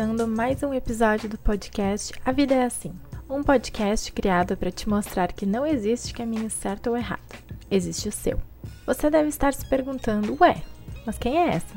começando 0.00 0.26
mais 0.26 0.62
um 0.62 0.72
episódio 0.72 1.28
do 1.28 1.36
podcast 1.36 2.14
A 2.24 2.32
Vida 2.32 2.54
é 2.54 2.64
Assim. 2.64 2.90
Um 3.28 3.42
podcast 3.42 4.10
criado 4.12 4.56
para 4.56 4.70
te 4.70 4.88
mostrar 4.88 5.30
que 5.30 5.44
não 5.44 5.66
existe 5.66 6.14
caminho 6.14 6.48
certo 6.48 6.88
ou 6.88 6.96
errado, 6.96 7.20
existe 7.70 8.08
o 8.08 8.12
seu. 8.12 8.40
Você 8.86 9.10
deve 9.10 9.28
estar 9.28 9.52
se 9.52 9.68
perguntando, 9.68 10.38
ué, 10.40 10.62
mas 11.04 11.18
quem 11.18 11.36
é 11.36 11.50
essa? 11.50 11.74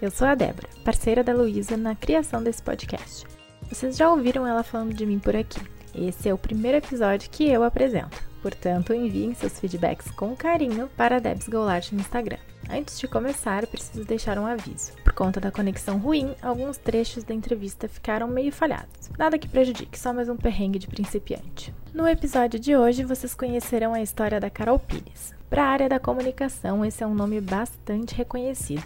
Eu 0.00 0.08
sou 0.08 0.28
a 0.28 0.36
Débora, 0.36 0.68
parceira 0.84 1.24
da 1.24 1.34
Luísa 1.34 1.76
na 1.76 1.96
criação 1.96 2.44
desse 2.44 2.62
podcast. 2.62 3.26
Vocês 3.68 3.96
já 3.96 4.08
ouviram 4.08 4.46
ela 4.46 4.62
falando 4.62 4.94
de 4.94 5.04
mim 5.04 5.18
por 5.18 5.34
aqui. 5.34 5.60
Esse 5.92 6.28
é 6.28 6.34
o 6.34 6.38
primeiro 6.38 6.78
episódio 6.78 7.28
que 7.28 7.50
eu 7.50 7.64
apresento. 7.64 8.22
Portanto, 8.40 8.94
enviem 8.94 9.34
seus 9.34 9.58
feedbacks 9.58 10.12
com 10.12 10.36
carinho 10.36 10.88
para 10.96 11.18
Debs 11.18 11.48
Goulart 11.48 11.90
no 11.90 11.98
Instagram. 11.98 12.38
Antes 12.70 13.00
de 13.00 13.08
começar, 13.08 13.66
preciso 13.66 14.04
deixar 14.04 14.38
um 14.38 14.44
aviso. 14.46 14.92
Por 15.02 15.14
conta 15.14 15.40
da 15.40 15.50
conexão 15.50 15.96
ruim, 15.96 16.34
alguns 16.42 16.76
trechos 16.76 17.24
da 17.24 17.32
entrevista 17.32 17.88
ficaram 17.88 18.28
meio 18.28 18.52
falhados. 18.52 19.10
Nada 19.18 19.38
que 19.38 19.48
prejudique, 19.48 19.98
só 19.98 20.12
mais 20.12 20.28
um 20.28 20.36
perrengue 20.36 20.78
de 20.78 20.86
principiante. 20.86 21.74
No 21.94 22.06
episódio 22.06 22.60
de 22.60 22.76
hoje, 22.76 23.04
vocês 23.04 23.34
conhecerão 23.34 23.94
a 23.94 24.02
história 24.02 24.38
da 24.38 24.50
Carol 24.50 24.78
Pires. 24.78 25.34
Para 25.48 25.64
a 25.64 25.68
área 25.68 25.88
da 25.88 25.98
comunicação, 25.98 26.84
esse 26.84 27.02
é 27.02 27.06
um 27.06 27.14
nome 27.14 27.40
bastante 27.40 28.14
reconhecido, 28.14 28.84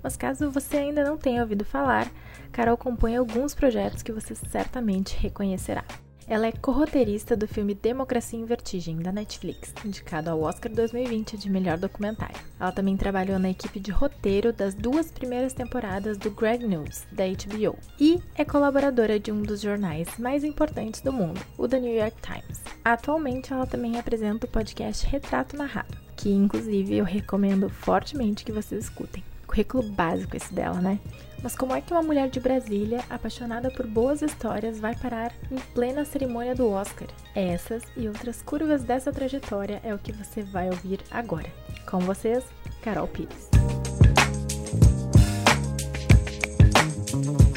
mas 0.00 0.16
caso 0.16 0.48
você 0.48 0.76
ainda 0.76 1.02
não 1.02 1.16
tenha 1.16 1.42
ouvido 1.42 1.64
falar, 1.64 2.08
Carol 2.52 2.76
compõe 2.76 3.16
alguns 3.16 3.52
projetos 3.52 4.00
que 4.00 4.12
você 4.12 4.32
certamente 4.36 5.16
reconhecerá. 5.16 5.84
Ela 6.26 6.46
é 6.46 6.52
corroteirista 6.52 7.36
do 7.36 7.46
filme 7.46 7.74
Democracia 7.74 8.38
em 8.38 8.46
Vertigem, 8.46 8.96
da 8.96 9.12
Netflix, 9.12 9.74
indicado 9.84 10.30
ao 10.30 10.40
Oscar 10.40 10.72
2020 10.72 11.36
de 11.36 11.50
melhor 11.50 11.76
documentário. 11.76 12.40
Ela 12.58 12.72
também 12.72 12.96
trabalhou 12.96 13.38
na 13.38 13.50
equipe 13.50 13.78
de 13.78 13.90
roteiro 13.90 14.50
das 14.50 14.74
duas 14.74 15.10
primeiras 15.10 15.52
temporadas 15.52 16.16
do 16.16 16.30
Greg 16.30 16.66
News, 16.66 17.04
da 17.12 17.24
HBO, 17.24 17.76
e 18.00 18.22
é 18.34 18.44
colaboradora 18.44 19.20
de 19.20 19.30
um 19.30 19.42
dos 19.42 19.60
jornais 19.60 20.16
mais 20.18 20.44
importantes 20.44 21.02
do 21.02 21.12
mundo, 21.12 21.40
o 21.58 21.68
The 21.68 21.78
New 21.78 21.94
York 21.94 22.16
Times. 22.22 22.62
Atualmente, 22.82 23.52
ela 23.52 23.66
também 23.66 23.98
apresenta 23.98 24.46
o 24.46 24.50
podcast 24.50 25.06
Retrato 25.06 25.56
Narrado, 25.56 25.98
que 26.16 26.30
inclusive 26.30 26.96
eu 26.96 27.04
recomendo 27.04 27.68
fortemente 27.68 28.46
que 28.46 28.52
vocês 28.52 28.84
escutem. 28.84 29.22
Currículo 29.54 29.84
básico 29.84 30.36
esse 30.36 30.52
dela, 30.52 30.80
né? 30.80 30.98
Mas 31.40 31.54
como 31.54 31.76
é 31.76 31.80
que 31.80 31.92
uma 31.92 32.02
mulher 32.02 32.28
de 32.28 32.40
Brasília, 32.40 33.04
apaixonada 33.08 33.70
por 33.70 33.86
boas 33.86 34.20
histórias, 34.20 34.80
vai 34.80 34.96
parar 34.96 35.32
em 35.48 35.60
plena 35.72 36.04
cerimônia 36.04 36.56
do 36.56 36.68
Oscar? 36.68 37.06
Essas 37.36 37.84
e 37.96 38.08
outras 38.08 38.42
curvas 38.42 38.82
dessa 38.82 39.12
trajetória 39.12 39.80
é 39.84 39.94
o 39.94 39.98
que 39.98 40.10
você 40.10 40.42
vai 40.42 40.68
ouvir 40.68 40.98
agora. 41.08 41.52
Com 41.88 42.00
vocês, 42.00 42.42
Carol 42.82 43.06
Pires. 43.06 43.53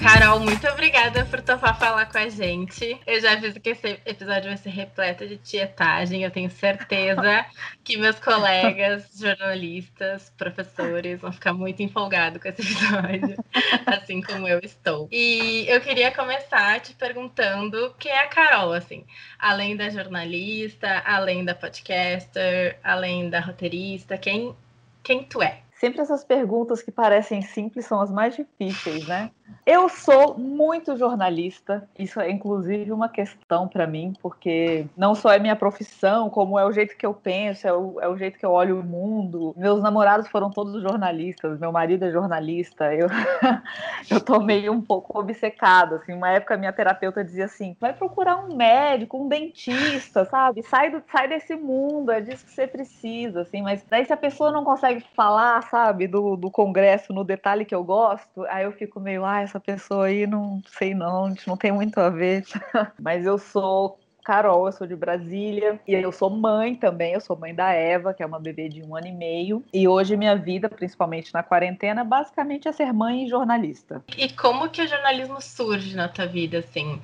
Carol, 0.07 0.39
muito 0.39 0.65
obrigada 0.69 1.25
por 1.25 1.41
topar 1.41 1.77
falar 1.77 2.05
com 2.05 2.17
a 2.17 2.29
gente. 2.29 2.97
Eu 3.05 3.19
já 3.19 3.33
aviso 3.33 3.59
que 3.59 3.71
esse 3.71 3.99
episódio 4.05 4.45
vai 4.45 4.55
ser 4.55 4.69
repleto 4.69 5.27
de 5.27 5.35
tietagem. 5.35 6.23
Eu 6.23 6.31
tenho 6.31 6.49
certeza 6.49 7.45
que 7.83 7.97
meus 7.97 8.17
colegas, 8.17 9.05
jornalistas, 9.19 10.31
professores 10.37 11.19
vão 11.19 11.33
ficar 11.33 11.51
muito 11.51 11.83
empolgados 11.83 12.41
com 12.41 12.47
esse 12.47 12.61
episódio, 12.61 13.35
assim 13.85 14.21
como 14.21 14.47
eu 14.47 14.61
estou. 14.63 15.09
E 15.11 15.65
eu 15.67 15.81
queria 15.81 16.09
começar 16.09 16.79
te 16.79 16.93
perguntando 16.93 17.93
quem 17.99 18.09
é 18.13 18.19
a 18.23 18.27
Carol, 18.27 18.71
assim, 18.71 19.03
além 19.37 19.75
da 19.75 19.89
jornalista, 19.89 21.03
além 21.05 21.43
da 21.43 21.53
podcaster, 21.53 22.79
além 22.81 23.29
da 23.29 23.41
roteirista, 23.41 24.17
quem, 24.17 24.55
quem 25.03 25.25
tu 25.25 25.41
é? 25.41 25.63
Sempre 25.77 25.99
essas 25.99 26.23
perguntas 26.23 26.81
que 26.81 26.91
parecem 26.91 27.41
simples 27.41 27.85
são 27.85 27.99
as 27.99 28.09
mais 28.09 28.35
difíceis, 28.35 29.05
né? 29.05 29.31
Eu 29.65 29.89
sou 29.89 30.37
muito 30.37 30.95
jornalista, 30.95 31.87
isso 31.99 32.21
é 32.21 32.31
inclusive 32.31 32.89
uma 32.89 33.09
questão 33.09 33.67
para 33.67 33.85
mim, 33.85 34.13
porque 34.21 34.85
não 34.95 35.13
só 35.13 35.33
é 35.33 35.39
minha 35.39 35.57
profissão, 35.57 36.29
como 36.29 36.57
é 36.57 36.65
o 36.65 36.71
jeito 36.71 36.95
que 36.95 37.05
eu 37.05 37.13
penso, 37.13 37.67
é 37.67 37.73
o, 37.73 37.99
é 37.99 38.07
o, 38.07 38.17
jeito 38.17 38.39
que 38.39 38.45
eu 38.45 38.51
olho 38.51 38.79
o 38.79 38.83
mundo. 38.83 39.53
Meus 39.57 39.81
namorados 39.81 40.29
foram 40.29 40.49
todos 40.49 40.81
jornalistas, 40.81 41.59
meu 41.59 41.69
marido 41.73 42.05
é 42.05 42.11
jornalista, 42.11 42.93
eu, 42.93 43.07
eu 44.09 44.21
tô 44.21 44.39
meio 44.39 44.71
um 44.71 44.81
pouco 44.81 45.19
obcecada, 45.19 45.97
assim, 45.97 46.13
uma 46.13 46.29
época 46.29 46.55
minha 46.55 46.71
terapeuta 46.71 47.21
dizia 47.21 47.45
assim, 47.45 47.75
vai 47.77 47.91
procurar 47.91 48.37
um 48.37 48.55
médico, 48.55 49.21
um 49.21 49.27
dentista, 49.27 50.23
sabe? 50.23 50.63
Sai, 50.63 50.91
do, 50.91 51.03
sai 51.11 51.27
desse 51.27 51.57
mundo, 51.57 52.09
é 52.09 52.21
disso 52.21 52.45
que 52.45 52.51
você 52.51 52.67
precisa, 52.67 53.41
assim, 53.41 53.61
mas 53.61 53.83
daí 53.89 54.05
se 54.05 54.13
a 54.13 54.17
pessoa 54.17 54.49
não 54.49 54.63
consegue 54.63 55.03
falar, 55.13 55.61
sabe, 55.63 56.07
do, 56.07 56.37
do 56.37 56.49
congresso 56.49 57.11
no 57.11 57.25
detalhe 57.25 57.65
que 57.65 57.75
eu 57.75 57.83
gosto, 57.83 58.45
aí 58.45 58.63
eu 58.63 58.71
fico 58.71 58.97
meio, 58.97 59.25
essa 59.41 59.59
pessoa 59.59 60.07
aí 60.07 60.27
não 60.27 60.61
sei 60.67 60.93
não, 60.93 61.25
a 61.25 61.29
gente 61.29 61.47
não 61.47 61.57
tem 61.57 61.71
muito 61.71 61.99
a 61.99 62.09
ver. 62.09 62.43
Mas 62.99 63.25
eu 63.25 63.37
sou 63.37 63.99
Carol, 64.27 64.65
eu 64.65 64.73
sou 64.73 64.85
de 64.85 64.93
Brasília 64.93 65.79
e 65.87 65.93
eu 65.93 66.11
sou 66.11 66.29
mãe 66.29 66.75
também. 66.75 67.13
Eu 67.13 67.21
sou 67.21 67.37
mãe 67.37 67.55
da 67.55 67.71
Eva, 67.71 68.13
que 68.13 68.21
é 68.21 68.25
uma 68.25 68.37
bebê 68.37 68.67
de 68.67 68.83
um 68.83 68.93
ano 68.93 69.07
e 69.07 69.11
meio. 69.13 69.63
E 69.73 69.87
hoje 69.87 70.17
minha 70.17 70.35
vida, 70.35 70.67
principalmente 70.67 71.33
na 71.33 71.41
quarentena, 71.41 72.03
basicamente 72.03 72.67
é 72.67 72.73
ser 72.73 72.91
mãe 72.91 73.23
e 73.23 73.29
jornalista. 73.29 74.03
E 74.17 74.27
como 74.27 74.67
que 74.67 74.81
o 74.81 74.87
jornalismo 74.87 75.41
surge 75.41 75.95
na 75.95 76.09
tua 76.09 76.25
vida, 76.25 76.59
assim? 76.59 76.99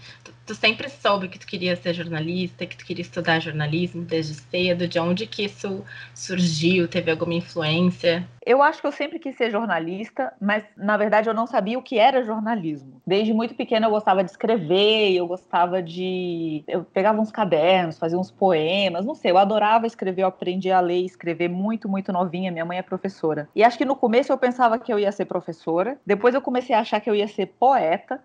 Tu, 0.45 0.53
sempre 0.53 0.89
soube 0.89 1.29
que 1.29 1.39
tu 1.39 1.47
queria 1.47 1.75
ser 1.75 1.93
jornalista, 1.93 2.65
que 2.65 2.75
tu 2.75 2.85
queria 2.85 3.01
estudar 3.01 3.39
jornalismo 3.39 4.03
desde 4.03 4.33
cedo. 4.33 4.87
De 4.87 4.99
onde 4.99 5.25
que 5.25 5.45
isso 5.45 5.83
surgiu? 6.13 6.87
Teve 6.87 7.11
alguma 7.11 7.33
influência? 7.33 8.27
Eu 8.45 8.61
acho 8.61 8.81
que 8.81 8.87
eu 8.87 8.91
sempre 8.91 9.19
quis 9.19 9.37
ser 9.37 9.49
jornalista, 9.49 10.33
mas 10.39 10.65
na 10.75 10.97
verdade 10.97 11.29
eu 11.29 11.33
não 11.33 11.47
sabia 11.47 11.79
o 11.79 11.81
que 11.81 11.97
era 11.97 12.23
jornalismo. 12.23 13.01
Desde 13.07 13.33
muito 13.33 13.55
pequena 13.55 13.87
eu 13.87 13.91
gostava 13.91 14.23
de 14.23 14.31
escrever, 14.31 15.13
eu 15.13 15.25
gostava 15.25 15.81
de. 15.81 16.63
Eu 16.67 16.83
pegava 16.83 17.21
uns 17.21 17.31
cadernos, 17.31 17.97
fazia 17.97 18.19
uns 18.19 18.29
poemas, 18.29 19.05
não 19.05 19.15
sei, 19.15 19.31
eu 19.31 19.37
adorava 19.37 19.87
escrever, 19.87 20.23
eu 20.23 20.27
aprendi 20.27 20.71
a 20.71 20.81
ler 20.81 20.99
e 20.99 21.05
escrever 21.05 21.47
muito, 21.47 21.87
muito 21.87 22.11
novinha. 22.11 22.51
Minha 22.51 22.65
mãe 22.65 22.77
é 22.77 22.81
professora. 22.81 23.47
E 23.55 23.63
acho 23.63 23.77
que 23.77 23.85
no 23.85 23.95
começo 23.95 24.31
eu 24.31 24.37
pensava 24.37 24.77
que 24.77 24.91
eu 24.91 24.99
ia 24.99 25.11
ser 25.11 25.25
professora, 25.25 25.97
depois 26.05 26.35
eu 26.35 26.41
comecei 26.41 26.75
a 26.75 26.81
achar 26.81 26.99
que 26.99 27.09
eu 27.09 27.15
ia 27.15 27.27
ser 27.29 27.45
poeta. 27.45 28.21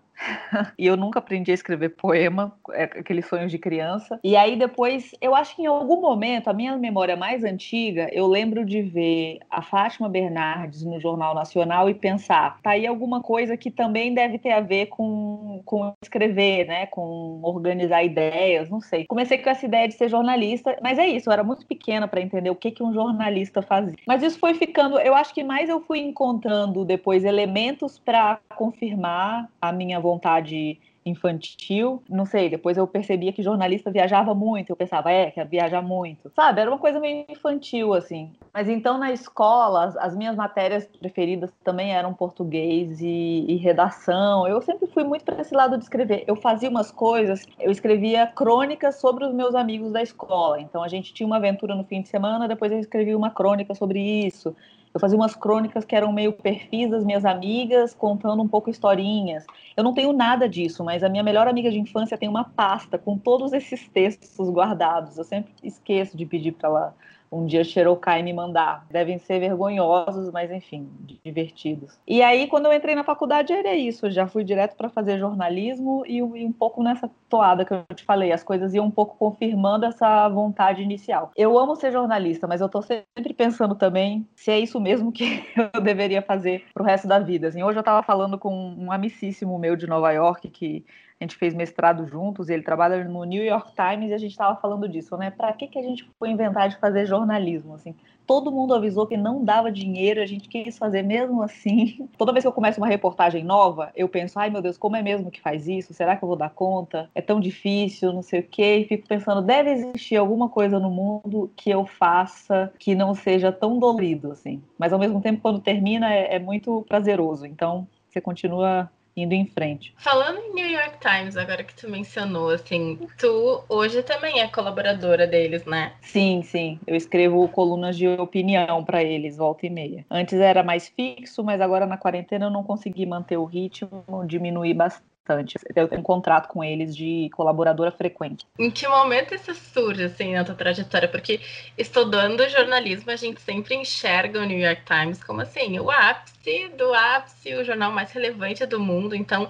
E 0.77 0.85
eu 0.85 0.97
nunca 0.97 1.19
aprendi 1.19 1.51
a 1.51 1.53
escrever 1.53 1.89
poema, 1.89 2.53
é 2.71 2.83
aqueles 2.83 3.25
sonhos 3.25 3.51
de 3.51 3.57
criança. 3.57 4.19
E 4.23 4.35
aí 4.35 4.55
depois, 4.55 5.11
eu 5.21 5.35
acho 5.35 5.55
que 5.55 5.63
em 5.63 5.67
algum 5.67 6.01
momento, 6.01 6.49
a 6.49 6.53
minha 6.53 6.75
memória 6.77 7.15
mais 7.15 7.43
antiga, 7.43 8.09
eu 8.11 8.27
lembro 8.27 8.65
de 8.65 8.81
ver 8.81 9.39
a 9.49 9.61
Fátima 9.61 10.09
Bernardes 10.09 10.83
no 10.83 10.99
Jornal 10.99 11.33
Nacional 11.33 11.89
e 11.89 11.93
pensar, 11.93 12.59
tá 12.61 12.71
aí 12.71 12.85
alguma 12.85 13.21
coisa 13.21 13.55
que 13.55 13.71
também 13.71 14.13
deve 14.13 14.37
ter 14.37 14.51
a 14.51 14.61
ver 14.61 14.87
com, 14.87 15.61
com 15.65 15.93
escrever, 16.01 16.65
né, 16.67 16.85
com 16.87 17.39
organizar 17.43 18.03
ideias, 18.03 18.69
não 18.69 18.81
sei. 18.81 19.05
Comecei 19.05 19.37
com 19.37 19.49
essa 19.49 19.65
ideia 19.65 19.87
de 19.87 19.93
ser 19.93 20.09
jornalista, 20.09 20.77
mas 20.81 20.99
é 20.99 21.07
isso, 21.07 21.29
eu 21.29 21.33
era 21.33 21.43
muito 21.43 21.65
pequena 21.65 22.07
para 22.07 22.21
entender 22.21 22.49
o 22.49 22.55
que 22.55 22.71
que 22.71 22.83
um 22.83 22.93
jornalista 22.93 23.61
fazia. 23.61 23.95
Mas 24.05 24.23
isso 24.23 24.39
foi 24.39 24.53
ficando, 24.53 24.99
eu 24.99 25.15
acho 25.15 25.33
que 25.33 25.43
mais 25.43 25.69
eu 25.69 25.81
fui 25.81 25.99
encontrando 25.99 26.83
depois 26.83 27.23
elementos 27.23 27.99
para 27.99 28.39
confirmar 28.55 29.49
a 29.61 29.71
minha 29.71 29.99
vontade 29.99 30.08
vontade 30.09 30.79
infantil. 31.05 32.01
Não 32.09 32.25
sei, 32.25 32.49
depois 32.49 32.77
eu 32.77 32.87
percebia 32.87 33.33
que 33.33 33.43
jornalista 33.43 33.91
viajava 33.91 34.33
muito. 34.33 34.69
Eu 34.69 34.75
pensava, 34.75 35.11
é, 35.11 35.31
quer 35.31 35.47
viajar 35.47 35.81
muito. 35.81 36.31
Sabe, 36.35 36.61
era 36.61 36.69
uma 36.69 36.77
coisa 36.77 36.99
meio 36.99 37.25
infantil, 37.29 37.93
assim. 37.93 38.31
Mas 38.53 38.69
então 38.69 38.97
na 38.97 39.11
escola, 39.11 39.85
as, 39.85 39.97
as 39.97 40.15
minhas 40.15 40.35
matérias 40.35 40.87
preferidas 40.99 41.51
também 41.63 41.93
eram 41.93 42.13
português 42.13 43.01
e, 43.01 43.45
e 43.47 43.55
redação. 43.57 44.47
Eu 44.47 44.61
sempre 44.61 44.87
fui 44.87 45.03
muito 45.03 45.25
para 45.25 45.41
esse 45.41 45.53
lado 45.53 45.77
de 45.77 45.83
escrever. 45.83 46.23
Eu 46.27 46.35
fazia 46.35 46.69
umas 46.69 46.91
coisas, 46.91 47.45
eu 47.59 47.71
escrevia 47.71 48.27
crônicas 48.27 48.95
sobre 48.99 49.25
os 49.25 49.33
meus 49.33 49.55
amigos 49.55 49.91
da 49.91 50.01
escola. 50.01 50.59
Então 50.59 50.83
a 50.83 50.87
gente 50.87 51.13
tinha 51.13 51.27
uma 51.27 51.37
aventura 51.37 51.75
no 51.75 51.83
fim 51.83 52.01
de 52.01 52.09
semana, 52.09 52.47
depois 52.47 52.71
eu 52.71 52.79
escrevia 52.79 53.17
uma 53.17 53.29
crônica 53.29 53.73
sobre 53.75 53.99
isso. 53.99 54.55
Eu 54.93 54.99
fazia 54.99 55.17
umas 55.17 55.35
crônicas 55.35 55.85
que 55.85 55.95
eram 55.95 56.11
meio 56.11 56.33
perfis 56.33 56.89
das 56.89 57.05
minhas 57.05 57.23
amigas, 57.23 57.93
contando 57.93 58.41
um 58.41 58.47
pouco 58.47 58.69
historinhas. 58.69 59.45
Eu 59.77 59.83
não 59.83 59.93
tenho 59.93 60.11
nada 60.11 60.49
disso, 60.49 60.83
mas 60.83 61.03
a 61.03 61.09
minha 61.09 61.23
melhor 61.23 61.47
amiga 61.47 61.69
de 61.69 61.79
infância 61.79 62.17
tem 62.17 62.27
uma 62.27 62.43
pasta 62.43 62.97
com 62.97 63.17
todos 63.17 63.53
esses 63.53 63.87
textos 63.89 64.49
guardados. 64.49 65.17
Eu 65.17 65.23
sempre 65.23 65.53
esqueço 65.63 66.17
de 66.17 66.25
pedir 66.25 66.53
para 66.53 66.69
ela 66.69 66.95
um 67.31 67.45
dia 67.45 67.63
Cherokee 67.63 68.21
me 68.23 68.33
mandar. 68.33 68.85
Devem 68.89 69.19
ser 69.19 69.39
vergonhosos, 69.39 70.31
mas 70.31 70.51
enfim, 70.51 70.89
divertidos. 71.23 71.99
E 72.07 72.21
aí, 72.21 72.47
quando 72.47 72.65
eu 72.65 72.73
entrei 72.73 72.95
na 72.95 73.03
faculdade, 73.03 73.53
era 73.53 73.75
isso. 73.75 74.07
Eu 74.07 74.11
já 74.11 74.27
fui 74.27 74.43
direto 74.43 74.75
para 74.75 74.89
fazer 74.89 75.19
jornalismo 75.19 76.03
e, 76.05 76.17
e, 76.17 76.21
um 76.21 76.51
pouco 76.51 76.83
nessa 76.83 77.09
toada 77.29 77.65
que 77.65 77.73
eu 77.73 77.83
te 77.95 78.03
falei. 78.03 78.31
As 78.31 78.43
coisas 78.43 78.73
iam 78.73 78.85
um 78.85 78.91
pouco 78.91 79.15
confirmando 79.17 79.85
essa 79.85 80.27
vontade 80.29 80.81
inicial. 80.81 81.31
Eu 81.35 81.57
amo 81.57 81.75
ser 81.75 81.91
jornalista, 81.91 82.47
mas 82.47 82.61
eu 82.61 82.69
tô 82.69 82.81
sempre 82.81 83.33
pensando 83.33 83.75
também 83.75 84.27
se 84.35 84.51
é 84.51 84.59
isso 84.59 84.79
mesmo 84.79 85.11
que 85.11 85.43
eu 85.73 85.81
deveria 85.81 86.21
fazer 86.21 86.65
pro 86.73 86.83
resto 86.83 87.07
da 87.07 87.19
vida. 87.19 87.47
Assim, 87.47 87.63
hoje 87.63 87.77
eu 87.77 87.81
estava 87.81 88.03
falando 88.03 88.37
com 88.37 88.53
um 88.77 88.91
amicíssimo 88.91 89.57
meu 89.57 89.75
de 89.75 89.87
Nova 89.87 90.11
York 90.11 90.49
que 90.49 90.85
a 91.19 91.23
gente 91.23 91.35
fez 91.35 91.53
mestrado 91.53 92.07
juntos, 92.07 92.47
ele 92.49 92.63
trabalha 92.63 93.03
no 93.03 93.25
New 93.25 93.43
York 93.43 93.73
Times 93.75 94.09
e 94.09 94.13
a 94.13 94.17
gente 94.17 94.31
estava 94.31 94.59
falando 94.59 94.87
disso, 94.87 95.17
né? 95.17 95.29
Para 95.29 95.51
que, 95.51 95.67
que 95.67 95.77
a 95.77 95.81
gente 95.81 96.09
foi 96.17 96.29
inventar 96.29 96.69
de 96.69 96.77
fazer 96.77 97.05
jornalismo? 97.05 97.75
Assim, 97.75 97.93
todo 98.25 98.51
mundo 98.51 98.73
avisou 98.73 99.05
que 99.05 99.17
não 99.17 99.43
dava 99.43 99.69
dinheiro, 99.69 100.21
a 100.21 100.25
gente 100.25 100.47
quis 100.47 100.77
fazer 100.77 101.01
mesmo 101.01 101.41
assim. 101.41 102.07
Toda 102.17 102.31
vez 102.31 102.43
que 102.43 102.47
eu 102.47 102.53
começo 102.53 102.79
uma 102.79 102.87
reportagem 102.87 103.43
nova, 103.43 103.91
eu 103.95 104.07
penso, 104.07 104.39
ai 104.39 104.49
meu 104.49 104.61
Deus, 104.61 104.77
como 104.77 104.95
é 104.95 105.01
mesmo 105.01 105.29
que 105.29 105.41
faz 105.41 105.67
isso? 105.67 105.93
Será 105.93 106.15
que 106.15 106.23
eu 106.23 106.27
vou 106.27 106.37
dar 106.37 106.51
conta? 106.51 107.09
É 107.13 107.21
tão 107.21 107.39
difícil, 107.39 108.13
não 108.13 108.21
sei 108.21 108.39
o 108.39 108.43
quê. 108.43 108.77
E 108.77 108.85
fico 108.85 109.05
pensando, 109.05 109.41
deve 109.41 109.71
existir 109.71 110.15
alguma 110.15 110.47
coisa 110.47 110.79
no 110.79 110.89
mundo 110.89 111.51
que 111.53 111.69
eu 111.69 111.85
faça 111.85 112.71
que 112.79 112.95
não 112.95 113.13
seja 113.13 113.51
tão 113.51 113.77
dolorido, 113.77 114.31
assim. 114.31 114.63
Mas 114.77 114.93
ao 114.93 114.99
mesmo 114.99 115.19
tempo, 115.19 115.41
quando 115.41 115.59
termina, 115.59 116.13
é, 116.13 116.35
é 116.35 116.39
muito 116.39 116.85
prazeroso. 116.87 117.45
Então, 117.45 117.85
você 118.09 118.21
continua 118.21 118.89
indo 119.21 119.33
em 119.33 119.45
frente. 119.45 119.93
Falando 119.97 120.39
em 120.39 120.53
New 120.53 120.69
York 120.69 120.97
Times, 120.99 121.37
agora 121.37 121.63
que 121.63 121.73
tu 121.73 121.89
mencionou, 121.89 122.49
assim, 122.49 122.99
tu 123.17 123.63
hoje 123.69 124.03
também 124.03 124.39
é 124.39 124.47
colaboradora 124.47 125.25
deles, 125.27 125.65
né? 125.65 125.93
Sim, 126.01 126.41
sim. 126.43 126.79
Eu 126.85 126.95
escrevo 126.95 127.47
colunas 127.49 127.97
de 127.97 128.07
opinião 128.07 128.83
para 128.83 129.03
eles, 129.03 129.37
volta 129.37 129.65
e 129.65 129.69
meia. 129.69 130.05
Antes 130.09 130.39
era 130.39 130.63
mais 130.63 130.87
fixo, 130.89 131.43
mas 131.43 131.61
agora 131.61 131.85
na 131.85 131.97
quarentena 131.97 132.45
eu 132.45 132.51
não 132.51 132.63
consegui 132.63 133.05
manter 133.05 133.37
o 133.37 133.45
ritmo, 133.45 134.03
diminuir 134.25 134.73
bastante 134.73 135.08
bastante. 135.29 135.57
Eu 135.75 135.87
tenho 135.87 136.01
um 136.01 136.03
contrato 136.03 136.47
com 136.47 136.63
eles 136.63 136.95
de 136.95 137.29
colaboradora 137.33 137.91
frequente. 137.91 138.45
Em 138.57 138.71
que 138.71 138.87
momento 138.87 139.33
isso 139.35 139.53
surge, 139.53 140.03
assim, 140.03 140.33
na 140.33 140.43
tua 140.43 140.55
trajetória? 140.55 141.07
Porque 141.07 141.39
estudando 141.77 142.47
jornalismo, 142.49 143.11
a 143.11 143.15
gente 143.15 143.39
sempre 143.41 143.75
enxerga 143.75 144.39
o 144.39 144.45
New 144.45 144.59
York 144.59 144.83
Times 144.85 145.23
como, 145.23 145.41
assim, 145.41 145.79
o 145.79 145.89
ápice 145.89 146.69
do 146.77 146.93
ápice, 146.93 147.53
o 147.55 147.63
jornal 147.63 147.91
mais 147.91 148.11
relevante 148.11 148.65
do 148.65 148.79
mundo. 148.79 149.15
Então, 149.15 149.49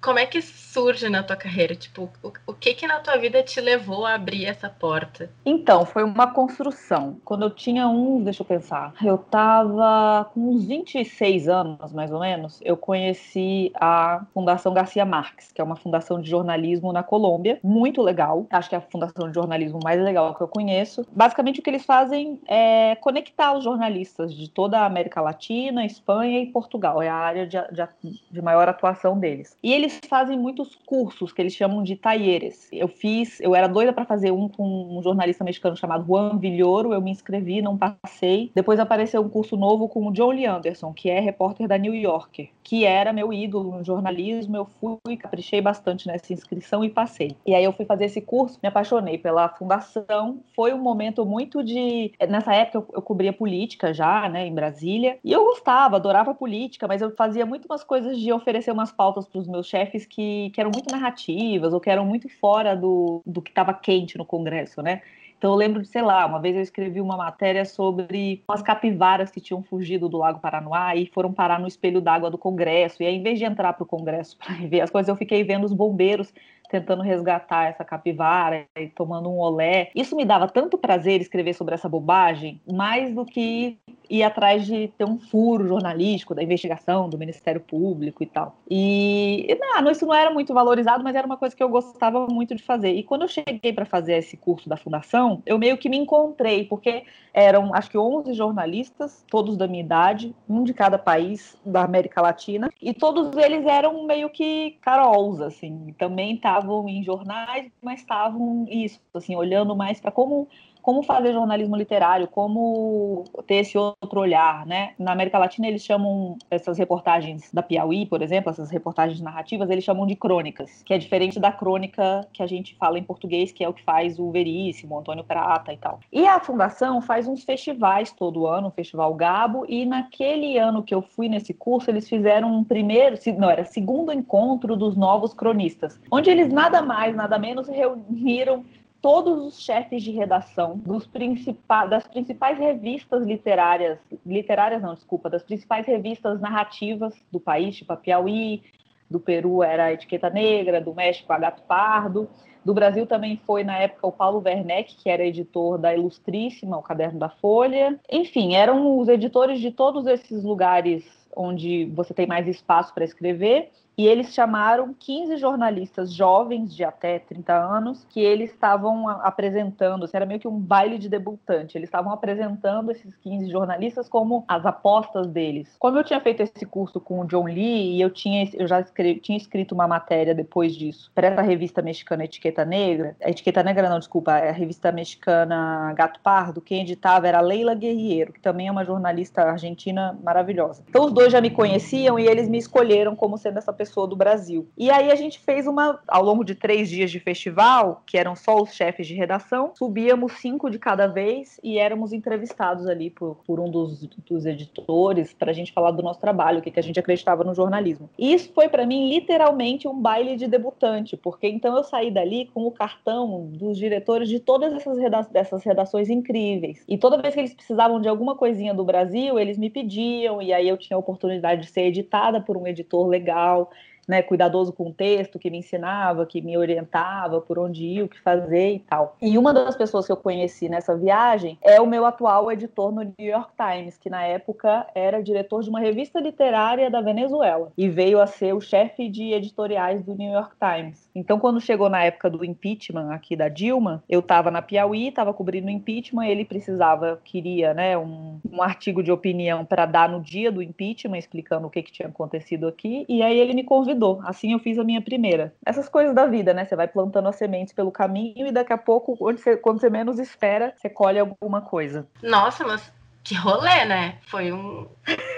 como 0.00 0.18
é 0.18 0.26
que 0.26 0.40
surge 0.40 1.08
na 1.08 1.22
tua 1.22 1.36
carreira? 1.36 1.74
Tipo, 1.74 2.10
o, 2.22 2.32
o, 2.46 2.54
que 2.54 2.74
que 2.74 2.86
na 2.86 3.00
tua 3.00 3.16
vida 3.16 3.42
te 3.42 3.60
levou 3.60 4.06
a 4.06 4.14
abrir 4.14 4.46
essa 4.46 4.68
porta? 4.68 5.30
Então, 5.44 5.84
foi 5.84 6.04
uma 6.04 6.28
construção. 6.32 7.18
Quando 7.24 7.42
eu 7.42 7.50
tinha 7.50 7.88
uns, 7.88 8.24
deixa 8.24 8.42
eu 8.42 8.46
pensar, 8.46 8.94
eu 9.02 9.18
tava 9.18 10.30
com 10.32 10.50
uns 10.50 10.64
26 10.64 11.48
anos, 11.48 11.92
mais 11.92 12.12
ou 12.12 12.20
menos, 12.20 12.60
eu 12.62 12.76
conheci 12.76 13.72
a 13.74 14.24
Fundação 14.32 14.72
Garcia 14.72 15.04
Marques, 15.04 15.50
que 15.52 15.60
é 15.60 15.64
uma 15.64 15.76
fundação 15.76 16.20
de 16.20 16.30
jornalismo 16.30 16.92
na 16.92 17.02
Colômbia, 17.02 17.58
muito 17.62 18.02
legal. 18.02 18.46
Acho 18.50 18.68
que 18.68 18.74
é 18.74 18.78
a 18.78 18.82
fundação 18.82 19.28
de 19.28 19.34
jornalismo 19.34 19.80
mais 19.82 20.00
legal 20.00 20.34
que 20.34 20.42
eu 20.42 20.48
conheço. 20.48 21.04
Basicamente, 21.10 21.60
o 21.60 21.62
que 21.62 21.70
eles 21.70 21.84
fazem 21.84 22.40
é 22.46 22.94
conectar 22.96 23.56
os 23.56 23.64
jornalistas 23.64 24.32
de 24.32 24.48
toda 24.48 24.78
a 24.78 24.86
América 24.86 25.20
Latina, 25.20 25.84
Espanha 25.84 26.40
e 26.40 26.46
Portugal. 26.46 27.02
É 27.02 27.08
a 27.08 27.14
área 27.14 27.46
de, 27.46 27.58
de, 27.72 28.20
de 28.30 28.42
maior 28.42 28.68
atuação 28.68 29.18
deles. 29.18 29.56
E 29.62 29.72
eles 29.72 29.87
eles 29.88 30.00
fazem 30.06 30.38
muitos 30.38 30.74
cursos 30.86 31.32
que 31.32 31.40
eles 31.40 31.54
chamam 31.54 31.82
de 31.82 31.96
talleres. 31.96 32.68
Eu 32.70 32.88
fiz, 32.88 33.40
eu 33.40 33.54
era 33.54 33.66
doida 33.66 33.92
para 33.92 34.04
fazer 34.04 34.30
um 34.30 34.48
com 34.48 34.98
um 34.98 35.02
jornalista 35.02 35.42
mexicano 35.42 35.76
chamado 35.76 36.06
Juan 36.06 36.38
Villoro, 36.38 36.92
eu 36.92 37.00
me 37.00 37.10
inscrevi, 37.10 37.62
não 37.62 37.76
passei. 37.76 38.52
Depois 38.54 38.78
apareceu 38.78 39.22
um 39.22 39.28
curso 39.28 39.56
novo 39.56 39.88
com 39.88 40.06
o 40.06 40.12
John 40.12 40.30
Lee 40.30 40.46
Anderson, 40.46 40.92
que 40.92 41.08
é 41.08 41.18
repórter 41.18 41.66
da 41.66 41.78
New 41.78 41.94
Yorker, 41.94 42.50
que 42.62 42.84
era 42.84 43.12
meu 43.12 43.32
ídolo 43.32 43.78
no 43.78 43.84
jornalismo. 43.84 44.56
Eu 44.56 44.66
fui, 44.80 45.16
caprichei 45.16 45.60
bastante 45.60 46.06
nessa 46.06 46.32
inscrição 46.32 46.84
e 46.84 46.90
passei. 46.90 47.34
E 47.46 47.54
aí 47.54 47.64
eu 47.64 47.72
fui 47.72 47.86
fazer 47.86 48.04
esse 48.04 48.20
curso, 48.20 48.58
me 48.62 48.68
apaixonei 48.68 49.16
pela 49.16 49.48
fundação. 49.48 50.40
Foi 50.54 50.74
um 50.74 50.78
momento 50.78 51.24
muito 51.24 51.64
de. 51.64 52.12
Nessa 52.28 52.54
época 52.54 52.78
eu, 52.78 52.86
eu 52.94 53.02
cobria 53.02 53.32
política 53.32 53.94
já, 53.94 54.28
né, 54.28 54.46
em 54.46 54.54
Brasília, 54.54 55.18
e 55.24 55.32
eu 55.32 55.44
gostava, 55.44 55.96
adorava 55.96 56.34
política, 56.34 56.86
mas 56.86 57.00
eu 57.00 57.10
fazia 57.16 57.46
muito 57.46 57.66
umas 57.66 57.82
coisas 57.82 58.18
de 58.18 58.32
oferecer 58.32 58.70
umas 58.70 58.92
pautas 58.92 59.26
para 59.26 59.40
os 59.40 59.48
meus 59.48 59.66
chefes 59.66 59.77
chefes 59.78 60.06
que, 60.06 60.50
que 60.50 60.60
eram 60.60 60.70
muito 60.70 60.90
narrativas 60.90 61.72
ou 61.72 61.80
que 61.80 61.90
eram 61.90 62.04
muito 62.04 62.28
fora 62.28 62.74
do, 62.74 63.22
do 63.24 63.40
que 63.40 63.50
estava 63.50 63.72
quente 63.72 64.18
no 64.18 64.24
Congresso, 64.24 64.82
né? 64.82 65.02
Então 65.38 65.52
eu 65.52 65.56
lembro 65.56 65.80
de, 65.80 65.86
sei 65.86 66.02
lá, 66.02 66.26
uma 66.26 66.40
vez 66.40 66.56
eu 66.56 66.62
escrevi 66.62 67.00
uma 67.00 67.16
matéria 67.16 67.64
sobre 67.64 68.42
as 68.48 68.60
capivaras 68.60 69.30
que 69.30 69.40
tinham 69.40 69.62
fugido 69.62 70.08
do 70.08 70.18
Lago 70.18 70.40
Paranoá 70.40 70.96
e 70.96 71.06
foram 71.06 71.32
parar 71.32 71.60
no 71.60 71.68
espelho 71.68 72.00
d'água 72.00 72.28
do 72.28 72.36
Congresso. 72.36 73.00
E 73.00 73.06
aí, 73.06 73.14
em 73.14 73.22
vez 73.22 73.38
de 73.38 73.44
entrar 73.44 73.72
para 73.72 73.84
o 73.84 73.86
Congresso 73.86 74.36
para 74.44 74.54
ver 74.66 74.80
as 74.80 74.90
coisas, 74.90 75.08
eu 75.08 75.14
fiquei 75.14 75.44
vendo 75.44 75.64
os 75.64 75.72
bombeiros 75.72 76.34
tentando 76.68 77.02
resgatar 77.02 77.66
essa 77.68 77.84
capivara 77.84 78.66
e 78.76 78.88
tomando 78.88 79.28
um 79.28 79.38
olé. 79.38 79.90
Isso 79.94 80.14
me 80.14 80.24
dava 80.24 80.48
tanto 80.48 80.78
prazer 80.78 81.20
escrever 81.20 81.54
sobre 81.54 81.74
essa 81.74 81.88
bobagem, 81.88 82.60
mais 82.70 83.14
do 83.14 83.24
que 83.24 83.78
ir 84.10 84.22
atrás 84.22 84.64
de 84.64 84.88
ter 84.96 85.04
um 85.04 85.18
furo 85.18 85.66
jornalístico 85.66 86.34
da 86.34 86.42
investigação 86.42 87.08
do 87.08 87.18
Ministério 87.18 87.60
Público 87.60 88.22
e 88.22 88.26
tal. 88.26 88.56
E 88.70 89.58
não, 89.60 89.90
isso 89.90 90.06
não 90.06 90.14
era 90.14 90.30
muito 90.30 90.54
valorizado, 90.54 91.04
mas 91.04 91.14
era 91.14 91.26
uma 91.26 91.36
coisa 91.36 91.54
que 91.54 91.62
eu 91.62 91.68
gostava 91.68 92.26
muito 92.26 92.54
de 92.54 92.62
fazer. 92.62 92.92
E 92.92 93.02
quando 93.02 93.22
eu 93.22 93.28
cheguei 93.28 93.72
para 93.72 93.84
fazer 93.84 94.14
esse 94.14 94.36
curso 94.36 94.68
da 94.68 94.76
fundação, 94.76 95.42
eu 95.44 95.58
meio 95.58 95.76
que 95.76 95.88
me 95.88 95.96
encontrei, 95.96 96.64
porque 96.64 97.04
eram 97.32 97.74
acho 97.74 97.90
que 97.90 97.98
11 97.98 98.32
jornalistas, 98.32 99.24
todos 99.30 99.56
da 99.56 99.68
minha 99.68 99.82
idade, 99.82 100.34
um 100.48 100.64
de 100.64 100.72
cada 100.72 100.98
país 100.98 101.56
da 101.64 101.82
América 101.82 102.20
Latina, 102.20 102.70
e 102.80 102.94
todos 102.94 103.36
eles 103.36 103.66
eram 103.66 104.04
meio 104.04 104.30
que 104.30 104.78
carols 104.80 105.40
assim, 105.40 105.94
também 105.98 106.36
estavam 106.58 106.88
em 106.88 107.02
jornais, 107.02 107.70
mas 107.82 108.00
estavam 108.00 108.66
isso, 108.68 109.00
assim, 109.14 109.36
olhando 109.36 109.74
mais 109.76 110.00
para 110.00 110.10
como 110.10 110.48
como 110.88 111.02
fazer 111.02 111.34
jornalismo 111.34 111.76
literário, 111.76 112.26
como 112.26 113.22
ter 113.46 113.56
esse 113.56 113.76
outro 113.76 114.20
olhar, 114.20 114.64
né? 114.64 114.92
Na 114.98 115.12
América 115.12 115.36
Latina 115.36 115.68
eles 115.68 115.84
chamam 115.84 116.38
essas 116.50 116.78
reportagens 116.78 117.52
da 117.52 117.62
Piauí, 117.62 118.06
por 118.06 118.22
exemplo, 118.22 118.48
essas 118.48 118.70
reportagens 118.70 119.20
narrativas, 119.20 119.68
eles 119.68 119.84
chamam 119.84 120.06
de 120.06 120.16
crônicas, 120.16 120.82
que 120.84 120.94
é 120.94 120.96
diferente 120.96 121.38
da 121.38 121.52
crônica 121.52 122.26
que 122.32 122.42
a 122.42 122.46
gente 122.46 122.74
fala 122.76 122.98
em 122.98 123.02
português, 123.02 123.52
que 123.52 123.62
é 123.62 123.68
o 123.68 123.74
que 123.74 123.82
faz 123.82 124.18
o 124.18 124.30
Veríssimo, 124.30 124.98
Antônio 124.98 125.22
Prata 125.22 125.74
e 125.74 125.76
tal. 125.76 126.00
E 126.10 126.26
a 126.26 126.40
fundação 126.40 127.02
faz 127.02 127.28
uns 127.28 127.44
festivais 127.44 128.10
todo 128.10 128.46
ano, 128.46 128.68
o 128.68 128.70
Festival 128.70 129.12
Gabo, 129.12 129.66
e 129.68 129.84
naquele 129.84 130.56
ano 130.56 130.82
que 130.82 130.94
eu 130.94 131.02
fui 131.02 131.28
nesse 131.28 131.52
curso, 131.52 131.90
eles 131.90 132.08
fizeram 132.08 132.50
um 132.50 132.64
primeiro, 132.64 133.14
não, 133.36 133.50
era 133.50 133.66
segundo 133.66 134.10
encontro 134.10 134.74
dos 134.74 134.96
novos 134.96 135.34
cronistas, 135.34 136.00
onde 136.10 136.30
eles 136.30 136.50
nada 136.50 136.80
mais, 136.80 137.14
nada 137.14 137.38
menos 137.38 137.68
reuniram 137.68 138.64
todos 139.00 139.46
os 139.46 139.60
chefes 139.60 140.02
de 140.02 140.10
redação 140.10 140.80
principais, 141.12 141.88
das 141.88 142.06
principais 142.06 142.58
revistas 142.58 143.24
literárias, 143.24 143.98
literárias 144.26 144.82
não, 144.82 144.94
desculpa, 144.94 145.30
das 145.30 145.42
principais 145.42 145.86
revistas 145.86 146.40
narrativas 146.40 147.14
do 147.30 147.38
país, 147.38 147.76
tipo 147.76 147.92
a 147.92 147.96
Piauí, 147.96 148.62
do 149.10 149.18
Peru 149.18 149.62
era 149.62 149.84
a 149.84 149.92
Etiqueta 149.92 150.28
Negra, 150.28 150.80
do 150.80 150.94
México 150.94 151.32
a 151.32 151.38
Gato 151.38 151.62
Pardo, 151.62 152.28
do 152.64 152.74
Brasil 152.74 153.06
também 153.06 153.40
foi, 153.46 153.64
na 153.64 153.78
época, 153.78 154.06
o 154.06 154.12
Paulo 154.12 154.42
Werneck, 154.44 154.94
que 154.96 155.08
era 155.08 155.24
editor 155.24 155.78
da 155.78 155.94
Ilustríssima, 155.94 156.76
o 156.76 156.82
Caderno 156.82 157.18
da 157.18 157.30
Folha. 157.30 157.98
Enfim, 158.10 158.54
eram 158.54 158.98
os 158.98 159.08
editores 159.08 159.60
de 159.60 159.70
todos 159.70 160.06
esses 160.06 160.44
lugares 160.44 161.02
onde 161.34 161.86
você 161.94 162.12
tem 162.12 162.26
mais 162.26 162.46
espaço 162.46 162.92
para 162.92 163.04
escrever 163.04 163.70
e 163.98 164.06
eles 164.06 164.32
chamaram 164.32 164.94
15 164.96 165.36
jornalistas 165.38 166.12
jovens 166.12 166.72
de 166.72 166.84
até 166.84 167.18
30 167.18 167.52
anos 167.52 168.06
que 168.08 168.20
eles 168.20 168.52
estavam 168.52 169.08
apresentando, 169.08 170.04
assim, 170.04 170.16
era 170.16 170.24
meio 170.24 170.38
que 170.38 170.46
um 170.46 170.56
baile 170.56 170.98
de 170.98 171.08
debutante. 171.08 171.76
Eles 171.76 171.88
estavam 171.88 172.12
apresentando 172.12 172.92
esses 172.92 173.16
15 173.16 173.50
jornalistas 173.50 174.08
como 174.08 174.44
as 174.46 174.64
apostas 174.64 175.26
deles. 175.26 175.74
Como 175.80 175.98
eu 175.98 176.04
tinha 176.04 176.20
feito 176.20 176.44
esse 176.44 176.64
curso 176.64 177.00
com 177.00 177.22
o 177.22 177.24
John 177.26 177.46
Lee 177.46 177.96
e 177.96 178.00
eu 178.00 178.08
tinha 178.08 178.48
eu 178.54 178.68
já 178.68 178.84
tinha 179.20 179.36
escrito 179.36 179.74
uma 179.74 179.88
matéria 179.88 180.32
depois 180.32 180.76
disso 180.76 181.10
para 181.12 181.26
essa 181.26 181.42
revista 181.42 181.82
mexicana 181.82 182.24
Etiqueta 182.24 182.64
Negra, 182.64 183.16
Etiqueta 183.20 183.64
Negra 183.64 183.88
não, 183.88 183.98
desculpa, 183.98 184.30
a 184.30 184.52
revista 184.52 184.92
mexicana 184.92 185.92
Gato 185.94 186.20
Pardo, 186.20 186.60
quem 186.60 186.82
editava 186.82 187.26
era 187.26 187.40
Leila 187.40 187.74
Guerriero, 187.74 188.32
que 188.32 188.40
também 188.40 188.68
é 188.68 188.70
uma 188.70 188.84
jornalista 188.84 189.42
argentina 189.42 190.16
maravilhosa. 190.22 190.84
Então 190.88 191.06
os 191.06 191.12
dois 191.12 191.32
já 191.32 191.40
me 191.40 191.50
conheciam 191.50 192.16
e 192.16 192.28
eles 192.28 192.48
me 192.48 192.58
escolheram 192.58 193.16
como 193.16 193.36
sendo 193.36 193.58
essa 193.58 193.72
pessoa 193.72 193.87
pessoa 193.88 194.06
do 194.06 194.14
Brasil. 194.14 194.68
E 194.76 194.90
aí 194.90 195.10
a 195.10 195.14
gente 195.14 195.40
fez 195.40 195.66
uma, 195.66 195.98
ao 196.06 196.22
longo 196.22 196.44
de 196.44 196.54
três 196.54 196.88
dias 196.88 197.10
de 197.10 197.18
festival, 197.18 198.02
que 198.06 198.18
eram 198.18 198.36
só 198.36 198.60
os 198.60 198.72
chefes 198.72 199.06
de 199.06 199.14
redação, 199.14 199.72
subíamos 199.74 200.32
cinco 200.34 200.70
de 200.70 200.78
cada 200.78 201.06
vez 201.06 201.58
e 201.64 201.78
éramos 201.78 202.12
entrevistados 202.12 202.86
ali 202.86 203.10
por, 203.10 203.38
por 203.46 203.58
um 203.58 203.70
dos, 203.70 204.06
dos 204.28 204.44
editores 204.44 205.32
para 205.32 205.50
a 205.50 205.54
gente 205.54 205.72
falar 205.72 205.90
do 205.92 206.02
nosso 206.02 206.20
trabalho, 206.20 206.58
o 206.58 206.62
que, 206.62 206.70
que 206.70 206.78
a 206.78 206.82
gente 206.82 207.00
acreditava 207.00 207.42
no 207.42 207.54
jornalismo. 207.54 208.10
E 208.18 208.32
isso 208.32 208.52
foi 208.52 208.68
para 208.68 208.86
mim 208.86 209.08
literalmente 209.08 209.88
um 209.88 209.98
baile 209.98 210.36
de 210.36 210.46
debutante, 210.46 211.16
porque 211.16 211.48
então 211.48 211.76
eu 211.76 211.82
saí 211.82 212.10
dali 212.10 212.50
com 212.52 212.66
o 212.66 212.70
cartão 212.70 213.48
dos 213.52 213.78
diretores 213.78 214.28
de 214.28 214.38
todas 214.38 214.72
essas 214.72 214.98
reda 214.98 215.22
dessas 215.32 215.64
redações 215.64 216.10
incríveis. 216.10 216.84
E 216.86 216.98
toda 216.98 217.20
vez 217.20 217.34
que 217.34 217.40
eles 217.40 217.54
precisavam 217.54 218.00
de 218.00 218.08
alguma 218.08 218.36
coisinha 218.36 218.74
do 218.74 218.84
Brasil, 218.84 219.38
eles 219.38 219.56
me 219.58 219.70
pediam, 219.70 220.42
e 220.42 220.52
aí 220.52 220.68
eu 220.68 220.76
tinha 220.76 220.96
a 220.96 221.00
oportunidade 221.00 221.62
de 221.62 221.70
ser 221.70 221.82
editada 221.82 222.40
por 222.40 222.56
um 222.56 222.66
editor 222.66 223.06
legal 223.06 223.70
né, 224.08 224.22
cuidadoso 224.22 224.72
com 224.72 224.88
o 224.88 224.92
texto, 224.92 225.38
que 225.38 225.50
me 225.50 225.58
ensinava, 225.58 226.24
que 226.24 226.40
me 226.40 226.56
orientava 226.56 227.40
por 227.40 227.58
onde 227.58 227.84
ir, 227.84 228.02
o 228.02 228.08
que 228.08 228.18
fazer 228.20 228.72
e 228.72 228.78
tal. 228.78 229.16
E 229.20 229.36
uma 229.36 229.52
das 229.52 229.76
pessoas 229.76 230.06
que 230.06 230.12
eu 230.12 230.16
conheci 230.16 230.68
nessa 230.68 230.96
viagem 230.96 231.58
é 231.62 231.78
o 231.80 231.86
meu 231.86 232.06
atual 232.06 232.50
editor 232.50 232.90
no 232.90 233.02
New 233.02 233.28
York 233.28 233.52
Times, 233.56 233.98
que 233.98 234.08
na 234.08 234.24
época 234.24 234.86
era 234.94 235.22
diretor 235.22 235.62
de 235.62 235.68
uma 235.68 235.80
revista 235.80 236.18
literária 236.18 236.90
da 236.90 237.02
Venezuela 237.02 237.70
e 237.76 237.88
veio 237.88 238.20
a 238.20 238.26
ser 238.26 238.54
o 238.54 238.60
chefe 238.60 239.08
de 239.08 239.32
editoriais 239.32 240.02
do 240.02 240.14
New 240.14 240.32
York 240.32 240.56
Times. 240.58 241.07
Então, 241.18 241.40
quando 241.40 241.60
chegou 241.60 241.88
na 241.88 242.04
época 242.04 242.30
do 242.30 242.44
impeachment 242.44 243.10
aqui 243.12 243.34
da 243.34 243.48
Dilma, 243.48 244.04
eu 244.08 244.20
estava 244.20 244.52
na 244.52 244.62
Piauí, 244.62 245.08
estava 245.08 245.34
cobrindo 245.34 245.66
o 245.66 245.70
impeachment, 245.70 246.26
ele 246.26 246.44
precisava, 246.44 247.20
queria, 247.24 247.74
né, 247.74 247.98
um, 247.98 248.40
um 248.48 248.62
artigo 248.62 249.02
de 249.02 249.10
opinião 249.10 249.64
para 249.64 249.84
dar 249.84 250.08
no 250.08 250.20
dia 250.20 250.52
do 250.52 250.62
impeachment, 250.62 251.18
explicando 251.18 251.66
o 251.66 251.70
que, 251.70 251.82
que 251.82 251.90
tinha 251.90 252.08
acontecido 252.08 252.68
aqui, 252.68 253.04
e 253.08 253.20
aí 253.20 253.36
ele 253.36 253.52
me 253.52 253.64
convidou. 253.64 254.20
Assim 254.22 254.52
eu 254.52 254.60
fiz 254.60 254.78
a 254.78 254.84
minha 254.84 255.02
primeira. 255.02 255.52
Essas 255.66 255.88
coisas 255.88 256.14
da 256.14 256.24
vida, 256.24 256.54
né? 256.54 256.64
Você 256.64 256.76
vai 256.76 256.86
plantando 256.86 257.28
as 257.28 257.36
sementes 257.36 257.72
pelo 257.72 257.90
caminho 257.90 258.46
e 258.46 258.52
daqui 258.52 258.72
a 258.72 258.78
pouco, 258.78 259.16
quando 259.16 259.38
você, 259.38 259.56
quando 259.56 259.80
você 259.80 259.90
menos 259.90 260.20
espera, 260.20 260.72
você 260.76 260.88
colhe 260.88 261.18
alguma 261.18 261.60
coisa. 261.60 262.06
Nossa, 262.22 262.64
mas 262.64 262.92
que 263.28 263.34
rolê, 263.34 263.84
né? 263.84 264.16
Foi 264.22 264.50
um, 264.50 264.86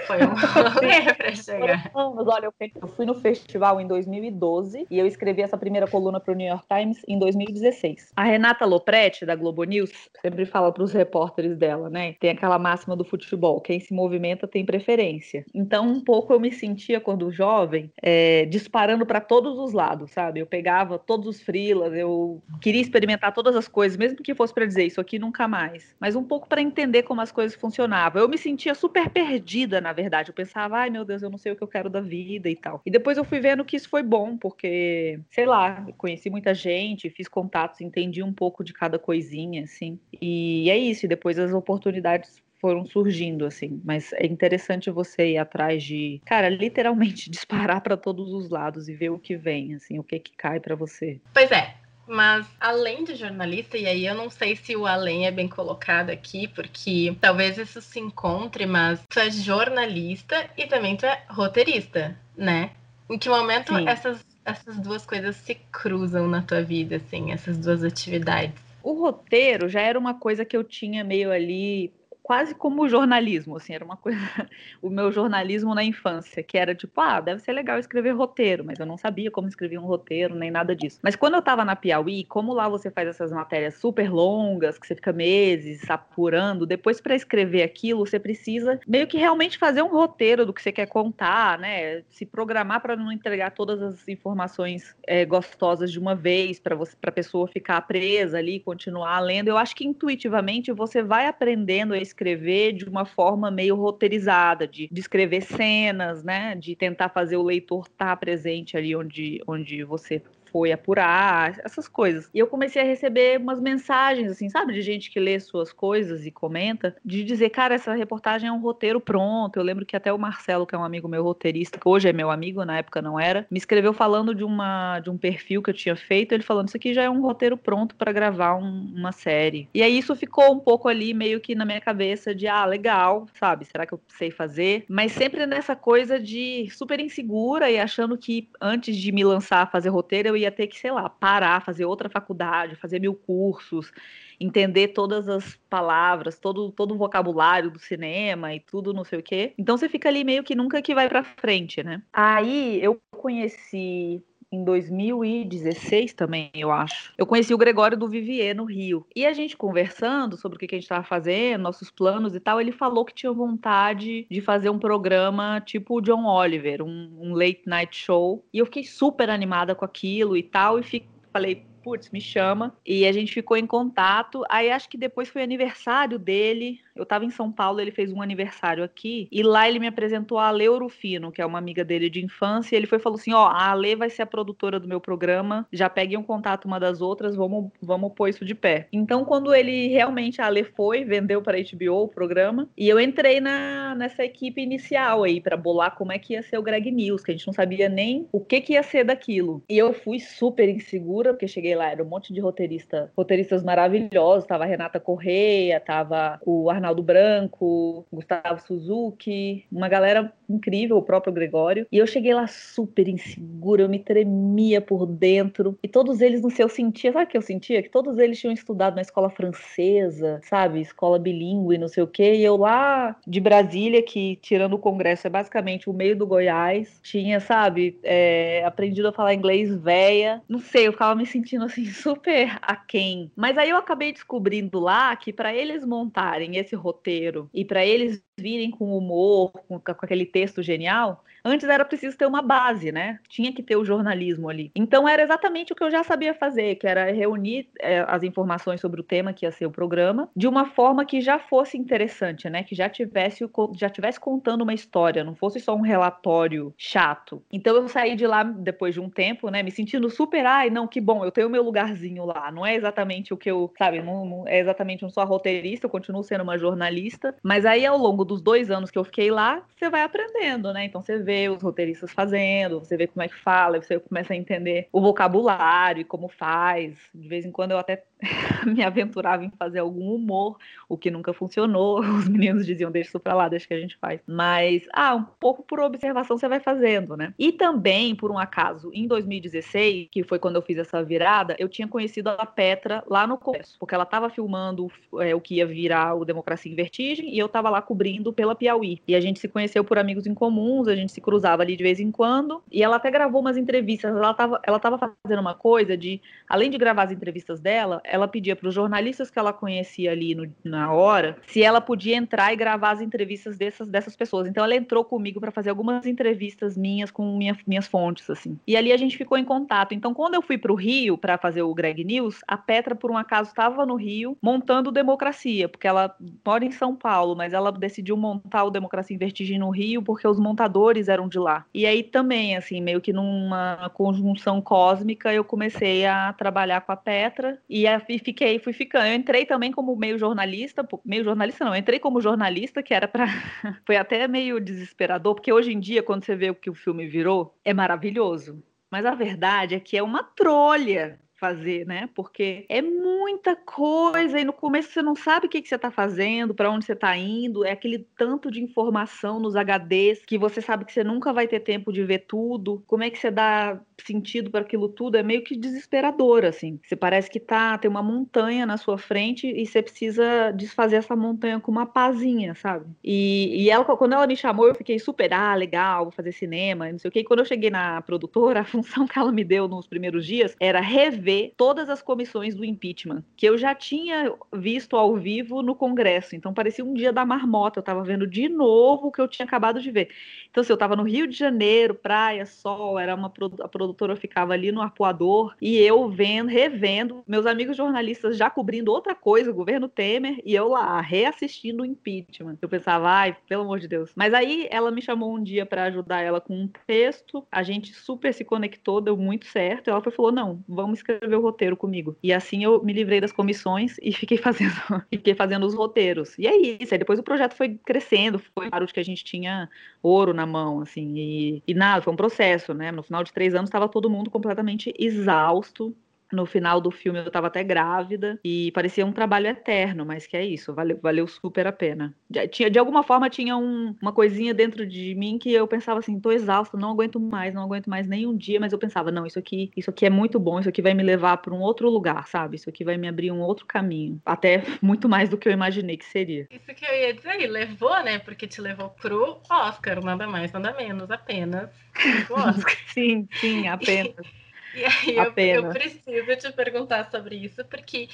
foi 0.07 0.23
um 0.23 0.29
rolê 0.73 1.13
pra 1.13 1.35
chegar. 1.35 1.91
Mas 1.93 2.27
olha, 2.27 2.45
eu 2.45 2.87
fui 2.87 3.05
no 3.05 3.13
festival 3.13 3.81
em 3.81 3.87
2012 3.87 4.87
e 4.89 4.97
eu 4.97 5.05
escrevi 5.05 5.41
essa 5.41 5.57
primeira 5.57 5.85
coluna 5.85 6.17
para 6.17 6.31
o 6.31 6.35
New 6.35 6.47
York 6.47 6.65
Times 6.69 7.01
em 7.05 7.19
2016. 7.19 8.13
A 8.15 8.23
Renata 8.23 8.65
Lopretti, 8.65 9.25
da 9.25 9.35
Globo 9.35 9.65
News, 9.65 9.91
sempre 10.21 10.45
fala 10.45 10.71
para 10.71 10.83
os 10.83 10.93
repórteres 10.93 11.57
dela, 11.57 11.89
né? 11.89 12.15
Tem 12.17 12.29
aquela 12.29 12.57
máxima 12.57 12.95
do 12.95 13.03
futebol: 13.03 13.59
quem 13.59 13.81
se 13.81 13.93
movimenta 13.93 14.47
tem 14.47 14.65
preferência. 14.65 15.43
Então, 15.53 15.85
um 15.85 15.99
pouco 15.99 16.31
eu 16.31 16.39
me 16.39 16.53
sentia, 16.53 17.01
quando 17.01 17.29
jovem, 17.29 17.91
é, 18.01 18.45
disparando 18.45 19.05
para 19.05 19.19
todos 19.19 19.59
os 19.59 19.73
lados, 19.73 20.11
sabe? 20.11 20.39
Eu 20.39 20.45
pegava 20.45 20.97
todos 20.97 21.27
os 21.27 21.41
frilas, 21.41 21.93
eu 21.93 22.41
queria 22.61 22.81
experimentar 22.81 23.33
todas 23.33 23.53
as 23.53 23.67
coisas, 23.67 23.97
mesmo 23.97 24.23
que 24.23 24.33
fosse 24.33 24.53
para 24.53 24.65
dizer 24.65 24.85
isso 24.85 25.01
aqui 25.01 25.19
nunca 25.19 25.45
mais. 25.45 25.93
Mas 25.99 26.15
um 26.15 26.23
pouco 26.23 26.47
para 26.47 26.61
entender 26.61 27.03
como 27.03 27.19
as 27.19 27.33
coisas 27.33 27.53
funcionam 27.59 27.80
funcionava. 27.81 28.19
Eu 28.19 28.29
me 28.29 28.37
sentia 28.37 28.75
super 28.75 29.09
perdida, 29.09 29.81
na 29.81 29.93
verdade. 29.93 30.29
Eu 30.29 30.33
pensava, 30.33 30.77
ai 30.77 30.89
meu 30.89 31.03
Deus, 31.03 31.21
eu 31.21 31.29
não 31.29 31.37
sei 31.37 31.51
o 31.51 31.55
que 31.55 31.63
eu 31.63 31.67
quero 31.67 31.89
da 31.89 32.01
vida 32.01 32.49
e 32.49 32.55
tal. 32.55 32.81
E 32.85 32.91
depois 32.91 33.17
eu 33.17 33.23
fui 33.23 33.39
vendo 33.39 33.65
que 33.65 33.75
isso 33.75 33.89
foi 33.89 34.03
bom, 34.03 34.37
porque, 34.37 35.19
sei 35.29 35.45
lá, 35.45 35.85
conheci 35.97 36.29
muita 36.29 36.53
gente, 36.53 37.09
fiz 37.09 37.27
contatos, 37.27 37.81
entendi 37.81 38.21
um 38.23 38.33
pouco 38.33 38.63
de 38.63 38.73
cada 38.73 38.99
coisinha, 38.99 39.63
assim. 39.63 39.99
E 40.21 40.69
é 40.69 40.77
isso. 40.77 41.05
E 41.05 41.09
depois 41.09 41.39
as 41.39 41.53
oportunidades 41.53 42.41
foram 42.59 42.85
surgindo, 42.85 43.45
assim. 43.45 43.81
Mas 43.83 44.13
é 44.13 44.25
interessante 44.25 44.91
você 44.91 45.31
ir 45.31 45.37
atrás 45.37 45.83
de, 45.83 46.21
cara, 46.25 46.47
literalmente 46.47 47.29
disparar 47.31 47.81
para 47.81 47.97
todos 47.97 48.31
os 48.31 48.49
lados 48.49 48.87
e 48.87 48.93
ver 48.93 49.09
o 49.09 49.17
que 49.17 49.35
vem, 49.35 49.73
assim, 49.73 49.97
o 49.97 50.03
que 50.03 50.19
que 50.19 50.33
cai 50.37 50.59
para 50.59 50.75
você. 50.75 51.19
Pois 51.33 51.51
é, 51.51 51.75
mas 52.07 52.45
além 52.59 53.03
de 53.03 53.15
jornalista, 53.15 53.77
e 53.77 53.85
aí 53.85 54.05
eu 54.05 54.15
não 54.15 54.29
sei 54.29 54.55
se 54.55 54.75
o 54.75 54.85
além 54.85 55.25
é 55.25 55.31
bem 55.31 55.47
colocado 55.47 56.09
aqui, 56.09 56.47
porque 56.47 57.15
talvez 57.19 57.57
isso 57.57 57.81
se 57.81 57.99
encontre, 57.99 58.65
mas 58.65 59.01
tu 59.09 59.19
é 59.19 59.29
jornalista 59.29 60.49
e 60.57 60.67
também 60.67 60.97
tu 60.97 61.05
é 61.05 61.23
roteirista, 61.29 62.17
né? 62.35 62.71
Em 63.09 63.17
que 63.17 63.29
momento 63.29 63.75
essas, 63.87 64.25
essas 64.45 64.77
duas 64.77 65.05
coisas 65.05 65.35
se 65.35 65.55
cruzam 65.71 66.27
na 66.27 66.41
tua 66.41 66.61
vida, 66.61 66.97
assim, 66.97 67.31
essas 67.31 67.57
duas 67.57 67.83
atividades? 67.83 68.61
O 68.83 68.93
roteiro 68.93 69.69
já 69.69 69.81
era 69.81 69.99
uma 69.99 70.13
coisa 70.13 70.43
que 70.43 70.55
eu 70.55 70.63
tinha 70.63 71.03
meio 71.03 71.31
ali 71.31 71.93
quase 72.31 72.55
como 72.55 72.87
jornalismo, 72.87 73.57
assim, 73.57 73.73
era 73.73 73.83
uma 73.83 73.97
coisa, 73.97 74.17
o 74.81 74.89
meu 74.89 75.11
jornalismo 75.11 75.75
na 75.75 75.83
infância, 75.83 76.41
que 76.41 76.57
era 76.57 76.73
tipo, 76.73 77.01
ah, 77.01 77.19
deve 77.19 77.41
ser 77.41 77.51
legal 77.51 77.77
escrever 77.77 78.11
roteiro, 78.11 78.63
mas 78.63 78.79
eu 78.79 78.85
não 78.85 78.95
sabia 78.95 79.29
como 79.29 79.49
escrever 79.49 79.77
um 79.77 79.85
roteiro, 79.85 80.33
nem 80.33 80.49
nada 80.49 80.73
disso. 80.73 80.97
Mas 81.03 81.13
quando 81.13 81.33
eu 81.33 81.41
tava 81.41 81.65
na 81.65 81.75
Piauí, 81.75 82.23
como 82.23 82.53
lá 82.53 82.69
você 82.69 82.89
faz 82.89 83.09
essas 83.09 83.33
matérias 83.33 83.75
super 83.75 84.09
longas, 84.09 84.79
que 84.79 84.87
você 84.87 84.95
fica 84.95 85.11
meses 85.11 85.89
apurando, 85.89 86.65
depois 86.65 87.01
para 87.01 87.13
escrever 87.13 87.63
aquilo, 87.63 88.05
você 88.05 88.17
precisa 88.17 88.79
meio 88.87 89.07
que 89.07 89.17
realmente 89.17 89.57
fazer 89.57 89.81
um 89.81 89.89
roteiro 89.89 90.45
do 90.45 90.53
que 90.53 90.61
você 90.61 90.71
quer 90.71 90.87
contar, 90.87 91.59
né? 91.59 92.01
Se 92.11 92.25
programar 92.25 92.79
para 92.79 92.95
não 92.95 93.11
entregar 93.11 93.51
todas 93.51 93.81
as 93.81 94.07
informações 94.07 94.95
é, 95.05 95.25
gostosas 95.25 95.91
de 95.91 95.99
uma 95.99 96.15
vez, 96.15 96.61
para 96.61 96.77
você, 96.77 96.95
para 96.95 97.11
pessoa 97.11 97.45
ficar 97.45 97.81
presa 97.81 98.37
ali, 98.37 98.61
continuar 98.61 99.19
lendo. 99.19 99.49
Eu 99.49 99.57
acho 99.57 99.75
que 99.75 99.85
intuitivamente 99.85 100.71
você 100.71 101.03
vai 101.03 101.27
aprendendo 101.27 101.93
a 101.93 101.97
escrever 101.97 102.20
escrever 102.21 102.73
de 102.73 102.85
uma 102.85 103.03
forma 103.03 103.49
meio 103.49 103.75
roteirizada, 103.75 104.67
de, 104.67 104.87
de 104.91 104.99
escrever 105.01 105.41
cenas, 105.41 106.23
né? 106.23 106.55
De 106.55 106.75
tentar 106.75 107.09
fazer 107.09 107.37
o 107.37 107.43
leitor 107.43 107.85
estar 107.85 108.07
tá 108.07 108.15
presente 108.15 108.77
ali 108.77 108.95
onde, 108.95 109.41
onde 109.47 109.83
você 109.83 110.21
foi 110.51 110.71
apurar, 110.71 111.59
essas 111.63 111.87
coisas. 111.87 112.29
E 112.33 112.39
eu 112.39 112.47
comecei 112.47 112.81
a 112.81 112.85
receber 112.85 113.39
umas 113.39 113.59
mensagens, 113.59 114.31
assim, 114.31 114.49
sabe, 114.49 114.73
de 114.73 114.81
gente 114.81 115.09
que 115.09 115.19
lê 115.19 115.39
suas 115.39 115.71
coisas 115.71 116.25
e 116.25 116.31
comenta, 116.31 116.95
de 117.03 117.23
dizer, 117.23 117.49
cara, 117.49 117.75
essa 117.75 117.93
reportagem 117.93 118.49
é 118.49 118.51
um 118.51 118.59
roteiro 118.59 118.99
pronto. 118.99 119.57
Eu 119.57 119.63
lembro 119.63 119.85
que 119.85 119.95
até 119.95 120.11
o 120.11 120.19
Marcelo, 120.19 120.65
que 120.65 120.75
é 120.75 120.77
um 120.77 120.83
amigo 120.83 121.07
meu 121.07 121.23
roteirista, 121.23 121.79
que 121.79 121.87
hoje 121.87 122.09
é 122.09 122.13
meu 122.13 122.29
amigo, 122.29 122.65
na 122.65 122.77
época 122.77 123.01
não 123.01 123.19
era, 123.19 123.45
me 123.49 123.57
escreveu 123.57 123.93
falando 123.93 124.35
de, 124.35 124.43
uma, 124.43 124.99
de 124.99 125.09
um 125.09 125.17
perfil 125.17 125.61
que 125.61 125.69
eu 125.69 125.73
tinha 125.73 125.95
feito, 125.95 126.33
ele 126.33 126.43
falando, 126.43 126.67
isso 126.67 126.77
aqui 126.77 126.93
já 126.93 127.03
é 127.03 127.09
um 127.09 127.21
roteiro 127.21 127.57
pronto 127.57 127.95
para 127.95 128.11
gravar 128.11 128.55
um, 128.55 128.93
uma 128.95 129.11
série. 129.11 129.67
E 129.73 129.81
aí 129.81 129.97
isso 129.97 130.15
ficou 130.15 130.51
um 130.53 130.59
pouco 130.59 130.87
ali, 130.87 131.13
meio 131.13 131.39
que 131.39 131.55
na 131.55 131.65
minha 131.65 131.81
cabeça, 131.81 132.35
de, 132.35 132.47
ah, 132.47 132.65
legal, 132.65 133.27
sabe, 133.39 133.65
será 133.65 133.85
que 133.85 133.93
eu 133.93 134.01
sei 134.17 134.31
fazer? 134.31 134.85
Mas 134.87 135.11
sempre 135.11 135.45
nessa 135.45 135.75
coisa 135.75 136.19
de 136.19 136.67
super 136.71 136.99
insegura 136.99 137.69
e 137.69 137.79
achando 137.79 138.17
que 138.17 138.49
antes 138.59 138.95
de 138.95 139.11
me 139.11 139.23
lançar 139.23 139.63
a 139.63 139.67
fazer 139.67 139.89
roteiro, 139.89 140.29
eu 140.29 140.40
ia 140.41 140.51
ter 140.51 140.67
que, 140.67 140.79
sei 140.79 140.91
lá, 140.91 141.09
parar, 141.09 141.63
fazer 141.63 141.85
outra 141.85 142.09
faculdade, 142.09 142.75
fazer 142.75 142.99
mil 142.99 143.13
cursos, 143.13 143.91
entender 144.39 144.89
todas 144.89 145.27
as 145.29 145.55
palavras, 145.69 146.39
todo, 146.39 146.71
todo 146.71 146.93
o 146.93 146.97
vocabulário 146.97 147.69
do 147.69 147.79
cinema 147.79 148.53
e 148.53 148.59
tudo, 148.59 148.93
não 148.93 149.03
sei 149.03 149.19
o 149.19 149.23
quê. 149.23 149.53
Então 149.57 149.77
você 149.77 149.87
fica 149.87 150.09
ali 150.09 150.23
meio 150.23 150.43
que 150.43 150.55
nunca 150.55 150.81
que 150.81 150.95
vai 150.95 151.07
para 151.07 151.23
frente, 151.23 151.83
né? 151.83 152.01
Aí 152.11 152.79
eu 152.83 152.99
conheci 153.11 154.23
em 154.51 154.63
2016 154.63 156.13
também, 156.13 156.51
eu 156.53 156.71
acho. 156.71 157.13
Eu 157.17 157.25
conheci 157.25 157.53
o 157.53 157.57
Gregório 157.57 157.97
do 157.97 158.07
Vivier 158.07 158.55
no 158.55 158.65
Rio. 158.65 159.05
E 159.15 159.25
a 159.25 159.31
gente 159.31 159.55
conversando 159.55 160.35
sobre 160.35 160.57
o 160.57 160.59
que 160.59 160.65
a 160.65 160.77
gente 160.77 160.83
estava 160.83 161.03
fazendo, 161.03 161.61
nossos 161.61 161.89
planos 161.89 162.35
e 162.35 162.39
tal, 162.39 162.59
ele 162.59 162.71
falou 162.71 163.05
que 163.05 163.13
tinha 163.13 163.31
vontade 163.31 164.27
de 164.29 164.41
fazer 164.41 164.69
um 164.69 164.77
programa 164.79 165.61
tipo 165.61 165.97
o 165.97 166.01
John 166.01 166.25
Oliver, 166.25 166.81
um, 166.81 167.17
um 167.19 167.33
late 167.33 167.63
night 167.65 167.95
show. 167.95 168.43
E 168.53 168.59
eu 168.59 168.65
fiquei 168.65 168.83
super 168.83 169.29
animada 169.29 169.73
com 169.73 169.85
aquilo 169.85 170.35
e 170.35 170.43
tal, 170.43 170.79
e 170.79 170.83
fiquei, 170.83 171.07
falei, 171.31 171.65
putz, 171.83 172.09
me 172.09 172.21
chama. 172.21 172.75
E 172.85 173.05
a 173.05 173.11
gente 173.11 173.33
ficou 173.33 173.57
em 173.57 173.67
contato. 173.67 174.43
Aí 174.49 174.69
acho 174.71 174.89
que 174.89 174.97
depois 174.97 175.29
foi 175.29 175.41
aniversário 175.41 176.17
dele. 176.17 176.79
Eu 176.95 177.03
estava 177.03 177.25
em 177.25 177.29
São 177.29 177.51
Paulo, 177.51 177.79
ele 177.79 177.91
fez 177.91 178.11
um 178.11 178.21
aniversário 178.21 178.83
aqui. 178.83 179.27
E 179.31 179.43
lá 179.43 179.67
ele 179.67 179.79
me 179.79 179.87
apresentou 179.87 180.37
a 180.37 180.47
Ale 180.47 180.67
Orufino, 180.67 181.31
que 181.31 181.41
é 181.41 181.45
uma 181.45 181.57
amiga 181.57 181.83
dele 181.83 182.09
de 182.09 182.23
infância. 182.23 182.75
E 182.75 182.77
ele 182.77 182.87
foi 182.87 182.99
falou 182.99 183.17
assim: 183.17 183.33
Ó, 183.33 183.45
a 183.45 183.71
Ale 183.71 183.95
vai 183.95 184.09
ser 184.09 184.23
a 184.23 184.25
produtora 184.25 184.79
do 184.79 184.87
meu 184.87 184.99
programa. 184.99 185.67
Já 185.71 185.89
peguem 185.89 186.17
um 186.17 186.23
contato 186.23 186.65
uma 186.65 186.79
das 186.79 187.01
outras, 187.01 187.35
vamos, 187.35 187.71
vamos 187.81 188.13
pôr 188.13 188.29
isso 188.29 188.45
de 188.45 188.53
pé. 188.53 188.87
Então, 188.91 189.25
quando 189.25 189.53
ele 189.53 189.87
realmente, 189.87 190.41
a 190.41 190.47
Ale 190.47 190.63
foi, 190.63 191.03
vendeu 191.03 191.41
para 191.41 191.57
a 191.57 191.61
HBO 191.61 192.03
o 192.03 192.07
programa. 192.07 192.69
E 192.77 192.87
eu 192.87 192.99
entrei 192.99 193.39
na, 193.39 193.95
nessa 193.95 194.23
equipe 194.23 194.61
inicial 194.61 195.23
aí, 195.23 195.41
para 195.41 195.57
bolar 195.57 195.95
como 195.95 196.11
é 196.11 196.19
que 196.19 196.33
ia 196.33 196.43
ser 196.43 196.57
o 196.57 196.63
Greg 196.63 196.91
News, 196.91 197.23
que 197.23 197.31
a 197.31 197.33
gente 197.33 197.47
não 197.47 197.53
sabia 197.53 197.89
nem 197.89 198.27
o 198.31 198.39
que, 198.39 198.61
que 198.61 198.73
ia 198.73 198.83
ser 198.83 199.03
daquilo. 199.03 199.63
E 199.69 199.77
eu 199.77 199.93
fui 199.93 200.19
super 200.19 200.69
insegura, 200.69 201.33
porque 201.33 201.47
cheguei 201.47 201.70
lá, 201.75 201.91
era 201.91 202.03
um 202.03 202.07
monte 202.07 202.33
de 202.33 202.39
roteirista, 202.39 203.11
roteiristas 203.15 203.63
maravilhosos. 203.63 204.47
Tava 204.47 204.63
a 204.63 204.67
Renata 204.67 204.99
Correia, 204.99 205.79
tava 205.79 206.39
o 206.45 206.69
Arnaldo 206.69 207.03
Branco, 207.03 208.05
Gustavo 208.11 208.61
Suzuki, 208.61 209.65
uma 209.71 209.89
galera 209.89 210.33
incrível, 210.51 210.97
o 210.97 211.01
próprio 211.01 211.33
Gregório. 211.33 211.87
E 211.91 211.97
eu 211.97 212.07
cheguei 212.07 212.33
lá 212.33 212.47
super 212.47 213.07
insegura, 213.07 213.83
eu 213.83 213.89
me 213.89 213.99
tremia 213.99 214.81
por 214.81 215.05
dentro. 215.05 215.77
E 215.83 215.87
todos 215.87 216.21
eles, 216.21 216.41
no 216.41 216.49
seu 216.49 216.69
sentia, 216.69 217.11
sabe 217.11 217.25
o 217.25 217.27
que 217.27 217.37
eu 217.37 217.41
sentia? 217.41 217.81
Que 217.81 217.89
todos 217.89 218.17
eles 218.17 218.39
tinham 218.39 218.53
estudado 218.53 218.95
na 218.95 219.01
escola 219.01 219.29
francesa, 219.29 220.39
sabe? 220.43 220.81
Escola 220.81 221.19
bilíngue, 221.19 221.77
não 221.77 221.87
sei 221.87 222.03
o 222.03 222.07
quê. 222.07 222.35
E 222.35 222.43
eu 222.43 222.57
lá 222.57 223.15
de 223.25 223.39
Brasília, 223.39 224.01
que 224.01 224.37
tirando 224.41 224.73
o 224.73 224.79
congresso 224.79 225.27
é 225.27 225.29
basicamente 225.29 225.89
o 225.89 225.93
meio 225.93 226.15
do 226.15 226.27
Goiás, 226.27 226.99
tinha, 227.01 227.39
sabe, 227.39 227.99
é, 228.03 228.63
aprendido 228.65 229.07
a 229.07 229.13
falar 229.13 229.33
inglês 229.33 229.75
véia. 229.75 230.41
Não 230.47 230.59
sei, 230.59 230.87
eu 230.87 230.91
ficava 230.91 231.15
me 231.15 231.25
sentindo 231.25 231.65
assim, 231.65 231.85
super 231.91 232.57
aquém. 232.61 233.31
Mas 233.35 233.57
aí 233.57 233.69
eu 233.69 233.77
acabei 233.77 234.11
descobrindo 234.11 234.79
lá 234.79 235.15
que 235.15 235.33
para 235.33 235.53
eles 235.53 235.85
montarem 235.85 236.57
esse 236.57 236.75
roteiro 236.75 237.49
e 237.53 237.63
para 237.65 237.85
eles 237.85 238.21
virem 238.37 238.71
com 238.71 238.97
humor, 238.97 239.51
com, 239.51 239.79
com 239.79 239.91
aquele 240.05 240.25
texto 240.25 240.40
genial, 240.63 241.21
Antes 241.43 241.67
era 241.67 241.83
preciso 241.83 242.17
ter 242.17 242.25
uma 242.25 242.41
base, 242.41 242.91
né? 242.91 243.19
Tinha 243.27 243.51
que 243.51 243.63
ter 243.63 243.75
o 243.75 243.85
jornalismo 243.85 244.49
ali. 244.49 244.71
Então 244.75 245.07
era 245.07 245.23
exatamente 245.23 245.73
o 245.73 245.75
que 245.75 245.83
eu 245.83 245.91
já 245.91 246.03
sabia 246.03 246.33
fazer, 246.33 246.75
que 246.75 246.87
era 246.87 247.11
reunir 247.11 247.67
é, 247.79 248.05
as 248.07 248.23
informações 248.23 248.79
sobre 248.79 249.01
o 249.01 249.03
tema 249.03 249.33
que 249.33 249.45
ia 249.45 249.51
ser 249.51 249.65
o 249.65 249.71
programa, 249.71 250.29
de 250.35 250.47
uma 250.47 250.65
forma 250.65 251.05
que 251.05 251.19
já 251.19 251.39
fosse 251.39 251.77
interessante, 251.77 252.49
né? 252.49 252.63
Que 252.63 252.75
já 252.75 252.87
tivesse, 252.87 253.49
já 253.75 253.89
tivesse 253.89 254.19
contando 254.19 254.61
uma 254.61 254.73
história, 254.73 255.23
não 255.23 255.35
fosse 255.35 255.59
só 255.59 255.75
um 255.75 255.81
relatório 255.81 256.73
chato. 256.77 257.41
Então 257.51 257.75
eu 257.75 257.87
saí 257.87 258.15
de 258.15 258.27
lá 258.27 258.43
depois 258.43 258.93
de 258.93 258.99
um 258.99 259.09
tempo, 259.09 259.49
né? 259.49 259.63
Me 259.63 259.71
sentindo 259.71 260.09
super, 260.09 260.45
ai, 260.45 260.69
não, 260.69 260.87
que 260.87 261.01
bom, 261.01 261.25
eu 261.25 261.31
tenho 261.31 261.49
meu 261.49 261.63
lugarzinho 261.63 262.25
lá. 262.25 262.51
Não 262.51 262.65
é 262.65 262.75
exatamente 262.75 263.33
o 263.33 263.37
que 263.37 263.49
eu, 263.49 263.71
sabe? 263.77 264.01
Não, 264.01 264.25
não 264.25 264.47
é 264.47 264.59
exatamente 264.59 265.03
um 265.03 265.09
só 265.09 265.23
roteirista, 265.23 265.87
eu 265.87 265.89
continuo 265.89 266.23
sendo 266.23 266.43
uma 266.43 266.57
jornalista. 266.57 267.35
Mas 267.41 267.65
aí 267.65 267.85
ao 267.85 267.97
longo 267.97 268.23
dos 268.23 268.41
dois 268.41 268.69
anos 268.69 268.91
que 268.91 268.97
eu 268.97 269.03
fiquei 269.03 269.31
lá, 269.31 269.63
você 269.75 269.89
vai 269.89 270.03
aprendendo, 270.03 270.71
né? 270.71 270.85
Então 270.85 271.01
você 271.01 271.17
vê 271.17 271.30
vê 271.31 271.47
os 271.47 271.63
roteiristas 271.63 272.11
fazendo, 272.11 272.79
você 272.79 272.97
vê 272.97 273.07
como 273.07 273.23
é 273.23 273.27
que 273.29 273.35
fala, 273.35 273.81
você 273.81 273.97
começa 273.99 274.33
a 274.33 274.35
entender 274.35 274.89
o 274.91 274.99
vocabulário 274.99 276.01
e 276.01 276.03
como 276.03 276.27
faz. 276.27 276.97
De 277.15 277.27
vez 277.29 277.45
em 277.45 277.51
quando 277.51 277.71
eu 277.71 277.77
até 277.77 278.03
me 278.67 278.83
aventurava 278.83 279.45
em 279.45 279.51
fazer 279.57 279.79
algum 279.79 280.13
humor, 280.13 280.57
o 280.89 280.97
que 280.97 281.09
nunca 281.09 281.31
funcionou. 281.31 282.01
Os 282.21 282.27
meninos 282.27 282.65
diziam, 282.65 282.91
deixa 282.91 283.09
isso 283.09 283.19
pra 283.19 283.33
lá, 283.33 283.47
deixa 283.47 283.65
que 283.65 283.73
a 283.73 283.79
gente 283.79 283.97
faz. 283.97 284.19
Mas, 284.27 284.83
ah, 284.93 285.15
um 285.15 285.23
pouco 285.23 285.63
por 285.63 285.79
observação 285.79 286.37
você 286.37 286.49
vai 286.49 286.59
fazendo, 286.59 287.15
né? 287.15 287.33
E 287.39 287.53
também, 287.53 288.13
por 288.13 288.29
um 288.29 288.37
acaso, 288.37 288.91
em 288.93 289.07
2016, 289.07 290.09
que 290.11 290.23
foi 290.23 290.37
quando 290.37 290.57
eu 290.57 290.61
fiz 290.61 290.77
essa 290.77 291.01
virada, 291.01 291.55
eu 291.57 291.69
tinha 291.69 291.87
conhecido 291.87 292.29
a 292.29 292.45
Petra 292.45 293.03
lá 293.07 293.25
no 293.25 293.37
Congresso, 293.37 293.77
porque 293.79 293.95
ela 293.95 294.03
estava 294.03 294.29
filmando 294.29 294.91
é, 295.19 295.33
o 295.33 295.39
que 295.39 295.55
ia 295.55 295.65
virar 295.65 296.15
o 296.15 296.25
Democracia 296.25 296.71
em 296.71 296.75
Vertigem 296.75 297.33
e 297.33 297.39
eu 297.39 297.45
estava 297.45 297.69
lá 297.69 297.81
cobrindo 297.81 298.33
pela 298.33 298.53
Piauí. 298.53 299.01
E 299.07 299.15
a 299.15 299.21
gente 299.21 299.39
se 299.39 299.47
conheceu 299.47 299.83
por 299.83 299.97
amigos 299.97 300.27
em 300.27 300.33
comuns, 300.33 300.89
a 300.89 300.95
gente 300.95 301.11
se 301.11 301.20
cruzava 301.21 301.63
ali 301.63 301.75
de 301.75 301.83
vez 301.83 301.99
em 301.99 302.11
quando. 302.11 302.61
E 302.71 302.83
ela 302.83 302.97
até 302.97 303.09
gravou 303.09 303.41
umas 303.41 303.57
entrevistas. 303.57 304.15
Ela 304.15 304.31
estava 304.31 304.59
ela 304.63 304.79
tava 304.79 304.97
fazendo 304.97 305.39
uma 305.39 305.53
coisa 305.53 305.95
de, 305.95 306.21
além 306.47 306.69
de 306.69 306.77
gravar 306.77 307.03
as 307.03 307.11
entrevistas 307.11 307.59
dela, 307.59 308.01
ela 308.03 308.27
pedia 308.27 308.55
para 308.55 308.67
os 308.67 308.75
jornalistas 308.75 309.29
que 309.29 309.39
ela 309.39 309.53
conhecia 309.53 310.11
ali 310.11 310.35
no, 310.35 310.51
na 310.63 310.91
hora 310.91 311.37
se 311.47 311.63
ela 311.63 311.81
podia 311.81 312.15
entrar 312.15 312.53
e 312.53 312.55
gravar 312.55 312.91
as 312.91 313.01
entrevistas 313.01 313.57
dessas, 313.57 313.87
dessas 313.87 314.15
pessoas. 314.15 314.47
Então 314.47 314.63
ela 314.63 314.75
entrou 314.75 315.03
comigo 315.03 315.39
para 315.39 315.51
fazer 315.51 315.69
algumas 315.69 316.05
entrevistas 316.05 316.77
minhas 316.77 317.11
com 317.11 317.37
minha, 317.37 317.57
minhas 317.65 317.87
fontes, 317.87 318.29
assim. 318.29 318.57
E 318.65 318.75
ali 318.75 318.91
a 318.91 318.97
gente 318.97 319.17
ficou 319.17 319.37
em 319.37 319.45
contato. 319.45 319.93
Então, 319.93 320.13
quando 320.13 320.35
eu 320.35 320.41
fui 320.41 320.57
para 320.57 320.71
o 320.71 320.75
Rio 320.75 321.17
para 321.17 321.37
fazer 321.37 321.61
o 321.61 321.73
Greg 321.73 322.03
News, 322.03 322.39
a 322.47 322.57
Petra, 322.57 322.95
por 322.95 323.11
um 323.11 323.17
acaso, 323.17 323.49
estava 323.49 323.85
no 323.85 323.95
Rio 323.95 324.37
montando 324.41 324.91
Democracia, 324.91 325.67
porque 325.69 325.87
ela 325.87 326.15
mora 326.45 326.65
em 326.65 326.71
São 326.71 326.95
Paulo, 326.95 327.35
mas 327.35 327.53
ela 327.53 327.71
decidiu 327.71 328.17
montar 328.17 328.63
o 328.63 328.69
Democracia 328.69 329.15
em 329.15 329.19
Vertigem 329.19 329.59
no 329.59 329.69
Rio 329.69 330.01
porque 330.01 330.27
os 330.27 330.39
montadores 330.39 331.07
eram 331.11 331.27
de 331.27 331.37
lá. 331.37 331.65
E 331.73 331.85
aí 331.85 332.03
também, 332.03 332.55
assim, 332.55 332.81
meio 332.81 333.01
que 333.01 333.13
numa 333.13 333.89
conjunção 333.93 334.61
cósmica, 334.61 335.33
eu 335.33 335.43
comecei 335.43 336.05
a 336.05 336.33
trabalhar 336.33 336.81
com 336.81 336.91
a 336.91 336.97
Petra 336.97 337.59
e, 337.69 337.85
fiquei, 338.19 338.59
fui 338.59 338.73
ficando. 338.73 339.07
Eu 339.07 339.15
entrei 339.15 339.45
também 339.45 339.71
como 339.71 339.95
meio 339.95 340.17
jornalista, 340.17 340.87
meio 341.05 341.23
jornalista 341.23 341.65
não, 341.65 341.75
entrei 341.75 341.99
como 341.99 342.21
jornalista, 342.21 342.81
que 342.81 342.93
era 342.93 343.07
para 343.07 343.25
foi 343.85 343.97
até 343.97 344.27
meio 344.27 344.59
desesperador, 344.59 345.35
porque 345.35 345.53
hoje 345.53 345.71
em 345.71 345.79
dia 345.79 346.03
quando 346.03 346.25
você 346.25 346.35
vê 346.35 346.49
o 346.49 346.55
que 346.55 346.69
o 346.69 346.75
filme 346.75 347.07
virou, 347.07 347.55
é 347.63 347.73
maravilhoso. 347.73 348.63
Mas 348.89 349.05
a 349.05 349.15
verdade 349.15 349.75
é 349.75 349.79
que 349.79 349.97
é 349.97 350.03
uma 350.03 350.21
trolha 350.21 351.17
fazer, 351.41 351.87
né? 351.87 352.07
Porque 352.13 352.65
é 352.69 352.83
muita 352.83 353.55
coisa 353.55 354.39
e 354.39 354.45
no 354.45 354.53
começo 354.53 354.91
você 354.91 355.01
não 355.01 355.15
sabe 355.15 355.47
o 355.47 355.49
que, 355.49 355.59
que 355.59 355.67
você 355.67 355.75
está 355.75 355.89
fazendo, 355.89 356.53
para 356.53 356.69
onde 356.69 356.85
você 356.85 356.93
está 356.93 357.17
indo, 357.17 357.65
é 357.65 357.71
aquele 357.71 358.05
tanto 358.15 358.51
de 358.51 358.61
informação 358.61 359.39
nos 359.39 359.55
HDs 359.55 360.23
que 360.23 360.37
você 360.37 360.61
sabe 360.61 360.85
que 360.85 360.93
você 360.93 361.03
nunca 361.03 361.33
vai 361.33 361.47
ter 361.47 361.61
tempo 361.61 361.91
de 361.91 362.03
ver 362.03 362.25
tudo. 362.27 362.83
Como 362.85 363.01
é 363.01 363.09
que 363.09 363.17
você 363.17 363.31
dá 363.31 363.81
sentido 364.05 364.51
para 364.51 364.61
aquilo 364.61 364.87
tudo? 364.87 365.17
É 365.17 365.23
meio 365.23 365.43
que 365.43 365.57
desesperador, 365.57 366.45
assim. 366.45 366.79
Você 366.85 366.95
parece 366.95 367.29
que 367.29 367.39
tá 367.39 367.75
tem 367.75 367.89
uma 367.89 368.03
montanha 368.03 368.67
na 368.67 368.77
sua 368.77 368.99
frente 368.99 369.47
e 369.47 369.65
você 369.65 369.81
precisa 369.81 370.51
desfazer 370.51 370.97
essa 370.97 371.15
montanha 371.15 371.59
com 371.59 371.71
uma 371.71 371.87
pazinha, 371.87 372.53
sabe? 372.53 372.85
E, 373.03 373.63
e 373.63 373.69
ela, 373.71 373.83
quando 373.83 374.13
ela 374.13 374.27
me 374.27 374.37
chamou, 374.37 374.67
eu 374.67 374.75
fiquei 374.75 374.99
super, 374.99 375.33
ah, 375.33 375.55
legal, 375.55 376.03
vou 376.03 376.11
fazer 376.11 376.31
cinema, 376.31 376.91
não 376.91 376.99
sei 376.99 377.09
o 377.09 377.11
quê. 377.11 377.21
E 377.21 377.23
quando 377.23 377.39
eu 377.39 377.45
cheguei 377.45 377.71
na 377.71 377.99
produtora, 378.03 378.61
a 378.61 378.63
função 378.65 379.07
que 379.07 379.17
ela 379.17 379.31
me 379.31 379.43
deu 379.43 379.67
nos 379.67 379.87
primeiros 379.87 380.23
dias 380.23 380.55
era 380.59 380.79
rever 380.79 381.30
todas 381.57 381.89
as 381.89 382.01
comissões 382.01 382.55
do 382.55 382.65
impeachment, 382.65 383.23
que 383.35 383.45
eu 383.45 383.57
já 383.57 383.73
tinha 383.73 384.33
visto 384.53 384.95
ao 384.95 385.15
vivo 385.15 385.61
no 385.61 385.75
Congresso. 385.75 386.35
Então 386.35 386.53
parecia 386.53 386.83
um 386.83 386.93
dia 386.93 387.11
da 387.11 387.25
marmota, 387.25 387.79
eu 387.79 387.81
estava 387.81 388.03
vendo 388.03 388.27
de 388.27 388.47
novo 388.47 389.07
o 389.07 389.11
que 389.11 389.21
eu 389.21 389.27
tinha 389.27 389.45
acabado 389.45 389.81
de 389.81 389.91
ver. 389.91 390.09
Então, 390.49 390.61
assim, 390.61 390.71
eu 390.71 390.75
estava 390.75 390.95
no 390.95 391.03
Rio 391.03 391.27
de 391.27 391.37
Janeiro, 391.37 391.95
praia, 391.95 392.45
sol, 392.45 392.99
era 392.99 393.15
uma 393.15 393.31
a 393.61 393.67
produtora 393.67 394.15
ficava 394.15 394.53
ali 394.53 394.71
no 394.71 394.81
arpoador 394.81 395.55
e 395.61 395.77
eu 395.77 396.09
vendo, 396.09 396.49
revendo, 396.49 397.23
meus 397.25 397.45
amigos 397.45 397.77
jornalistas 397.77 398.35
já 398.35 398.49
cobrindo 398.49 398.91
outra 398.91 399.15
coisa, 399.15 399.49
o 399.49 399.53
governo 399.53 399.87
Temer, 399.87 400.41
e 400.43 400.53
eu 400.53 400.67
lá 400.67 400.99
reassistindo 400.99 401.83
o 401.83 401.85
impeachment. 401.85 402.57
Eu 402.61 402.67
pensava, 402.67 403.09
ai, 403.09 403.37
pelo 403.47 403.63
amor 403.63 403.79
de 403.79 403.87
Deus. 403.87 404.11
Mas 404.15 404.33
aí 404.33 404.67
ela 404.69 404.91
me 404.91 405.01
chamou 405.01 405.33
um 405.33 405.41
dia 405.41 405.65
para 405.65 405.85
ajudar 405.85 406.21
ela 406.21 406.41
com 406.41 406.53
um 406.53 406.69
texto, 406.85 407.45
a 407.51 407.63
gente 407.63 407.93
super 407.93 408.33
se 408.33 408.43
conectou, 408.43 408.99
deu 408.99 409.15
muito 409.15 409.45
certo. 409.45 409.89
Ela 409.89 410.01
falou: 410.01 410.31
"Não, 410.31 410.63
vamos 410.67 410.99
escrever 410.99 411.20
o 411.21 411.41
roteiro 411.41 411.77
comigo". 411.77 412.17
E 412.23 412.33
assim 412.33 412.63
eu 412.63 412.83
me 412.83 412.93
livrei 412.93 413.21
das 413.21 413.31
comissões 413.31 413.97
e 414.01 414.11
fiquei 414.13 414.37
fazendo, 414.37 414.71
fiquei 415.13 415.35
fazendo 415.35 415.65
os 415.65 415.73
roteiros. 415.75 416.37
E 416.37 416.47
é 416.47 416.55
isso. 416.55 416.93
Aí 416.93 416.99
depois 416.99 417.19
o 417.19 417.23
projeto 417.23 417.55
foi 417.55 417.77
crescendo, 417.85 418.39
foi 418.39 418.69
claro 418.69 418.87
que 418.87 418.99
a 418.99 419.03
gente 419.03 419.23
tinha 419.23 419.69
ouro 420.01 420.33
na 420.33 420.45
mão, 420.45 420.81
assim, 420.81 421.13
e, 421.17 421.63
e 421.67 421.73
nada, 421.73 422.01
foi 422.01 422.13
um 422.13 422.15
processo, 422.17 422.73
né? 422.73 422.91
No 422.91 423.03
final 423.03 423.23
de 423.23 423.33
três 423.33 423.53
anos 423.55 423.69
estava 423.69 423.87
todo 423.89 424.09
mundo 424.09 424.29
completamente 424.31 424.93
exausto, 424.97 425.95
no 426.31 426.45
final 426.45 426.79
do 426.79 426.91
filme 426.91 427.19
eu 427.19 427.27
estava 427.27 427.47
até 427.47 427.63
grávida 427.63 428.39
e 428.43 428.71
parecia 428.71 429.05
um 429.05 429.11
trabalho 429.11 429.47
eterno, 429.47 430.05
mas 430.05 430.27
que 430.27 430.37
é 430.37 430.45
isso, 430.45 430.73
valeu, 430.73 430.99
valeu 431.01 431.27
super 431.27 431.67
a 431.67 431.71
pena. 431.71 432.15
Tinha, 432.51 432.69
de 432.69 432.79
alguma 432.79 433.03
forma 433.03 433.29
tinha 433.29 433.55
um, 433.57 433.95
uma 434.01 434.11
coisinha 434.11 434.53
dentro 434.53 434.85
de 434.85 435.15
mim 435.15 435.37
que 435.37 435.51
eu 435.51 435.67
pensava 435.67 435.99
assim, 435.99 436.19
tô 436.19 436.31
exausta, 436.31 436.77
não 436.77 436.91
aguento 436.91 437.19
mais, 437.19 437.53
não 437.53 437.63
aguento 437.63 437.89
mais 437.89 438.07
nem 438.07 438.25
um 438.25 438.35
dia, 438.35 438.59
mas 438.59 438.73
eu 438.73 438.79
pensava, 438.79 439.11
não, 439.11 439.25
isso 439.25 439.39
aqui, 439.39 439.71
isso 439.75 439.89
aqui 439.89 440.05
é 440.05 440.09
muito 440.09 440.39
bom, 440.39 440.59
isso 440.59 440.69
aqui 440.69 440.81
vai 440.81 440.93
me 440.93 441.03
levar 441.03 441.37
para 441.37 441.53
um 441.53 441.59
outro 441.59 441.89
lugar, 441.89 442.27
sabe? 442.27 442.55
Isso 442.55 442.69
aqui 442.69 442.83
vai 442.83 442.97
me 442.97 443.07
abrir 443.07 443.31
um 443.31 443.41
outro 443.41 443.65
caminho, 443.65 444.21
até 444.25 444.63
muito 444.81 445.07
mais 445.07 445.29
do 445.29 445.37
que 445.37 445.47
eu 445.47 445.53
imaginei 445.53 445.97
que 445.97 446.05
seria. 446.05 446.47
Isso 446.51 446.73
que 446.73 446.85
eu 446.85 446.93
ia 446.93 447.13
dizer, 447.13 447.39
e 447.41 447.47
levou, 447.47 448.03
né? 448.03 448.19
Porque 448.19 448.47
te 448.47 448.61
levou 448.61 448.89
pro 448.89 449.39
Oscar, 449.49 450.03
nada 450.03 450.27
mais, 450.27 450.51
nada 450.51 450.73
menos, 450.73 451.09
apenas. 451.11 451.69
sim, 452.87 453.27
sim, 453.39 453.67
apenas. 453.67 454.40
E 454.73 454.85
aí 454.85 455.49
eu, 455.49 455.63
eu, 455.63 455.69
preciso 455.69 456.37
te 456.37 456.51
perguntar 456.53 457.09
sobre 457.11 457.35
isso, 457.35 457.63
porque, 457.65 458.07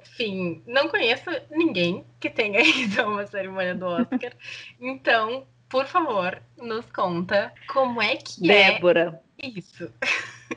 enfim, 0.00 0.62
não 0.66 0.88
conheço 0.88 1.30
ninguém 1.50 2.04
que 2.20 2.30
tenha 2.30 2.60
ido 2.62 3.02
a 3.02 3.08
uma 3.08 3.26
cerimônia 3.26 3.74
do 3.74 3.86
Oscar. 3.86 4.32
então, 4.80 5.46
por 5.68 5.86
favor, 5.86 6.40
nos 6.56 6.90
conta 6.90 7.52
como 7.68 8.00
é 8.00 8.16
que 8.16 8.50
é 8.50 8.70
Débora, 8.72 9.20
é 9.38 9.48
isso. 9.48 9.92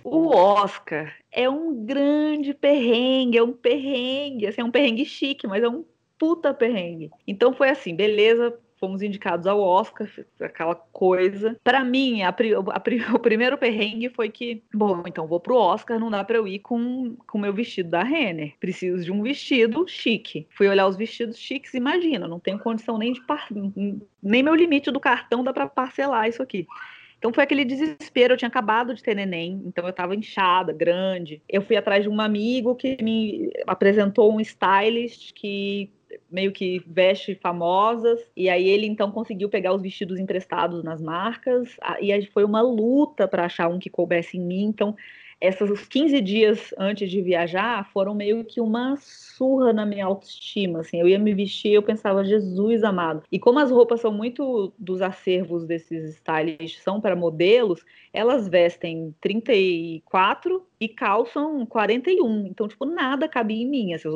O 0.03 0.35
Oscar 0.35 1.15
é 1.31 1.49
um 1.49 1.85
grande 1.85 2.53
perrengue, 2.53 3.37
é 3.37 3.43
um 3.43 3.53
perrengue, 3.53 4.47
assim, 4.47 4.61
é 4.61 4.63
um 4.63 4.71
perrengue 4.71 5.05
chique, 5.05 5.47
mas 5.47 5.63
é 5.63 5.69
um 5.69 5.83
puta 6.17 6.53
perrengue. 6.53 7.11
Então 7.27 7.53
foi 7.53 7.69
assim, 7.69 7.95
beleza, 7.95 8.57
fomos 8.79 9.01
indicados 9.01 9.47
ao 9.47 9.59
Oscar, 9.59 10.07
aquela 10.39 10.75
coisa. 10.75 11.57
Para 11.63 11.83
mim, 11.83 12.21
a, 12.21 12.29
a, 12.29 12.33
o 13.15 13.19
primeiro 13.19 13.57
perrengue 13.57 14.09
foi 14.09 14.29
que, 14.29 14.63
bom, 14.73 15.03
então 15.05 15.27
vou 15.27 15.39
pro 15.39 15.55
Oscar, 15.55 15.99
não 15.99 16.09
dá 16.09 16.23
para 16.23 16.37
eu 16.37 16.47
ir 16.47 16.59
com 16.59 17.15
o 17.33 17.37
meu 17.37 17.53
vestido 17.53 17.89
da 17.89 18.03
Renner. 18.03 18.53
Preciso 18.59 19.03
de 19.03 19.11
um 19.11 19.21
vestido 19.21 19.87
chique. 19.87 20.47
Fui 20.51 20.67
olhar 20.67 20.87
os 20.87 20.95
vestidos 20.95 21.37
chiques, 21.37 21.73
imagina, 21.73 22.27
não 22.27 22.39
tenho 22.39 22.59
condição 22.59 22.97
nem 22.97 23.13
de 23.13 23.21
par... 23.21 23.47
nem 24.21 24.43
meu 24.43 24.55
limite 24.55 24.91
do 24.91 24.99
cartão 24.99 25.43
dá 25.43 25.53
para 25.53 25.67
parcelar 25.67 26.27
isso 26.27 26.41
aqui. 26.41 26.67
Então 27.17 27.33
foi 27.33 27.43
aquele 27.43 27.65
desespero, 27.65 28.33
eu 28.33 28.37
tinha 28.37 28.47
acabado 28.47 28.93
de 28.93 29.01
ter 29.01 29.15
neném, 29.15 29.61
então 29.65 29.83
eu 29.85 29.89
estava 29.89 30.15
inchada, 30.15 30.71
grande. 30.71 31.41
Eu 31.49 31.63
fui 31.63 31.75
atrás 31.75 32.03
de 32.03 32.09
um 32.09 32.21
amigo 32.21 32.75
que 32.75 32.97
me 33.01 33.49
apresentou 33.65 34.31
um 34.31 34.39
stylist 34.39 35.33
que 35.33 35.91
meio 36.29 36.51
que 36.51 36.81
veste 36.85 37.35
famosas, 37.35 38.19
e 38.35 38.49
aí 38.49 38.67
ele 38.67 38.85
então 38.87 39.11
conseguiu 39.11 39.49
pegar 39.49 39.73
os 39.73 39.81
vestidos 39.81 40.19
emprestados 40.19 40.83
nas 40.83 41.01
marcas, 41.01 41.77
e 42.01 42.11
aí 42.11 42.25
foi 42.25 42.43
uma 42.43 42.61
luta 42.61 43.27
para 43.27 43.45
achar 43.45 43.67
um 43.67 43.79
que 43.79 43.89
coubesse 43.89 44.37
em 44.37 44.41
mim, 44.41 44.63
então 44.63 44.95
essas 45.39 45.87
15 45.87 46.19
dias 46.21 46.73
antes 46.77 47.09
de 47.09 47.21
viajar 47.21 47.87
foram 47.91 48.15
meio 48.15 48.43
que 48.43 48.59
uma 48.59 48.95
surra 48.97 49.71
na 49.71 49.85
minha 49.85 50.05
autoestima, 50.05 50.79
assim, 50.79 50.99
eu 50.99 51.07
ia 51.07 51.19
me 51.19 51.33
vestir, 51.33 51.73
eu 51.73 51.83
pensava, 51.83 52.25
Jesus 52.25 52.83
amado. 52.83 53.21
E 53.31 53.37
como 53.37 53.59
as 53.59 53.69
roupas 53.69 54.01
são 54.01 54.11
muito 54.11 54.73
dos 54.79 55.01
acervos 55.01 55.65
desses 55.65 56.15
stylists, 56.15 56.81
são 56.81 56.99
para 56.99 57.15
modelos, 57.15 57.85
elas 58.11 58.47
vestem 58.47 59.13
34 59.21 60.65
e 60.79 60.87
calçam 60.87 61.65
41. 61.65 62.47
Então, 62.47 62.67
tipo, 62.67 62.85
nada 62.85 63.27
cabia 63.27 63.61
em 63.61 63.67
mim. 63.67 63.93
Assim, 63.93 64.09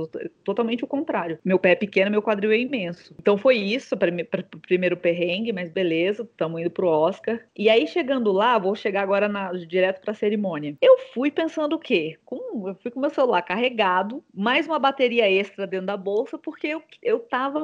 totalmente 0.43 0.84
o 0.84 0.88
contrário. 0.88 1.39
Meu 1.43 1.60
pé 1.60 1.71
é 1.71 1.76
pequeno, 1.76 2.12
meu 2.12 2.21
quadril 2.21 2.52
é 2.52 2.60
imenso. 2.60 3.15
Então 3.19 3.38
foi 3.38 3.58
isso 3.58 3.95
para 3.97 4.12
o 4.12 4.60
primeiro 4.60 4.97
perrengue, 4.97 5.52
mas 5.52 5.69
beleza, 5.69 6.24
estamos 6.24 6.62
indo 6.62 6.69
pro 6.69 6.88
Oscar. 6.88 7.39
E 7.56 7.69
aí, 7.69 7.88
chegando 7.88 8.32
lá, 8.32 8.58
vou 8.58 8.76
chegar 8.76 9.02
agora 9.02 9.28
na, 9.28 9.52
direto 9.54 10.02
pra 10.02 10.13
cerimônia. 10.13 10.76
Eu 10.82 10.97
fui 11.13 11.32
pensando 11.32 11.76
o 11.76 11.80
quê? 11.80 12.17
Com, 12.26 12.67
eu 12.67 12.76
fui 12.76 12.91
com 12.91 13.00
meu 13.00 13.10
celular 13.10 13.41
carregado, 13.41 14.24
mais 14.34 14.67
uma 14.67 14.80
bateria 14.80 15.30
extra 15.30 15.67
dentro 15.67 15.88
da 15.88 15.97
bolsa, 15.97 16.38
porque 16.38 16.67
eu, 16.67 16.84
eu 17.02 17.19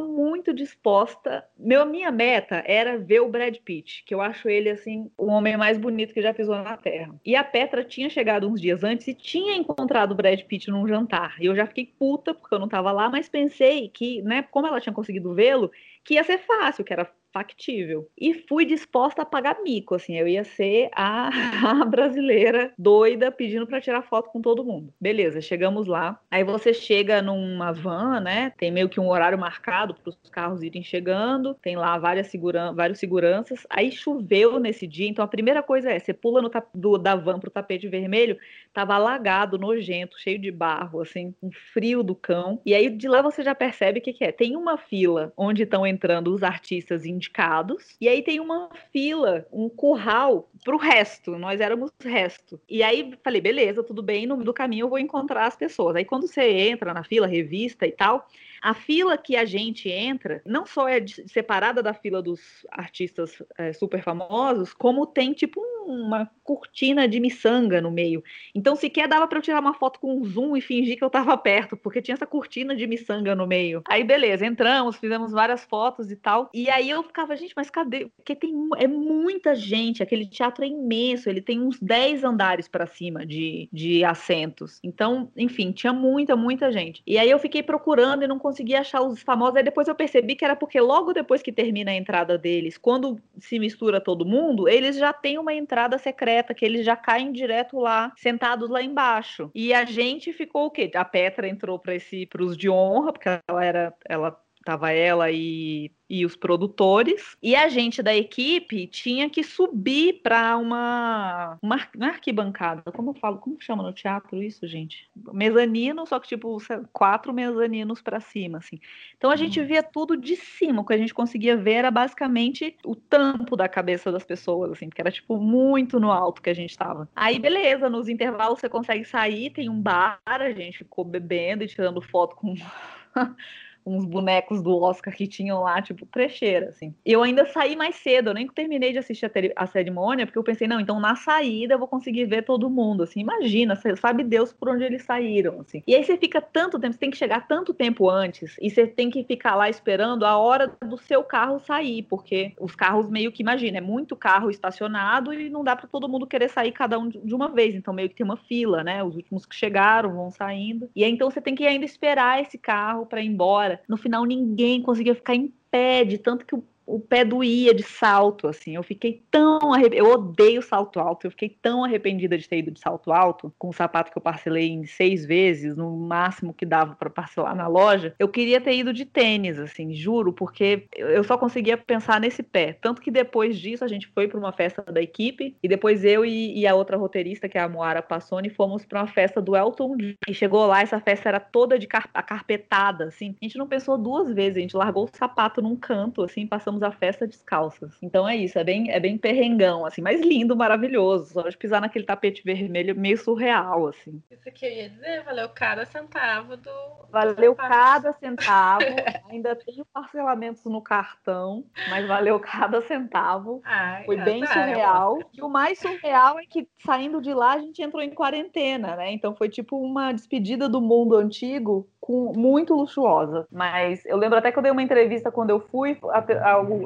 muito 0.08 0.54
disposta. 0.54 1.46
Meu, 1.58 1.86
minha 1.86 2.12
meta 2.12 2.64
era 2.66 2.98
ver 2.98 3.22
o 3.22 3.30
Brad 3.30 3.58
Pitt, 3.58 4.04
que 4.06 4.14
eu 4.14 4.22
acho 4.22 4.50
ele, 4.50 4.70
assim, 4.70 5.10
o 5.18 5.28
homem 5.28 5.58
mais 5.58 5.78
bonito 5.78 6.14
que 6.14 6.22
já 6.22 6.34
pisou 6.34 6.56
na 6.56 6.78
Terra. 6.78 7.14
E 7.26 7.36
a 7.36 7.44
Petra 7.44 7.84
tinha 7.84 8.10
chegado 8.10 8.50
uns 8.50 8.62
dias 8.62 8.84
antes 8.88 9.08
e 9.08 9.14
tinha 9.14 9.56
encontrado 9.56 10.12
o 10.12 10.16
Brad 10.16 10.42
Pitt 10.44 10.70
num 10.72 10.88
jantar. 10.88 11.36
E 11.40 11.46
eu 11.46 11.56
já 11.56 11.68
fiquei 11.68 11.86
puta 11.86 12.34
porque 12.34 12.54
eu 12.56 12.60
não 12.60 12.68
tava 12.68 12.92
lá, 12.92 13.10
mas 13.10 13.30
pensei 13.30 13.90
que, 13.90 14.22
né, 14.24 14.44
como 14.44 14.68
ela 14.68 14.82
tinha 14.82 14.94
conseguido 14.94 15.34
vê-lo, 15.34 15.72
que 16.04 16.16
ia 16.16 16.24
ser 16.24 16.40
fácil, 16.40 16.84
que 16.84 16.94
era 16.94 17.12
factível. 17.38 18.10
E 18.18 18.34
fui 18.34 18.66
disposta 18.66 19.22
a 19.22 19.26
pagar 19.26 19.62
mico, 19.62 19.94
assim, 19.94 20.18
eu 20.18 20.28
ia 20.28 20.44
ser 20.44 20.90
a, 20.94 21.30
a 21.82 21.86
brasileira 21.86 22.74
doida 22.78 23.32
pedindo 23.32 23.68
para 23.68 23.80
tirar 23.80 24.02
foto 24.02 24.32
com 24.32 24.42
todo 24.42 24.66
mundo. 24.66 24.92
Beleza, 25.00 25.40
chegamos 25.40 25.86
lá. 25.86 26.20
Aí 26.32 26.44
você 26.44 26.74
chega 26.74 27.22
numa 27.22 27.72
van, 27.72 28.20
né? 28.20 28.52
Tem 28.58 28.72
meio 28.72 28.90
que 28.90 29.00
um 29.00 29.10
horário 29.10 29.38
marcado 29.38 29.94
para 29.94 30.10
os 30.10 30.18
carros 30.32 30.64
irem 30.64 30.82
chegando, 30.82 31.54
tem 31.62 31.76
lá 31.76 31.98
várias 31.98 32.28
seguran 32.28 32.74
vários 32.74 33.00
seguranças. 33.00 33.68
Aí 33.70 33.92
choveu 33.92 34.60
nesse 34.60 34.88
dia, 34.88 35.08
então 35.08 35.24
a 35.24 35.28
primeira 35.28 35.62
coisa 35.62 35.92
é, 35.92 36.00
você 36.00 36.14
pula 36.14 36.42
no 36.42 36.50
do, 36.74 36.98
da 36.98 37.16
van 37.16 37.40
pro 37.40 37.52
tapete 37.52 37.88
vermelho, 37.88 38.38
tava 38.74 38.96
alagado, 38.96 39.60
nojento, 39.60 40.20
cheio 40.20 40.40
de 40.40 40.52
barro, 40.52 41.02
assim, 41.02 41.36
um 41.42 41.52
frio 41.74 42.02
do 42.02 42.16
cão. 42.16 42.60
E 42.66 42.74
aí 42.74 42.90
de 42.90 43.08
lá 43.08 43.22
você 43.22 43.44
já 43.44 43.54
percebe 43.54 44.00
o 44.00 44.02
que, 44.02 44.14
que 44.14 44.24
é. 44.24 44.32
Tem 44.32 44.56
uma 44.56 44.78
fila 44.78 45.32
onde 45.38 45.64
estão 45.64 45.86
entrando 45.86 46.34
os 46.34 46.42
artistas 46.42 47.06
indicados, 47.28 47.96
e 48.00 48.08
aí 48.08 48.24
tem 48.24 48.40
uma 48.40 48.70
fila, 48.92 49.46
um 49.52 49.70
curral 49.70 50.50
pro 50.64 50.78
resto. 50.78 51.38
Nós 51.38 51.60
éramos 51.60 51.92
resto. 52.02 52.60
E 52.68 52.82
aí 52.82 53.14
falei, 53.24 53.42
beleza, 53.42 53.84
tudo 53.84 54.02
bem, 54.02 54.26
no 54.26 54.38
do 54.44 54.54
caminho 54.54 54.86
eu 54.86 54.90
vou 54.90 55.00
encontrar 55.00 55.46
as 55.46 55.56
pessoas. 55.56 55.96
Aí 55.96 56.06
quando 56.06 56.28
você 56.28 56.44
entra 56.44 56.94
na 56.94 57.04
fila, 57.04 57.28
revista 57.28 57.86
e 57.86 57.92
tal, 57.92 58.28
a 58.62 58.74
fila 58.74 59.18
que 59.18 59.36
a 59.36 59.46
gente 59.46 59.90
entra 59.90 60.42
não 60.46 60.66
só 60.66 60.88
é 60.88 61.06
separada 61.28 61.82
da 61.82 61.94
fila 61.94 62.22
dos 62.22 62.66
artistas 62.72 63.42
é, 63.58 63.74
super 63.74 64.04
famosos, 64.04 64.74
como 64.74 65.06
tem 65.06 65.34
tipo 65.34 65.62
uma 65.86 66.30
cortina 66.44 67.08
de 67.08 67.20
miçanga 67.20 67.82
no 67.82 67.90
meio. 67.90 68.24
Então 68.54 68.76
sequer 68.76 69.08
dava 69.08 69.28
para 69.28 69.38
eu 69.38 69.42
tirar 69.42 69.60
uma 69.60 69.74
foto 69.74 70.00
com 70.00 70.24
zoom 70.24 70.56
e 70.56 70.62
fingir 70.62 70.98
que 70.98 71.04
eu 71.04 71.08
estava 71.08 71.38
perto, 71.38 71.78
porque 71.78 72.02
tinha 72.02 72.16
essa 72.16 72.26
cortina 72.26 72.76
de 72.76 72.86
miçanga 72.86 73.34
no 73.34 73.48
meio. 73.48 73.82
Aí 73.88 74.04
beleza, 74.04 74.46
entramos, 74.46 74.98
fizemos 74.98 75.32
várias 75.32 75.64
fotos 75.64 76.12
e 76.12 76.16
tal. 76.16 76.50
E 76.54 76.70
aí 76.70 76.90
eu 76.90 77.04
ficava, 77.04 77.36
gente, 77.36 77.54
mas 77.56 77.70
cadê? 77.70 78.10
Porque 78.18 78.36
tem 78.36 78.54
é 78.78 78.88
muita 78.88 79.56
gente, 79.56 80.04
aquele 80.04 80.26
teatro 80.26 80.64
é 80.64 80.68
imenso, 80.68 81.30
ele 81.30 81.42
tem 81.42 81.60
uns 81.60 81.80
10 81.80 82.24
andares 82.24 82.68
para 82.68 82.86
cima 82.86 83.26
de, 83.26 83.70
de 83.72 84.04
assentos. 84.04 84.80
Então, 84.84 85.32
enfim, 85.38 85.72
tinha 85.72 85.94
muita, 85.94 86.36
muita 86.36 86.72
gente. 86.72 87.02
E 87.06 87.18
aí 87.18 87.30
eu 87.30 87.40
fiquei 87.40 87.64
procurando 87.64 88.24
e 88.24 88.28
não 88.28 88.40
consegui 88.48 88.76
achar 88.76 89.02
os 89.02 89.22
famosos. 89.22 89.58
Aí 89.58 89.64
depois 89.64 89.88
eu 89.88 89.96
percebi 89.96 90.36
que 90.36 90.46
era 90.46 90.56
porque 90.56 90.80
logo 90.80 91.12
depois 91.14 91.42
que 91.42 91.52
termina 91.52 91.92
a 91.92 91.96
entrada 91.96 92.38
deles, 92.38 92.78
quando 92.78 93.20
se 93.38 93.60
mistura 93.60 94.00
todo 94.00 94.26
mundo, 94.26 94.70
eles 94.70 94.96
já 94.96 95.12
têm 95.12 95.38
uma 95.38 95.54
entrada 95.54 95.98
secreta, 95.98 96.54
que 96.54 96.64
eles 96.64 96.86
já 96.86 96.96
caem 96.96 97.32
direto 97.32 97.78
lá, 97.78 98.14
sentados 98.16 98.70
lá 98.70 98.82
embaixo. 98.82 99.52
E 99.54 99.74
a 99.74 99.84
gente 99.84 100.32
ficou 100.32 100.68
o 100.68 100.72
quê? 100.72 100.90
A 100.96 101.04
Petra 101.04 101.48
entrou 101.48 101.78
para 101.78 101.96
esse 101.96 102.26
para 102.26 102.44
os 102.44 102.58
de 102.58 102.70
honra, 102.70 103.12
porque 103.12 103.30
ela 103.48 103.66
era 103.66 103.94
ela 104.08 104.47
tava 104.68 104.92
ela 104.92 105.32
e 105.32 105.92
e 106.10 106.26
os 106.26 106.36
produtores, 106.36 107.36
e 107.44 107.56
a 107.56 107.68
gente 107.68 108.02
da 108.02 108.16
equipe 108.16 108.88
tinha 108.88 109.30
que 109.30 109.44
subir 109.44 110.22
para 110.24 110.56
uma, 110.58 111.58
uma, 111.62 111.88
uma, 111.96 112.08
arquibancada. 112.08 112.82
Como 112.94 113.10
eu 113.10 113.14
falo? 113.16 113.40
Como 113.40 113.58
chama 113.60 113.84
no 113.84 113.92
teatro 113.92 114.42
isso, 114.42 114.66
gente? 114.68 115.10
Mezanino, 115.34 116.06
só 116.06 116.20
que 116.20 116.30
tipo 116.30 116.58
quatro 116.94 117.34
mezaninos 117.34 118.02
para 118.02 118.20
cima, 118.20 118.60
assim. 118.60 118.80
Então 119.18 119.30
a 119.30 119.36
gente 119.36 119.62
via 119.62 119.84
tudo 119.84 120.16
de 120.16 120.36
cima. 120.38 120.82
O 120.82 120.86
que 120.86 120.94
a 120.94 120.98
gente 120.98 121.14
conseguia 121.14 121.58
ver 121.58 121.74
era 121.74 121.92
basicamente 121.92 122.78
o 122.86 122.96
tampo 122.96 123.58
da 123.58 123.68
cabeça 123.68 124.12
das 124.12 124.24
pessoas, 124.24 124.72
assim, 124.72 124.88
porque 124.88 125.02
era 125.02 125.12
tipo 125.12 125.38
muito 125.38 126.00
no 126.00 126.12
alto 126.12 126.42
que 126.42 126.50
a 126.50 126.56
gente 126.56 126.70
estava. 126.70 127.10
Aí 127.16 127.38
beleza, 127.38 127.90
nos 127.90 128.08
intervalos 128.08 128.60
você 128.60 128.70
consegue 128.70 129.04
sair, 129.04 129.50
tem 129.50 129.70
um 129.70 129.82
bar, 129.82 130.22
a 130.26 130.52
gente 130.52 130.80
ficou 130.80 131.04
bebendo 131.04 131.64
e 131.64 131.68
tirando 131.68 132.02
foto 132.02 132.36
com 132.36 132.56
uns 133.88 134.06
bonecos 134.06 134.62
do 134.62 134.78
Oscar 134.82 135.16
que 135.16 135.28
tinham 135.28 135.62
lá, 135.62 135.82
tipo, 135.82 136.06
trecheira, 136.06 136.70
assim. 136.70 136.94
Eu 137.06 137.24
ainda 137.24 137.46
saí 137.46 137.76
mais 137.76 137.96
cedo, 137.96 138.30
eu 138.30 138.34
nem 138.34 138.48
terminei 138.48 138.92
de 138.92 139.00
assistir 139.00 139.26
a, 139.26 139.32
a, 139.64 139.68
cerimônia, 139.68 140.26
porque 140.26 140.38
eu 140.38 140.44
pensei, 140.44 140.68
não, 140.68 140.80
então 140.80 141.00
na 141.00 141.16
saída 141.16 141.76
eu 141.76 141.80
vou 141.80 141.88
conseguir 141.88 142.26
ver 142.26 142.44
todo 142.44 142.70
mundo, 142.70 143.04
assim. 143.04 143.22
Imagina, 143.22 143.80
sabe 144.00 144.24
Deus 144.24 144.52
por 144.52 144.70
onde 144.70 144.84
eles 144.84 145.04
saíram, 145.04 145.62
assim. 145.62 145.82
E 145.88 145.96
aí 145.96 146.04
você 146.04 146.18
fica 146.18 146.42
tanto 146.42 146.80
tempo, 146.80 146.94
você 146.94 147.00
tem 147.00 147.12
que 147.12 147.18
chegar 147.18 147.48
tanto 147.48 147.74
tempo 147.74 148.10
antes, 148.10 148.56
e 148.62 148.70
você 148.70 148.86
tem 148.86 149.10
que 149.10 149.24
ficar 149.24 149.56
lá 149.56 149.70
esperando 149.70 150.26
a 150.26 150.38
hora 150.38 150.72
do 150.86 150.98
seu 150.98 151.24
carro 151.24 151.60
sair, 151.60 152.04
porque 152.04 152.54
os 152.60 152.76
carros 152.76 153.10
meio 153.10 153.32
que, 153.32 153.42
imagina, 153.42 153.78
é 153.78 153.82
muito 153.82 154.16
carro 154.16 154.50
estacionado 154.50 155.34
e 155.34 155.50
não 155.50 155.64
dá 155.64 155.76
para 155.76 155.88
todo 155.88 156.10
mundo 156.10 156.28
querer 156.28 156.50
sair 156.50 156.72
cada 156.72 157.00
um 157.00 157.08
de 157.08 157.34
uma 157.34 157.48
vez, 157.50 157.76
então 157.76 157.94
meio 157.94 158.10
que 158.10 158.16
tem 158.16 158.26
uma 158.26 158.38
fila, 158.38 158.84
né? 158.84 159.04
Os 159.04 159.16
últimos 159.16 159.46
que 159.46 159.56
chegaram 159.56 160.14
vão 160.14 160.32
saindo. 160.32 160.90
E 160.96 161.04
aí 161.04 161.12
então 161.12 161.30
você 161.30 161.42
tem 161.42 161.56
que 161.56 161.66
ainda 161.66 161.86
esperar 161.86 162.42
esse 162.42 162.58
carro 162.58 163.06
para 163.06 163.22
ir 163.22 163.28
embora. 163.28 163.77
No 163.88 163.98
final, 163.98 164.26
ninguém 164.26 164.82
conseguia 164.82 165.16
ficar 165.16 165.36
em 165.36 165.54
pé, 165.72 166.04
de 166.04 166.18
tanto 166.18 166.46
que 166.46 166.56
o 166.56 166.64
o 166.88 167.02
pé 167.02 167.26
doía 167.26 167.74
de 167.74 167.84
salto, 167.84 168.48
assim. 168.48 168.76
Eu 168.76 168.82
fiquei 168.82 169.22
tão 169.30 169.74
arrependida. 169.74 169.98
Eu 169.98 170.12
odeio 170.14 170.62
salto 170.62 171.00
alto. 171.00 171.28
Eu 171.28 171.32
fiquei 171.32 171.50
tão 171.50 171.84
arrependida 171.84 172.38
de 172.38 172.48
ter 172.48 172.60
ido 172.60 172.72
de 172.72 172.80
salto 172.80 173.12
alto, 173.12 173.54
com 173.60 173.68
o 173.68 173.74
sapato 173.74 174.10
que 174.10 174.18
eu 174.18 174.22
parcelei 174.22 174.70
em 174.70 174.86
seis 174.86 175.26
vezes, 175.26 175.76
no 175.76 175.92
máximo 175.98 176.54
que 176.54 176.66
dava 176.66 176.96
para 176.96 177.10
parcelar 177.10 177.54
na 177.54 177.68
loja. 177.68 178.16
Eu 178.18 178.30
queria 178.30 178.62
ter 178.62 178.74
ido 178.74 178.94
de 178.94 179.04
tênis, 179.04 179.60
assim, 179.60 179.94
juro, 179.94 180.32
porque 180.32 180.86
eu 180.96 181.24
só 181.26 181.38
conseguia 181.38 181.78
pensar 181.78 182.22
nesse 182.22 182.42
pé. 182.42 182.72
Tanto 182.74 183.02
que 183.02 183.12
depois 183.12 183.60
disso 183.60 183.84
a 183.84 183.88
gente 183.88 184.08
foi 184.08 184.28
para 184.30 184.40
uma 184.40 184.54
festa 184.54 184.82
da 184.82 185.02
equipe 185.02 185.58
e 185.62 185.68
depois 185.68 186.06
eu 186.06 186.24
e, 186.24 186.58
e, 186.58 186.66
a 186.66 186.74
outra 186.74 186.96
roteirista, 186.96 187.50
que 187.50 187.58
é 187.58 187.62
a 187.62 187.68
Moara 187.68 188.02
Passoni, 188.02 188.50
fomos 188.50 188.86
para 188.86 189.02
uma 189.02 189.08
festa 189.08 189.42
do 189.42 189.58
Elton. 189.58 189.98
E 190.28 190.34
chegou 190.34 190.66
lá, 190.66 190.82
essa 190.82 191.02
festa 191.02 191.28
era 191.28 191.40
toda 191.40 191.78
de 191.78 191.86
car 191.86 192.10
carpetada, 192.26 193.06
assim. 193.06 193.36
A 193.42 193.46
gente 193.46 193.58
não 193.58 193.68
pensou 193.68 193.98
duas 193.98 194.34
vezes, 194.34 194.58
a 194.58 194.62
gente 194.62 194.78
largou 194.78 195.04
o 195.04 195.18
sapato 195.18 195.62
num 195.62 195.76
canto, 195.76 196.24
assim, 196.24 196.48
passamos 196.48 196.77
à 196.84 196.92
festa 196.92 197.28
descalças. 197.28 197.98
Então 198.02 198.28
é 198.28 198.36
isso, 198.36 198.58
é 198.58 198.64
bem, 198.64 198.92
é 198.92 199.00
bem 199.00 199.18
perrengão, 199.18 199.86
assim, 199.86 200.02
mas 200.02 200.22
lindo, 200.22 200.56
maravilhoso. 200.56 201.34
Só 201.34 201.48
de 201.48 201.58
pisar 201.58 201.82
naquele 201.82 202.06
tapete 202.06 202.44
vermelho 202.44 202.96
meio 202.96 203.18
surreal, 203.18 203.88
assim. 203.88 204.22
Isso 204.32 204.52
que 204.54 204.66
eu 204.66 204.72
ia 204.72 204.90
dizer, 204.90 205.24
valeu 205.24 205.50
cada 205.50 205.86
centavo 205.86 206.58
do. 206.58 206.70
Valeu 207.10 207.56
cada 207.56 208.14
centavo. 208.20 208.86
Ainda 209.30 209.56
tenho 209.56 209.86
parcelamentos 209.94 210.64
no 210.66 210.82
cartão, 210.82 211.66
mas 211.90 212.08
valeu 212.08 212.40
cada 212.40 212.82
centavo. 212.82 213.62
Ai, 213.64 214.06
Foi 214.06 214.18
bem 214.18 214.46
surreal. 214.46 215.20
E 215.34 215.42
o 215.42 215.50
mais 215.50 215.80
surreal 215.80 216.40
é 216.40 216.46
que 216.46 216.68
saindo 216.86 217.22
de 217.22 217.34
lá 217.34 217.54
a 217.54 217.60
gente 217.60 217.82
entrou 217.82 218.02
em 218.02 218.10
quarentena, 218.10 218.96
né? 218.96 219.12
Então 219.12 219.36
foi 219.36 219.50
tipo 219.50 219.78
uma 219.78 220.12
despedida 220.12 220.68
do 220.68 220.82
mundo 220.82 221.16
antigo 221.16 221.88
com, 222.08 222.32
muito 222.36 222.74
luxuosa. 222.74 223.46
Mas 223.52 224.06
eu 224.06 224.18
lembro 224.18 224.38
até 224.38 224.52
que 224.52 224.58
eu 224.58 224.64
dei 224.64 224.72
uma 224.72 224.82
entrevista 224.82 225.32
quando 225.32 225.50
eu 225.50 225.60
fui, 225.60 225.98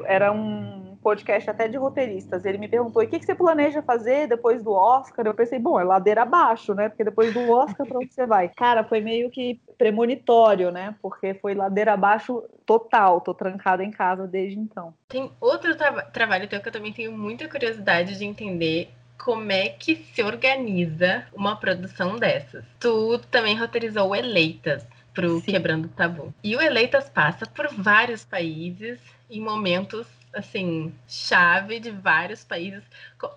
era 0.06 0.32
um 0.32 0.96
podcast 1.02 1.50
até 1.50 1.68
de 1.68 1.76
roteiristas. 1.76 2.44
Ele 2.44 2.58
me 2.58 2.68
perguntou: 2.68 3.02
o 3.02 3.06
que, 3.06 3.18
que 3.18 3.26
você 3.26 3.34
planeja 3.34 3.82
fazer 3.82 4.28
depois 4.28 4.62
do 4.62 4.72
Oscar? 4.72 5.26
Eu 5.26 5.34
pensei: 5.34 5.58
bom, 5.58 5.78
é 5.78 5.84
ladeira 5.84 6.22
abaixo, 6.22 6.74
né? 6.74 6.88
Porque 6.88 7.04
depois 7.04 7.34
do 7.34 7.50
Oscar, 7.50 7.86
pra 7.86 7.98
onde 7.98 8.12
você 8.12 8.24
vai? 8.24 8.48
Cara, 8.56 8.84
foi 8.84 9.00
meio 9.00 9.30
que 9.30 9.60
premonitório, 9.76 10.70
né? 10.70 10.94
Porque 11.02 11.34
foi 11.34 11.54
ladeira 11.54 11.92
abaixo 11.92 12.42
total. 12.64 13.20
Tô 13.20 13.34
trancada 13.34 13.84
em 13.84 13.90
casa 13.90 14.26
desde 14.26 14.58
então. 14.58 14.94
Tem 15.08 15.30
outro 15.40 15.76
tra 15.76 16.02
trabalho 16.04 16.48
teu 16.48 16.60
que 16.60 16.68
eu 16.68 16.72
também 16.72 16.92
tenho 16.92 17.12
muita 17.12 17.48
curiosidade 17.48 18.16
de 18.16 18.24
entender 18.24 18.90
como 19.22 19.52
é 19.52 19.68
que 19.68 19.96
se 19.96 20.22
organiza 20.22 21.24
uma 21.32 21.54
produção 21.56 22.16
dessas. 22.16 22.64
Tu 22.80 23.18
também 23.30 23.56
roteirizou 23.56 24.16
Eleitas 24.16 24.84
pro 25.12 25.40
Sim. 25.40 25.52
Quebrando 25.52 25.86
o 25.86 25.88
Tabu. 25.88 26.34
E 26.42 26.56
o 26.56 26.60
Eleitas 26.60 27.08
passa 27.08 27.46
por 27.46 27.68
vários 27.68 28.24
países 28.24 29.00
em 29.30 29.40
momentos 29.40 30.06
assim 30.32 30.92
chave 31.06 31.78
de 31.78 31.90
vários 31.90 32.44
países. 32.44 32.82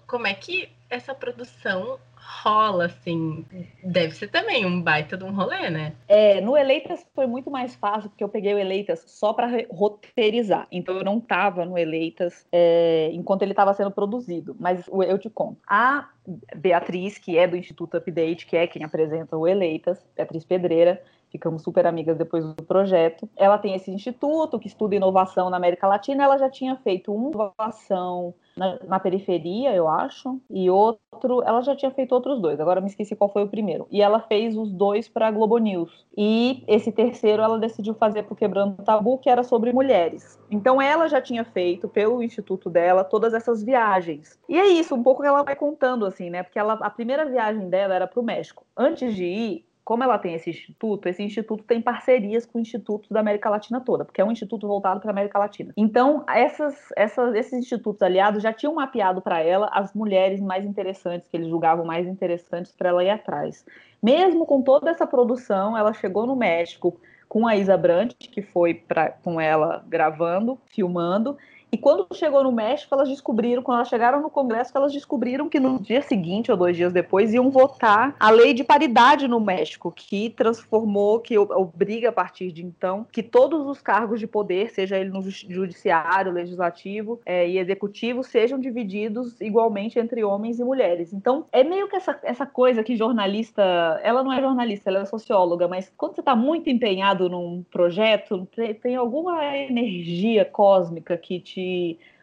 Como 0.07 0.27
é 0.27 0.33
que 0.33 0.69
essa 0.89 1.13
produção 1.13 1.99
rola, 2.25 2.85
assim, 2.85 3.45
deve 3.83 4.15
ser 4.15 4.29
também 4.29 4.65
um 4.65 4.81
baita 4.81 5.15
de 5.15 5.23
um 5.23 5.31
rolê, 5.31 5.69
né? 5.69 5.93
É, 6.07 6.41
no 6.41 6.57
Eleitas 6.57 7.05
foi 7.13 7.27
muito 7.27 7.51
mais 7.51 7.75
fácil, 7.75 8.09
porque 8.09 8.23
eu 8.23 8.29
peguei 8.29 8.53
o 8.53 8.57
Eleitas 8.57 9.03
só 9.05 9.31
para 9.31 9.47
roteirizar. 9.69 10.67
Então 10.71 10.95
eu 10.95 11.03
não 11.03 11.19
tava 11.19 11.65
no 11.65 11.77
Eleitas 11.77 12.45
é, 12.51 13.09
enquanto 13.13 13.43
ele 13.43 13.51
estava 13.51 13.73
sendo 13.73 13.91
produzido. 13.91 14.55
Mas 14.59 14.87
eu 14.87 15.19
te 15.19 15.29
conto. 15.29 15.59
A 15.67 16.09
Beatriz, 16.55 17.17
que 17.19 17.37
é 17.37 17.47
do 17.47 17.55
Instituto 17.55 17.97
Update, 17.97 18.47
que 18.47 18.57
é 18.57 18.65
quem 18.65 18.83
apresenta 18.83 19.37
o 19.37 19.47
Eleitas, 19.47 20.03
Beatriz 20.15 20.43
Pedreira, 20.43 21.01
ficamos 21.35 21.63
super 21.63 21.85
amigas 21.85 22.17
depois 22.17 22.45
do 22.45 22.63
projeto. 22.63 23.29
Ela 23.35 23.57
tem 23.57 23.75
esse 23.75 23.91
instituto 23.91 24.57
que 24.57 24.67
estuda 24.67 24.95
inovação 24.95 25.49
na 25.49 25.57
América 25.57 25.87
Latina. 25.87 26.23
Ela 26.23 26.37
já 26.37 26.49
tinha 26.49 26.75
feito 26.77 27.13
uma 27.13 27.31
inovação 27.31 28.33
na, 28.55 28.79
na, 28.87 28.99
periferia, 28.99 29.75
eu 29.75 29.87
acho, 29.87 30.39
e 30.49 30.69
outro, 30.69 31.43
ela 31.43 31.61
já 31.61 31.75
tinha 31.75 31.91
feito 31.91 32.13
outros 32.13 32.41
dois, 32.41 32.57
agora 32.59 32.79
me 32.79 32.87
esqueci 32.87 33.13
qual 33.15 33.29
foi 33.29 33.43
o 33.43 33.49
primeiro. 33.49 33.85
E 33.91 34.01
ela 34.01 34.21
fez 34.21 34.55
os 34.55 34.71
dois 34.71 35.09
para 35.09 35.27
a 35.27 35.31
Globo 35.31 35.57
News. 35.57 36.05
E 36.17 36.63
esse 36.67 36.91
terceiro 36.91 37.43
ela 37.43 37.59
decidiu 37.59 37.93
fazer 37.93 38.25
o 38.29 38.35
Quebrando 38.35 38.81
Tabu, 38.83 39.17
que 39.17 39.29
era 39.29 39.43
sobre 39.43 39.73
mulheres. 39.73 40.39
Então 40.49 40.81
ela 40.81 41.07
já 41.07 41.21
tinha 41.21 41.43
feito 41.43 41.89
pelo 41.89 42.23
instituto 42.23 42.69
dela 42.69 43.03
todas 43.03 43.33
essas 43.33 43.61
viagens. 43.61 44.39
E 44.47 44.57
é 44.57 44.67
isso, 44.67 44.95
um 44.95 45.03
pouco 45.03 45.21
que 45.21 45.27
ela 45.27 45.43
vai 45.43 45.55
contando 45.55 46.05
assim, 46.05 46.29
né? 46.29 46.41
Porque 46.41 46.57
ela, 46.57 46.73
a 46.73 46.89
primeira 46.89 47.25
viagem 47.25 47.69
dela 47.69 47.93
era 47.93 48.07
para 48.07 48.21
o 48.21 48.23
México. 48.23 48.65
Antes 48.77 49.13
de 49.13 49.25
ir, 49.25 49.65
como 49.85 50.03
ela 50.03 50.17
tem 50.17 50.33
esse 50.33 50.49
instituto, 50.49 51.07
esse 51.07 51.21
instituto 51.21 51.63
tem 51.63 51.79
parcerias 51.79 52.43
com 52.43 52.59
institutos 52.59 53.07
da 53.11 53.19
América 53.19 53.51
Latina 53.51 53.79
toda, 53.79 54.03
porque 54.03 54.19
é 54.19 54.25
um 54.25 54.31
instituto 54.31 54.67
voltado 54.67 54.99
para 54.99 55.11
a 55.11 55.13
América 55.13 55.37
Latina. 55.37 55.71
Então, 55.77 56.25
essas, 56.27 56.75
essas, 56.97 57.35
esses 57.35 57.53
institutos 57.53 58.01
aliados 58.01 58.41
já 58.41 58.51
tinham 58.51 58.73
mapeado 58.73 59.21
para 59.21 59.39
ela 59.41 59.69
as 59.71 59.93
mulheres 59.93 60.41
mais 60.41 60.65
interessantes, 60.65 61.29
que 61.29 61.37
eles 61.37 61.47
julgavam 61.47 61.85
mais 61.85 62.07
interessantes 62.07 62.71
para 62.71 62.89
ela 62.89 63.03
ir 63.03 63.11
atrás. 63.11 63.63
Mesmo 64.01 64.43
com 64.47 64.63
toda 64.63 64.89
essa 64.89 65.05
produção, 65.05 65.77
ela 65.77 65.93
chegou 65.93 66.25
no 66.25 66.35
México 66.35 66.99
com 67.29 67.47
a 67.47 67.55
Isa 67.55 67.77
Brandt, 67.77 68.15
que 68.15 68.41
foi 68.41 68.73
pra, 68.73 69.09
com 69.09 69.39
ela 69.39 69.83
gravando, 69.87 70.59
filmando, 70.65 71.37
e 71.75 71.77
quando 71.77 72.07
chegou 72.13 72.41
no 72.41 72.53
México, 72.53 72.95
elas 72.95 73.09
descobriram, 73.09 73.61
quando 73.61 73.79
elas 73.79 73.89
chegaram 73.89 74.21
no 74.21 74.29
Congresso, 74.29 74.71
elas 74.73 74.93
descobriram 74.93 75.49
que 75.49 75.59
no 75.59 75.77
dia 75.77 76.01
seguinte 76.01 76.49
ou 76.49 76.55
dois 76.55 76.77
dias 76.77 76.93
depois 76.93 77.33
iam 77.33 77.49
votar 77.51 78.15
a 78.17 78.29
lei 78.29 78.53
de 78.53 78.63
paridade 78.63 79.27
no 79.27 79.41
México, 79.41 79.91
que 79.93 80.29
transformou, 80.29 81.19
que 81.19 81.37
obriga 81.37 82.07
a 82.07 82.11
partir 82.13 82.53
de 82.53 82.63
então 82.63 83.05
que 83.11 83.21
todos 83.21 83.67
os 83.67 83.81
cargos 83.81 84.21
de 84.21 84.25
poder, 84.25 84.69
seja 84.69 84.97
ele 84.97 85.09
no 85.09 85.21
judiciário, 85.21 86.31
legislativo 86.31 87.19
é, 87.25 87.45
e 87.45 87.57
executivo, 87.57 88.23
sejam 88.23 88.57
divididos 88.57 89.41
igualmente 89.41 89.99
entre 89.99 90.23
homens 90.23 90.59
e 90.59 90.63
mulheres. 90.63 91.11
Então 91.11 91.45
é 91.51 91.61
meio 91.61 91.89
que 91.89 91.97
essa, 91.97 92.17
essa 92.23 92.45
coisa 92.45 92.85
que 92.85 92.95
jornalista, 92.95 93.99
ela 94.01 94.23
não 94.23 94.31
é 94.31 94.39
jornalista, 94.39 94.89
ela 94.89 95.01
é 95.01 95.05
socióloga, 95.05 95.67
mas 95.67 95.91
quando 95.97 96.15
você 96.15 96.21
está 96.21 96.37
muito 96.37 96.69
empenhado 96.69 97.27
num 97.27 97.65
projeto, 97.69 98.47
tem, 98.55 98.73
tem 98.73 98.95
alguma 98.95 99.57
energia 99.57 100.45
cósmica 100.45 101.17
que 101.17 101.41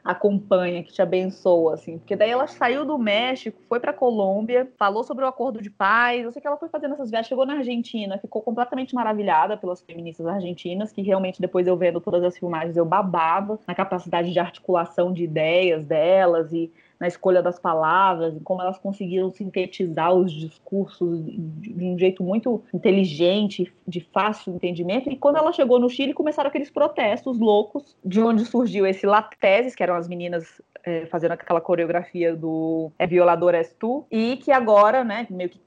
acompanha, 0.04 0.82
que 0.82 0.92
te 0.92 1.00
abençoa, 1.00 1.74
assim. 1.74 1.98
Porque 1.98 2.16
daí 2.16 2.30
ela 2.30 2.46
saiu 2.46 2.84
do 2.84 2.98
México, 2.98 3.60
foi 3.68 3.78
para 3.78 3.92
Colômbia, 3.92 4.68
falou 4.76 5.04
sobre 5.04 5.24
o 5.24 5.28
acordo 5.28 5.62
de 5.62 5.70
paz. 5.70 6.24
Eu 6.24 6.32
sei 6.32 6.42
que 6.42 6.48
ela 6.48 6.56
foi 6.56 6.68
fazendo 6.68 6.94
essas 6.94 7.10
viagens, 7.10 7.28
chegou 7.28 7.46
na 7.46 7.54
Argentina, 7.54 8.18
ficou 8.18 8.42
completamente 8.42 8.94
maravilhada 8.94 9.56
pelas 9.56 9.80
feministas 9.80 10.26
argentinas, 10.26 10.92
que 10.92 11.02
realmente 11.02 11.40
depois 11.40 11.66
eu 11.66 11.76
vendo 11.76 12.00
todas 12.00 12.24
as 12.24 12.36
filmagens 12.36 12.76
eu 12.76 12.84
babava 12.84 13.58
na 13.66 13.74
capacidade 13.74 14.32
de 14.32 14.38
articulação 14.38 15.12
de 15.12 15.22
ideias 15.22 15.84
delas 15.84 16.52
e 16.52 16.72
na 17.02 17.08
escolha 17.08 17.42
das 17.42 17.58
palavras, 17.58 18.36
em 18.36 18.38
como 18.38 18.62
elas 18.62 18.78
conseguiram 18.78 19.28
sintetizar 19.28 20.14
os 20.14 20.30
discursos 20.30 21.20
de 21.24 21.84
um 21.84 21.98
jeito 21.98 22.22
muito 22.22 22.62
inteligente, 22.72 23.72
de 23.88 23.98
fácil 23.98 24.54
entendimento. 24.54 25.10
E 25.10 25.16
quando 25.16 25.36
ela 25.36 25.52
chegou 25.52 25.80
no 25.80 25.90
Chile, 25.90 26.14
começaram 26.14 26.46
aqueles 26.46 26.70
protestos 26.70 27.40
loucos, 27.40 27.96
de 28.04 28.20
onde 28.20 28.44
surgiu 28.44 28.86
esse 28.86 29.04
Lateses, 29.04 29.74
que 29.74 29.82
eram 29.82 29.96
as 29.96 30.06
meninas 30.06 30.62
é, 30.84 31.06
fazendo 31.06 31.32
aquela 31.32 31.60
coreografia 31.60 32.36
do 32.36 32.92
É 32.96 33.04
Violador 33.04 33.52
És 33.52 33.74
Tu, 33.74 34.04
e 34.08 34.36
que 34.36 34.52
agora, 34.52 35.02
né, 35.02 35.26
meio 35.28 35.48
que 35.48 35.58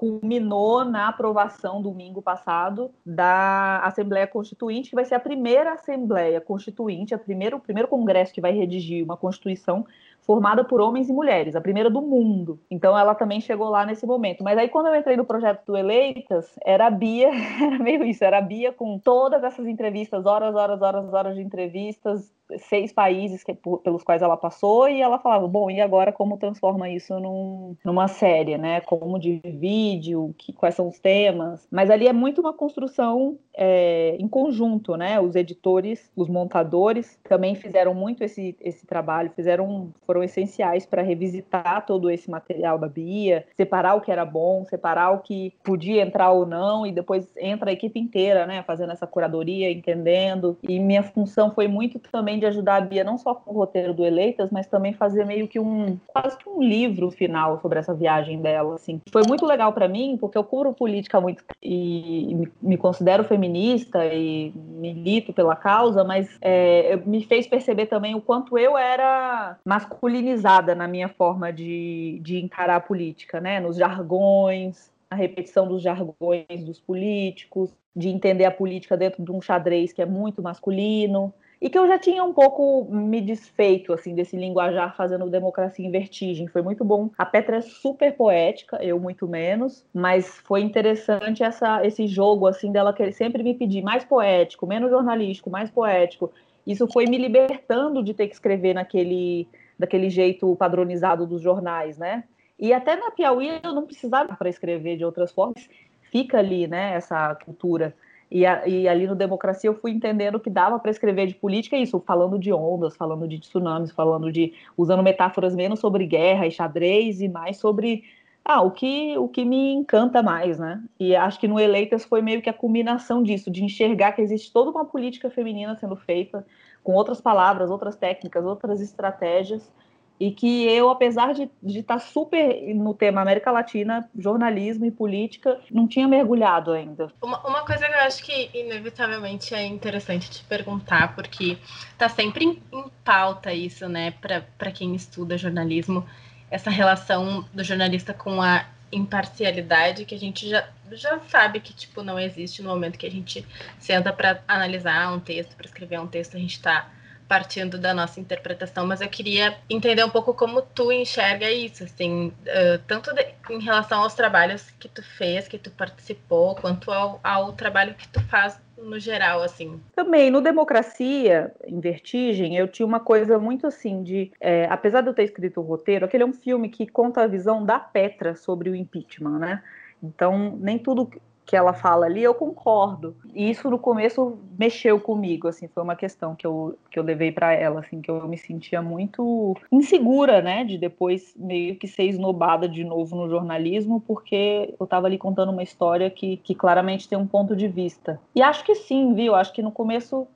culminou 0.00 0.82
na 0.82 1.08
aprovação 1.08 1.82
domingo 1.82 2.22
passado 2.22 2.90
da 3.04 3.80
Assembleia 3.84 4.26
Constituinte, 4.26 4.88
que 4.88 4.96
vai 4.96 5.04
ser 5.04 5.14
a 5.14 5.20
primeira 5.20 5.74
Assembleia 5.74 6.40
Constituinte, 6.40 7.14
a 7.14 7.18
primeiro, 7.18 7.58
o 7.58 7.60
primeiro 7.60 7.86
congresso 7.86 8.32
que 8.32 8.40
vai 8.40 8.50
redigir 8.50 9.04
uma 9.04 9.14
Constituição 9.14 9.84
formada 10.30 10.62
por 10.62 10.80
homens 10.80 11.08
e 11.08 11.12
mulheres, 11.12 11.56
a 11.56 11.60
primeira 11.60 11.90
do 11.90 12.00
mundo. 12.00 12.60
Então 12.70 12.96
ela 12.96 13.16
também 13.16 13.40
chegou 13.40 13.68
lá 13.68 13.84
nesse 13.84 14.06
momento. 14.06 14.44
Mas 14.44 14.56
aí 14.56 14.68
quando 14.68 14.86
eu 14.86 14.94
entrei 14.94 15.16
no 15.16 15.24
projeto 15.24 15.64
do 15.66 15.76
Eleitas, 15.76 16.56
era 16.64 16.86
a 16.86 16.90
Bia, 16.90 17.30
era 17.60 17.76
meio 17.80 18.04
isso, 18.04 18.22
era 18.22 18.38
a 18.38 18.40
Bia 18.40 18.72
com 18.72 18.96
todas 18.96 19.42
essas 19.42 19.66
entrevistas, 19.66 20.24
horas, 20.26 20.54
horas, 20.54 20.80
horas, 20.80 21.12
horas 21.12 21.34
de 21.34 21.42
entrevistas, 21.42 22.32
seis 22.58 22.92
países 22.92 23.44
que, 23.44 23.54
pelos 23.54 24.02
quais 24.02 24.22
ela 24.22 24.36
passou 24.36 24.88
e 24.88 25.00
ela 25.00 25.18
falava, 25.18 25.46
bom, 25.46 25.70
e 25.70 25.80
agora 25.80 26.12
como 26.12 26.36
transforma 26.36 26.88
isso 26.88 27.18
num, 27.20 27.76
numa 27.84 28.08
série, 28.08 28.58
né? 28.58 28.80
Como 28.80 29.18
divide, 29.18 30.16
o 30.16 30.34
que, 30.36 30.52
quais 30.52 30.74
são 30.74 30.88
os 30.88 30.98
temas. 30.98 31.66
Mas 31.70 31.90
ali 31.90 32.06
é 32.06 32.12
muito 32.12 32.40
uma 32.40 32.52
construção 32.52 33.38
é, 33.54 34.16
em 34.18 34.28
conjunto, 34.28 34.96
né? 34.96 35.20
Os 35.20 35.34
editores, 35.34 36.10
os 36.16 36.28
montadores 36.28 37.18
também 37.28 37.54
fizeram 37.54 37.94
muito 37.94 38.24
esse, 38.24 38.56
esse 38.60 38.86
trabalho, 38.86 39.30
fizeram, 39.36 39.92
foram 40.06 40.22
essenciais 40.22 40.86
para 40.86 41.02
revisitar 41.02 41.86
todo 41.86 42.10
esse 42.10 42.30
material 42.30 42.78
da 42.78 42.88
Bia, 42.88 43.44
separar 43.56 43.94
o 43.94 44.00
que 44.00 44.10
era 44.10 44.24
bom, 44.24 44.64
separar 44.64 45.10
o 45.12 45.20
que 45.20 45.54
podia 45.62 46.02
entrar 46.02 46.30
ou 46.30 46.46
não, 46.46 46.86
e 46.86 46.92
depois 46.92 47.28
entra 47.36 47.70
a 47.70 47.72
equipe 47.72 48.00
inteira, 48.00 48.46
né? 48.46 48.62
Fazendo 48.62 48.92
essa 48.92 49.06
curadoria, 49.06 49.70
entendendo. 49.70 50.56
E 50.62 50.78
minha 50.78 51.02
função 51.02 51.50
foi 51.52 51.68
muito 51.68 51.98
também 51.98 52.39
de 52.40 52.46
ajudar 52.46 52.76
a 52.76 52.80
Bia 52.80 53.04
não 53.04 53.16
só 53.18 53.34
com 53.34 53.50
o 53.52 53.54
roteiro 53.54 53.94
do 53.94 54.04
Eleitas, 54.04 54.50
mas 54.50 54.66
também 54.66 54.92
fazer 54.92 55.24
meio 55.24 55.46
que 55.46 55.60
um 55.60 55.98
quase 56.08 56.36
que 56.38 56.48
um 56.48 56.62
livro 56.62 57.10
final 57.10 57.60
sobre 57.60 57.78
essa 57.78 57.94
viagem 57.94 58.40
dela, 58.40 58.74
assim. 58.74 59.00
Foi 59.12 59.22
muito 59.28 59.46
legal 59.46 59.72
para 59.72 59.86
mim, 59.86 60.16
porque 60.18 60.36
eu 60.36 60.44
cubro 60.44 60.72
política 60.72 61.20
muito 61.20 61.44
e 61.62 62.48
me 62.60 62.76
considero 62.76 63.22
feminista 63.24 64.04
e 64.06 64.52
milito 64.54 65.32
pela 65.32 65.54
causa, 65.54 66.02
mas 66.02 66.28
é, 66.40 66.96
me 67.04 67.24
fez 67.24 67.46
perceber 67.46 67.86
também 67.86 68.14
o 68.14 68.20
quanto 68.20 68.58
eu 68.58 68.76
era 68.76 69.58
masculinizada 69.64 70.74
na 70.74 70.88
minha 70.88 71.08
forma 71.08 71.52
de, 71.52 72.18
de 72.22 72.38
encarar 72.38 72.76
a 72.76 72.80
política, 72.80 73.40
né? 73.40 73.60
Nos 73.60 73.76
jargões, 73.76 74.90
a 75.10 75.14
repetição 75.14 75.66
dos 75.66 75.82
jargões 75.82 76.64
dos 76.64 76.80
políticos, 76.80 77.70
de 77.94 78.08
entender 78.08 78.44
a 78.44 78.50
política 78.50 78.96
dentro 78.96 79.22
de 79.22 79.32
um 79.32 79.40
xadrez 79.40 79.92
que 79.92 80.00
é 80.00 80.06
muito 80.06 80.42
masculino 80.42 81.34
e 81.60 81.68
que 81.68 81.78
eu 81.78 81.86
já 81.86 81.98
tinha 81.98 82.24
um 82.24 82.32
pouco 82.32 82.86
me 82.90 83.20
desfeito 83.20 83.92
assim 83.92 84.14
desse 84.14 84.36
linguajar 84.36 84.96
fazendo 84.96 85.28
democracia 85.28 85.86
em 85.86 85.90
vertigem. 85.90 86.48
Foi 86.48 86.62
muito 86.62 86.84
bom. 86.84 87.10
A 87.18 87.26
Petra 87.26 87.58
é 87.58 87.60
super 87.60 88.16
poética, 88.16 88.82
eu 88.82 88.98
muito 88.98 89.28
menos, 89.28 89.84
mas 89.92 90.38
foi 90.38 90.62
interessante 90.62 91.42
essa, 91.42 91.84
esse 91.86 92.06
jogo 92.06 92.46
assim 92.46 92.72
dela 92.72 92.94
querer 92.94 93.12
sempre 93.12 93.42
me 93.42 93.54
pedir 93.54 93.82
mais 93.82 94.04
poético, 94.04 94.66
menos 94.66 94.90
jornalístico, 94.90 95.50
mais 95.50 95.70
poético. 95.70 96.32
Isso 96.66 96.88
foi 96.90 97.04
me 97.06 97.18
libertando 97.18 98.02
de 98.02 98.14
ter 98.14 98.28
que 98.28 98.34
escrever 98.34 98.74
naquele 98.74 99.46
daquele 99.78 100.10
jeito 100.10 100.54
padronizado 100.56 101.26
dos 101.26 101.40
jornais, 101.40 101.96
né? 101.96 102.24
E 102.58 102.70
até 102.74 102.96
na 102.96 103.10
Piauí 103.10 103.60
eu 103.62 103.72
não 103.72 103.86
precisava 103.86 104.36
para 104.36 104.50
escrever 104.50 104.98
de 104.98 105.04
outras 105.04 105.32
formas. 105.32 105.66
Fica 106.12 106.38
ali, 106.38 106.66
né, 106.66 106.94
essa 106.94 107.34
cultura 107.36 107.94
e, 108.30 108.46
a, 108.46 108.66
e, 108.66 108.86
ali 108.86 109.06
no 109.06 109.16
Democracia 109.16 109.68
eu 109.68 109.74
fui 109.74 109.90
entendendo 109.90 110.38
que 110.38 110.48
dava 110.48 110.78
para 110.78 110.90
escrever 110.90 111.26
de 111.26 111.34
política 111.34 111.76
isso, 111.76 112.00
falando 112.06 112.38
de 112.38 112.52
ondas, 112.52 112.96
falando 112.96 113.26
de 113.26 113.40
tsunamis, 113.40 113.90
falando 113.90 114.30
de. 114.30 114.54
usando 114.76 115.02
metáforas 115.02 115.54
menos 115.54 115.80
sobre 115.80 116.06
guerra 116.06 116.46
e 116.46 116.50
xadrez 116.50 117.20
e 117.20 117.28
mais 117.28 117.56
sobre. 117.58 118.04
Ah, 118.44 118.62
o 118.62 118.70
que, 118.70 119.18
o 119.18 119.28
que 119.28 119.44
me 119.44 119.72
encanta 119.72 120.22
mais, 120.22 120.58
né? 120.58 120.82
E 120.98 121.14
acho 121.14 121.38
que 121.38 121.46
no 121.46 121.60
Eleitas 121.60 122.04
foi 122.04 122.22
meio 122.22 122.40
que 122.40 122.48
a 122.48 122.54
culminação 122.54 123.22
disso, 123.22 123.50
de 123.50 123.62
enxergar 123.62 124.12
que 124.12 124.22
existe 124.22 124.52
toda 124.52 124.70
uma 124.70 124.84
política 124.84 125.28
feminina 125.28 125.76
sendo 125.76 125.94
feita, 125.94 126.46
com 126.82 126.92
outras 126.94 127.20
palavras, 127.20 127.70
outras 127.70 127.96
técnicas, 127.96 128.44
outras 128.44 128.80
estratégias, 128.80 129.70
e 130.20 130.30
que 130.30 130.68
eu, 130.68 130.90
apesar 130.90 131.32
de 131.32 131.50
estar 131.62 131.94
tá 131.94 131.98
super 131.98 132.74
no 132.74 132.92
tema 132.92 133.22
América 133.22 133.50
Latina, 133.50 134.06
jornalismo 134.14 134.84
e 134.84 134.90
política, 134.90 135.58
não 135.70 135.88
tinha 135.88 136.06
mergulhado 136.06 136.72
ainda. 136.72 137.10
Uma, 137.22 137.40
uma 137.48 137.64
coisa 137.64 137.86
que 137.86 137.94
eu 137.94 138.00
acho 138.00 138.22
que 138.22 138.50
inevitavelmente 138.52 139.54
é 139.54 139.64
interessante 139.64 140.30
te 140.30 140.44
perguntar, 140.44 141.14
porque 141.14 141.56
está 141.90 142.06
sempre 142.06 142.44
em, 142.44 142.62
em, 142.70 142.84
pauta 143.02 143.50
isso, 143.54 143.88
né, 143.88 144.10
para 144.20 144.70
quem 144.70 144.94
estuda 144.94 145.38
jornalismo, 145.38 146.06
essa 146.50 146.68
relação 146.68 147.46
do 147.54 147.64
jornalista 147.64 148.12
com 148.12 148.42
a 148.42 148.66
imparcialidade 148.92 150.04
que 150.04 150.14
a 150.14 150.18
gente 150.18 150.50
já, 150.50 150.68
já 150.90 151.18
sabe 151.20 151.60
que 151.60 151.72
tipo 151.72 152.02
não 152.02 152.18
existe 152.18 152.60
no 152.60 152.68
momento 152.68 152.98
que 152.98 153.06
a 153.06 153.10
gente 153.10 153.46
senta 153.78 154.12
para 154.12 154.42
analisar 154.46 155.14
um 155.14 155.20
texto, 155.20 155.56
para 155.56 155.66
escrever 155.66 155.98
um 155.98 156.08
texto, 156.08 156.36
a 156.36 156.40
gente 156.40 156.54
está 156.56 156.90
partindo 157.30 157.78
da 157.78 157.94
nossa 157.94 158.18
interpretação, 158.18 158.84
mas 158.84 159.00
eu 159.00 159.08
queria 159.08 159.56
entender 159.70 160.04
um 160.04 160.10
pouco 160.10 160.34
como 160.34 160.60
tu 160.62 160.90
enxerga 160.90 161.48
isso, 161.48 161.84
assim, 161.84 162.26
uh, 162.26 162.82
tanto 162.88 163.14
de, 163.14 163.24
em 163.50 163.60
relação 163.60 164.02
aos 164.02 164.14
trabalhos 164.14 164.68
que 164.80 164.88
tu 164.88 165.00
fez, 165.00 165.46
que 165.46 165.56
tu 165.56 165.70
participou, 165.70 166.56
quanto 166.56 166.90
ao, 166.90 167.20
ao 167.22 167.52
trabalho 167.52 167.94
que 167.94 168.08
tu 168.08 168.20
faz 168.26 168.60
no 168.76 168.98
geral, 168.98 169.42
assim. 169.42 169.80
Também, 169.94 170.28
no 170.28 170.40
Democracia, 170.40 171.54
em 171.64 171.78
Vertigem, 171.78 172.56
eu 172.56 172.66
tinha 172.66 172.84
uma 172.84 172.98
coisa 172.98 173.38
muito 173.38 173.64
assim 173.64 174.02
de, 174.02 174.32
é, 174.40 174.66
apesar 174.68 175.00
de 175.00 175.10
eu 175.10 175.14
ter 175.14 175.22
escrito 175.22 175.60
o 175.60 175.64
roteiro, 175.64 176.06
aquele 176.06 176.24
é 176.24 176.26
um 176.26 176.32
filme 176.32 176.68
que 176.68 176.84
conta 176.84 177.22
a 177.22 177.28
visão 177.28 177.64
da 177.64 177.78
Petra 177.78 178.34
sobre 178.34 178.70
o 178.70 178.74
impeachment, 178.74 179.38
né? 179.38 179.62
Então, 180.02 180.58
nem 180.58 180.78
tudo 180.78 181.08
que 181.50 181.56
ela 181.56 181.72
fala 181.72 182.06
ali, 182.06 182.22
eu 182.22 182.32
concordo. 182.32 183.16
E 183.34 183.50
isso 183.50 183.68
no 183.68 183.76
começo 183.76 184.38
mexeu 184.56 185.00
comigo, 185.00 185.48
assim, 185.48 185.66
foi 185.66 185.82
uma 185.82 185.96
questão 185.96 186.32
que 186.36 186.46
eu, 186.46 186.78
que 186.88 186.96
eu 186.96 187.02
levei 187.02 187.32
para 187.32 187.52
ela, 187.52 187.80
assim, 187.80 188.00
que 188.00 188.08
eu 188.08 188.28
me 188.28 188.38
sentia 188.38 188.80
muito 188.80 189.56
insegura, 189.72 190.40
né, 190.40 190.62
de 190.62 190.78
depois 190.78 191.34
meio 191.36 191.74
que 191.74 191.88
ser 191.88 192.04
esnobada 192.04 192.68
de 192.68 192.84
novo 192.84 193.16
no 193.16 193.28
jornalismo, 193.28 194.00
porque 194.00 194.72
eu 194.78 194.84
estava 194.84 195.08
ali 195.08 195.18
contando 195.18 195.50
uma 195.50 195.64
história 195.64 196.08
que, 196.08 196.36
que 196.36 196.54
claramente 196.54 197.08
tem 197.08 197.18
um 197.18 197.26
ponto 197.26 197.56
de 197.56 197.66
vista. 197.66 198.20
E 198.32 198.40
acho 198.40 198.64
que 198.64 198.76
sim, 198.76 199.12
viu? 199.12 199.34
Acho 199.34 199.52
que 199.52 199.60
no 199.60 199.72
começo 199.72 200.28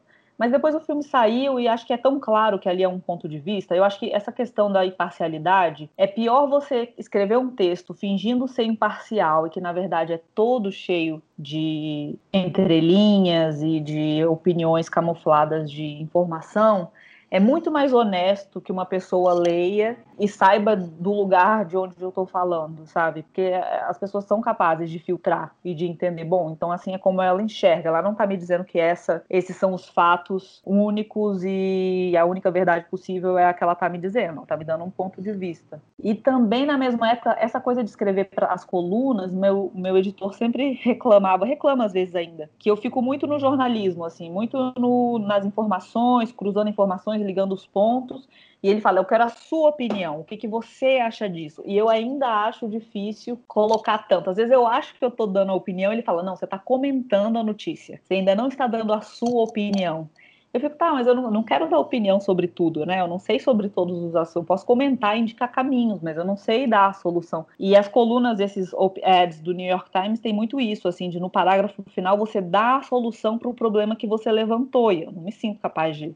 Mas 0.44 0.52
depois 0.52 0.74
o 0.74 0.80
filme 0.80 1.02
saiu 1.02 1.58
e 1.58 1.66
acho 1.66 1.86
que 1.86 1.92
é 1.94 1.96
tão 1.96 2.20
claro 2.20 2.58
que 2.58 2.68
ali 2.68 2.82
é 2.82 2.88
um 2.88 3.00
ponto 3.00 3.26
de 3.26 3.38
vista. 3.38 3.74
Eu 3.74 3.82
acho 3.82 3.98
que 3.98 4.12
essa 4.12 4.30
questão 4.30 4.70
da 4.70 4.84
imparcialidade 4.84 5.88
é 5.96 6.06
pior 6.06 6.46
você 6.46 6.92
escrever 6.98 7.38
um 7.38 7.48
texto 7.48 7.94
fingindo 7.94 8.46
ser 8.46 8.64
imparcial 8.64 9.46
e 9.46 9.50
que 9.50 9.58
na 9.58 9.72
verdade 9.72 10.12
é 10.12 10.20
todo 10.34 10.70
cheio 10.70 11.22
de 11.38 12.14
entrelinhas 12.30 13.62
e 13.62 13.80
de 13.80 14.22
opiniões 14.26 14.86
camufladas 14.86 15.70
de 15.70 16.02
informação 16.02 16.90
é 17.30 17.40
muito 17.40 17.68
mais 17.68 17.92
honesto 17.92 18.60
que 18.60 18.70
uma 18.70 18.86
pessoa 18.86 19.32
leia 19.32 19.96
e 20.18 20.28
saiba 20.28 20.76
do 20.76 21.12
lugar 21.12 21.64
de 21.64 21.76
onde 21.76 21.94
eu 22.00 22.08
estou 22.08 22.26
falando, 22.26 22.86
sabe? 22.86 23.22
Porque 23.22 23.52
as 23.86 23.98
pessoas 23.98 24.24
são 24.24 24.40
capazes 24.40 24.90
de 24.90 24.98
filtrar 24.98 25.54
e 25.64 25.74
de 25.74 25.86
entender, 25.86 26.24
bom, 26.24 26.50
então 26.50 26.70
assim 26.70 26.94
é 26.94 26.98
como 26.98 27.20
ela 27.20 27.42
enxerga. 27.42 27.88
Ela 27.88 28.02
não 28.02 28.12
está 28.12 28.26
me 28.26 28.36
dizendo 28.36 28.64
que 28.64 28.78
essa, 28.78 29.24
esses 29.28 29.56
são 29.56 29.74
os 29.74 29.88
fatos 29.88 30.62
únicos 30.64 31.42
e 31.44 32.14
a 32.18 32.24
única 32.24 32.50
verdade 32.50 32.86
possível 32.90 33.36
é 33.38 33.46
a 33.46 33.54
que 33.54 33.62
ela 33.62 33.72
está 33.72 33.88
me 33.88 33.98
dizendo. 33.98 34.42
Está 34.42 34.56
me 34.56 34.64
dando 34.64 34.84
um 34.84 34.90
ponto 34.90 35.20
de 35.20 35.32
vista. 35.32 35.80
E 36.02 36.14
também 36.14 36.66
na 36.66 36.78
mesma 36.78 37.10
época, 37.10 37.36
essa 37.38 37.60
coisa 37.60 37.82
de 37.82 37.90
escrever 37.90 38.26
para 38.26 38.48
as 38.48 38.64
colunas, 38.64 39.32
meu, 39.32 39.70
meu 39.74 39.96
editor 39.96 40.34
sempre 40.34 40.74
reclamava, 40.82 41.44
reclama 41.44 41.84
às 41.84 41.92
vezes 41.92 42.14
ainda, 42.14 42.50
que 42.58 42.70
eu 42.70 42.76
fico 42.76 43.02
muito 43.02 43.26
no 43.26 43.38
jornalismo, 43.38 44.04
assim, 44.04 44.30
muito 44.30 44.72
no, 44.78 45.18
nas 45.18 45.44
informações, 45.44 46.32
cruzando 46.32 46.68
informações 46.70 47.22
ligando 47.22 47.52
os 47.52 47.66
pontos, 47.66 48.28
e 48.64 48.68
ele 48.70 48.80
fala: 48.80 48.98
Eu 48.98 49.04
quero 49.04 49.24
a 49.24 49.28
sua 49.28 49.68
opinião, 49.68 50.20
o 50.20 50.24
que, 50.24 50.38
que 50.38 50.48
você 50.48 50.96
acha 50.96 51.28
disso? 51.28 51.62
E 51.66 51.76
eu 51.76 51.86
ainda 51.86 52.26
acho 52.46 52.66
difícil 52.66 53.38
colocar 53.46 53.98
tanto. 54.08 54.30
Às 54.30 54.38
vezes 54.38 54.50
eu 54.50 54.66
acho 54.66 54.94
que 54.94 55.04
eu 55.04 55.10
estou 55.10 55.26
dando 55.26 55.52
a 55.52 55.54
opinião, 55.54 55.92
ele 55.92 56.00
fala: 56.00 56.22
Não, 56.22 56.34
você 56.34 56.46
está 56.46 56.58
comentando 56.58 57.38
a 57.38 57.44
notícia, 57.44 58.00
você 58.02 58.14
ainda 58.14 58.34
não 58.34 58.48
está 58.48 58.66
dando 58.66 58.94
a 58.94 59.02
sua 59.02 59.42
opinião. 59.42 60.08
Eu 60.50 60.60
fico, 60.60 60.76
tá, 60.76 60.92
mas 60.92 61.06
eu 61.06 61.14
não, 61.14 61.30
não, 61.30 61.42
quero 61.42 61.68
dar 61.68 61.78
opinião 61.78 62.20
sobre 62.20 62.46
tudo, 62.46 62.86
né? 62.86 63.00
Eu 63.00 63.08
não 63.08 63.18
sei 63.18 63.38
sobre 63.38 63.68
todos 63.68 64.00
os 64.00 64.16
assuntos. 64.16 64.36
Eu 64.36 64.44
posso 64.44 64.64
comentar 64.64 65.14
e 65.16 65.20
indicar 65.20 65.50
caminhos, 65.50 66.00
mas 66.00 66.16
eu 66.16 66.24
não 66.24 66.36
sei 66.36 66.66
dar 66.66 66.86
a 66.86 66.92
solução. 66.94 67.44
E 67.58 67.76
as 67.76 67.88
colunas 67.88 68.38
desses 68.38 68.72
op-eds 68.72 69.42
do 69.42 69.52
New 69.52 69.66
York 69.66 69.90
Times 69.90 70.20
tem 70.20 70.32
muito 70.32 70.58
isso, 70.58 70.88
assim, 70.88 71.10
de 71.10 71.20
no 71.20 71.28
parágrafo 71.28 71.82
final 71.90 72.16
você 72.16 72.40
dá 72.40 72.76
a 72.76 72.82
solução 72.82 73.36
para 73.36 73.48
o 73.48 73.52
problema 73.52 73.96
que 73.96 74.06
você 74.06 74.32
levantou. 74.32 74.90
E 74.90 75.02
eu 75.02 75.12
não 75.12 75.22
me 75.22 75.32
sinto 75.32 75.60
capaz 75.60 75.96
de 75.98 76.14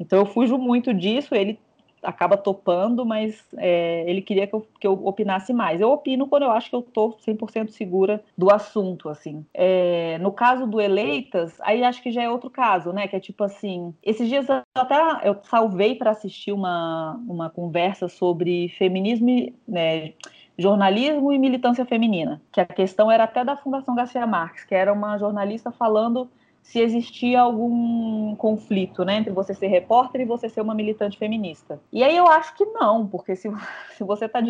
então 0.00 0.18
eu 0.18 0.24
fujo 0.24 0.56
muito 0.56 0.94
disso, 0.94 1.34
ele 1.34 1.58
acaba 2.02 2.36
topando, 2.36 3.04
mas 3.04 3.44
é, 3.56 4.04
ele 4.06 4.22
queria 4.22 4.46
que 4.46 4.54
eu, 4.54 4.66
que 4.80 4.86
eu 4.86 5.06
opinasse 5.06 5.52
mais. 5.52 5.80
Eu 5.80 5.90
opino 5.90 6.26
quando 6.26 6.44
eu 6.44 6.50
acho 6.50 6.70
que 6.70 6.76
eu 6.76 6.80
estou 6.80 7.16
100% 7.18 7.70
segura 7.70 8.22
do 8.36 8.52
assunto, 8.52 9.08
assim. 9.08 9.44
É, 9.52 10.18
no 10.18 10.32
caso 10.32 10.66
do 10.66 10.80
Eleitas, 10.80 11.58
aí 11.60 11.82
acho 11.84 12.02
que 12.02 12.10
já 12.10 12.22
é 12.22 12.30
outro 12.30 12.50
caso, 12.50 12.92
né? 12.92 13.06
Que 13.08 13.16
é 13.16 13.20
tipo 13.20 13.44
assim, 13.44 13.94
esses 14.02 14.28
dias 14.28 14.48
eu 14.48 14.62
até 14.74 15.28
eu 15.28 15.36
salvei 15.42 15.94
para 15.94 16.10
assistir 16.10 16.52
uma, 16.52 17.20
uma 17.26 17.50
conversa 17.50 18.08
sobre 18.08 18.68
feminismo 18.70 19.20
né, 19.66 20.12
jornalismo 20.60 21.32
e 21.32 21.38
militância 21.38 21.86
feminina, 21.86 22.40
que 22.52 22.60
a 22.60 22.66
questão 22.66 23.10
era 23.10 23.24
até 23.24 23.44
da 23.44 23.56
Fundação 23.56 23.94
Garcia 23.94 24.26
Marques, 24.26 24.64
que 24.64 24.74
era 24.74 24.92
uma 24.92 25.16
jornalista 25.18 25.70
falando 25.72 26.28
se 26.62 26.80
existia 26.80 27.40
algum 27.40 28.34
conflito 28.36 29.04
né, 29.04 29.16
entre 29.16 29.32
você 29.32 29.54
ser 29.54 29.68
repórter 29.68 30.20
e 30.20 30.24
você 30.24 30.48
ser 30.48 30.60
uma 30.60 30.74
militante 30.74 31.18
feminista. 31.18 31.80
E 31.92 32.02
aí 32.02 32.16
eu 32.16 32.26
acho 32.26 32.54
que 32.54 32.64
não, 32.64 33.06
porque 33.06 33.34
se, 33.34 33.48
se 33.96 34.04
você 34.04 34.26
está 34.26 34.40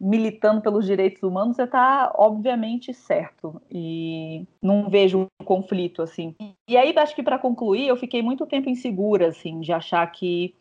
militando 0.00 0.62
pelos 0.62 0.86
direitos 0.86 1.22
humanos, 1.22 1.56
você 1.56 1.64
está 1.64 2.12
obviamente 2.16 2.94
certo. 2.94 3.60
E 3.70 4.46
não 4.62 4.88
vejo 4.88 5.28
um 5.40 5.44
conflito 5.44 6.02
assim. 6.02 6.34
E 6.66 6.76
aí 6.76 6.94
acho 6.96 7.14
que 7.14 7.22
para 7.22 7.38
concluir, 7.38 7.86
eu 7.86 7.96
fiquei 7.96 8.22
muito 8.22 8.46
tempo 8.46 8.70
insegura 8.70 9.28
assim 9.28 9.60
de 9.60 9.72
achar 9.72 10.06
que 10.10 10.54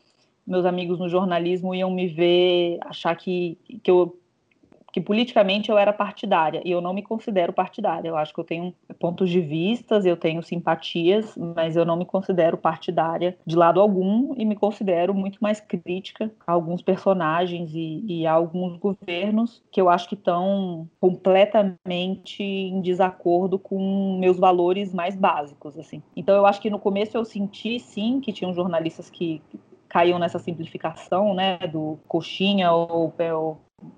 meus 0.46 0.66
amigos 0.66 1.00
no 1.00 1.08
jornalismo 1.08 1.76
iam 1.76 1.92
me 1.92 2.08
ver, 2.08 2.80
achar 2.82 3.16
que, 3.16 3.58
que 3.84 3.90
eu 3.90 4.19
que 5.00 5.02
politicamente 5.02 5.72
eu 5.72 5.78
era 5.78 5.94
partidária 5.94 6.62
e 6.66 6.72
eu 6.72 6.82
não 6.82 6.94
me 6.94 7.02
considero 7.02 7.54
partidária. 7.54 8.10
Eu 8.10 8.18
acho 8.18 8.34
que 8.34 8.40
eu 8.40 8.44
tenho 8.44 8.74
pontos 9.00 9.30
de 9.30 9.40
vistas, 9.40 10.06
eu 10.06 10.18
tenho 10.18 10.44
simpatias, 10.44 11.38
mas 11.38 11.78
eu 11.78 11.86
não 11.86 11.96
me 11.96 12.06
considero 12.06 12.58
partidária 12.58 13.38
de 13.46 13.56
lado 13.56 13.80
algum 13.80 14.34
e 14.38 14.44
me 14.44 14.56
considero 14.56 15.14
muito 15.14 15.40
mais 15.40 15.62
crítica 15.62 16.30
a 16.46 16.52
alguns 16.52 16.82
personagens 16.82 17.72
e, 17.74 18.04
e 18.08 18.28
a 18.28 18.34
alguns 18.34 18.78
governos 18.78 19.64
que 19.72 19.80
eu 19.80 19.90
acho 19.90 20.10
que 20.10 20.16
estão 20.16 20.90
completamente 21.00 22.44
em 22.44 22.82
desacordo 22.82 23.58
com 23.58 24.18
meus 24.20 24.38
valores 24.38 24.94
mais 24.94 25.16
básicos, 25.16 25.78
assim. 25.78 26.04
Então 26.16 26.36
eu 26.36 26.46
acho 26.46 26.60
que 26.60 26.70
no 26.70 26.80
começo 26.80 27.16
eu 27.16 27.24
senti 27.24 27.80
sim 27.80 28.20
que 28.20 28.34
tinham 28.34 28.54
jornalistas 28.54 29.10
que 29.10 29.42
caíam 29.90 30.20
nessa 30.20 30.40
simplificação, 30.40 31.34
né, 31.34 31.58
do 31.68 32.00
coxinha 32.08 32.72
ou 32.72 33.14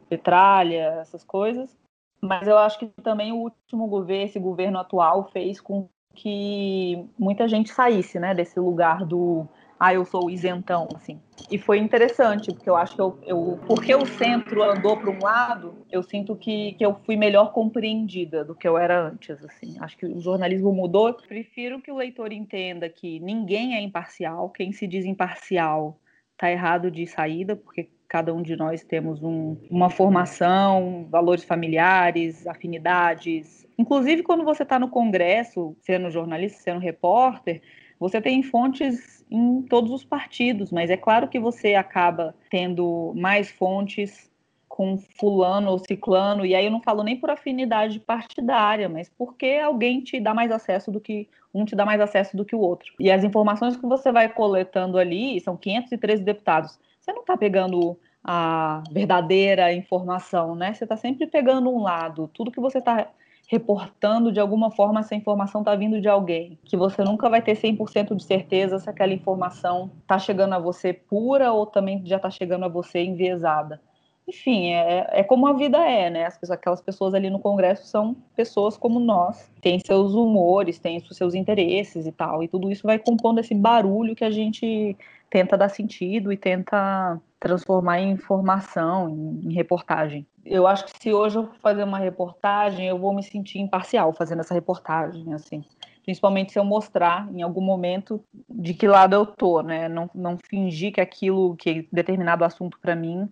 petralha, 0.10 1.00
essas 1.02 1.24
coisas. 1.24 1.78
Mas 2.22 2.48
eu 2.48 2.58
acho 2.58 2.80
que 2.80 2.88
também 3.04 3.32
o 3.32 3.38
último 3.38 3.88
governo, 3.88 4.26
esse 4.26 4.40
governo 4.40 4.80
atual, 4.80 5.30
fez 5.32 5.60
com 5.60 5.90
que 6.14 7.08
muita 7.18 7.48
gente 7.48 7.72
saísse, 7.72 8.20
né, 8.20 8.34
desse 8.34 8.60
lugar 8.60 9.06
do 9.06 9.48
ah, 9.84 9.96
eu 9.96 10.06
sou 10.06 10.30
isentão, 10.30 10.88
assim. 10.94 11.20
E 11.50 11.58
foi 11.58 11.80
interessante, 11.80 12.54
porque 12.54 12.70
eu 12.70 12.76
acho 12.76 12.94
que 12.94 13.02
eu, 13.02 13.18
eu 13.26 13.60
porque 13.66 13.96
o 13.96 14.06
centro 14.06 14.62
andou 14.62 14.96
para 14.96 15.10
um 15.10 15.18
lado, 15.18 15.74
eu 15.92 16.04
sinto 16.04 16.36
que, 16.36 16.74
que 16.74 16.86
eu 16.86 16.94
fui 17.04 17.16
melhor 17.16 17.52
compreendida 17.52 18.46
do 18.46 18.54
que 18.54 18.68
eu 18.68 18.78
era 18.78 19.08
antes, 19.08 19.44
assim. 19.44 19.76
Acho 19.80 19.98
que 19.98 20.06
o 20.06 20.22
jornalismo 20.22 20.72
mudou. 20.72 21.12
Prefiro 21.16 21.82
que 21.82 21.92
o 21.92 21.96
leitor 21.96 22.32
entenda 22.32 22.88
que 22.88 23.20
ninguém 23.22 23.76
é 23.76 23.82
imparcial, 23.82 24.52
quem 24.52 24.72
se 24.72 24.86
diz 24.86 25.04
imparcial 25.04 26.00
está 26.34 26.52
errado 26.52 26.92
de 26.92 27.08
saída, 27.08 27.56
porque 27.56 27.90
cada 28.08 28.32
um 28.36 28.44
de 28.44 28.56
nós 28.56 28.84
temos 28.84 29.24
um, 29.24 29.58
uma 29.68 29.90
formação, 29.90 31.08
valores 31.10 31.44
familiares, 31.44 32.46
afinidades. 32.46 33.66
Inclusive, 33.80 34.22
quando 34.22 34.44
você 34.44 34.62
está 34.62 34.78
no 34.78 34.90
Congresso, 34.90 35.76
sendo 35.82 36.12
jornalista, 36.12 36.62
sendo 36.62 36.80
repórter, 36.80 37.64
você 38.00 38.22
tem 38.22 38.44
fontes 38.44 39.21
em 39.32 39.62
todos 39.62 39.92
os 39.92 40.04
partidos, 40.04 40.72
mas 40.72 40.90
é 40.90 40.98
claro 40.98 41.28
que 41.30 41.40
você 41.40 41.74
acaba 41.74 42.36
tendo 42.50 43.14
mais 43.16 43.50
fontes 43.50 44.30
com 44.68 44.98
fulano 44.98 45.72
ou 45.72 45.80
ciclano, 45.80 46.46
e 46.46 46.56
aí 46.56 46.66
eu 46.66 46.72
não 46.72 46.82
falo 46.82 47.04
nem 47.04 47.18
por 47.18 47.30
afinidade 47.30 48.00
partidária, 48.00 48.90
mas 48.90 49.10
porque 49.10 49.60
alguém 49.64 50.02
te 50.02 50.20
dá 50.20 50.34
mais 50.34 50.52
acesso 50.52 50.92
do 50.92 51.00
que 51.00 51.30
um 51.54 51.66
te 51.66 51.76
dá 51.76 51.86
mais 51.86 52.00
acesso 52.00 52.38
do 52.38 52.46
que 52.46 52.56
o 52.56 52.60
outro. 52.60 52.94
E 53.00 53.12
as 53.12 53.24
informações 53.24 53.76
que 53.76 53.86
você 53.86 54.12
vai 54.12 54.30
coletando 54.30 54.98
ali, 54.98 55.40
são 55.42 55.58
513 55.58 56.24
deputados, 56.24 56.80
você 57.00 57.12
não 57.12 57.22
está 57.22 57.36
pegando 57.36 57.98
a 58.24 58.84
verdadeira 58.92 59.74
informação, 59.74 60.56
né? 60.56 60.74
Você 60.74 60.86
está 60.86 60.96
sempre 60.96 61.28
pegando 61.28 61.70
um 61.70 61.82
lado. 61.82 62.30
Tudo 62.34 62.52
que 62.52 62.60
você 62.60 62.78
está 62.78 63.08
reportando, 63.52 64.32
de 64.32 64.40
alguma 64.40 64.72
forma, 64.72 65.02
essa 65.02 65.14
informação 65.14 65.60
está 65.60 65.76
vindo 65.76 66.00
de 66.00 66.08
alguém. 66.08 66.58
Que 66.64 66.78
você 66.78 67.04
nunca 67.04 67.30
vai 67.30 67.42
ter 67.42 67.58
100% 67.58 68.16
de 68.16 68.24
certeza 68.24 68.80
se 68.80 68.90
aquela 68.90 69.12
informação 69.12 69.92
está 70.02 70.18
chegando 70.18 70.54
a 70.54 70.60
você 70.60 70.94
pura 70.94 71.52
ou 71.52 71.66
também 71.66 72.02
já 72.06 72.16
está 72.16 72.30
chegando 72.30 72.64
a 72.64 72.70
você 72.70 73.04
enviesada. 73.04 73.82
Enfim, 74.26 74.72
é, 74.72 75.06
é 75.12 75.24
como 75.24 75.48
a 75.48 75.54
vida 75.54 75.78
é, 75.80 76.10
né? 76.10 76.26
As 76.26 76.38
pessoas, 76.38 76.58
aquelas 76.58 76.82
pessoas 76.82 77.14
ali 77.14 77.30
no 77.30 77.40
Congresso 77.40 77.88
são 77.88 78.16
pessoas 78.38 78.78
como 78.78 79.02
nós, 79.02 79.52
têm 79.60 79.80
seus 79.80 80.14
humores, 80.14 80.80
têm 80.80 81.02
seus 81.02 81.34
interesses 81.34 82.06
e 82.06 82.12
tal, 82.14 82.42
e 82.42 82.48
tudo 82.48 82.72
isso 82.72 82.88
vai 82.88 83.00
compondo 83.00 83.40
esse 83.40 83.54
barulho 83.54 84.16
que 84.16 84.24
a 84.24 84.32
gente 84.32 84.96
tenta 85.30 85.58
dar 85.58 85.68
sentido 85.68 86.32
e 86.32 86.38
tenta 86.38 87.20
transformar 87.42 88.00
em 88.00 88.12
informação, 88.12 89.10
em, 89.10 89.48
em, 89.48 89.54
reportagem. 89.54 90.28
Eu 90.46 90.68
acho 90.68 90.86
que 90.86 90.92
se 91.02 91.12
hoje 91.12 91.38
eu 91.38 91.50
fazer 91.60 91.84
uma 91.84 91.98
reportagem, 91.98 92.88
eu 92.88 93.00
vou 93.00 93.14
me 93.16 93.24
sentir 93.24 93.58
imparcial 93.58 94.14
fazendo 94.14 94.42
essa 94.42 94.54
reportagem, 94.54 95.34
assim. 95.34 95.64
Principalmente 96.04 96.52
se 96.52 96.60
eu 96.60 96.64
mostrar 96.64 97.28
em 97.34 97.42
algum 97.42 97.62
momento 97.62 98.24
de 98.48 98.76
que 98.76 98.88
lado 98.88 99.16
eu 99.16 99.26
tô, 99.26 99.62
né? 99.62 99.90
Não, 99.90 100.08
não 100.14 100.38
fingir 100.38 100.94
que 100.94 101.02
aquilo, 101.02 101.56
que 101.56 101.88
determinado 101.92 102.46
assunto 102.46 102.80
para 102.80 102.96
mim 102.96 103.28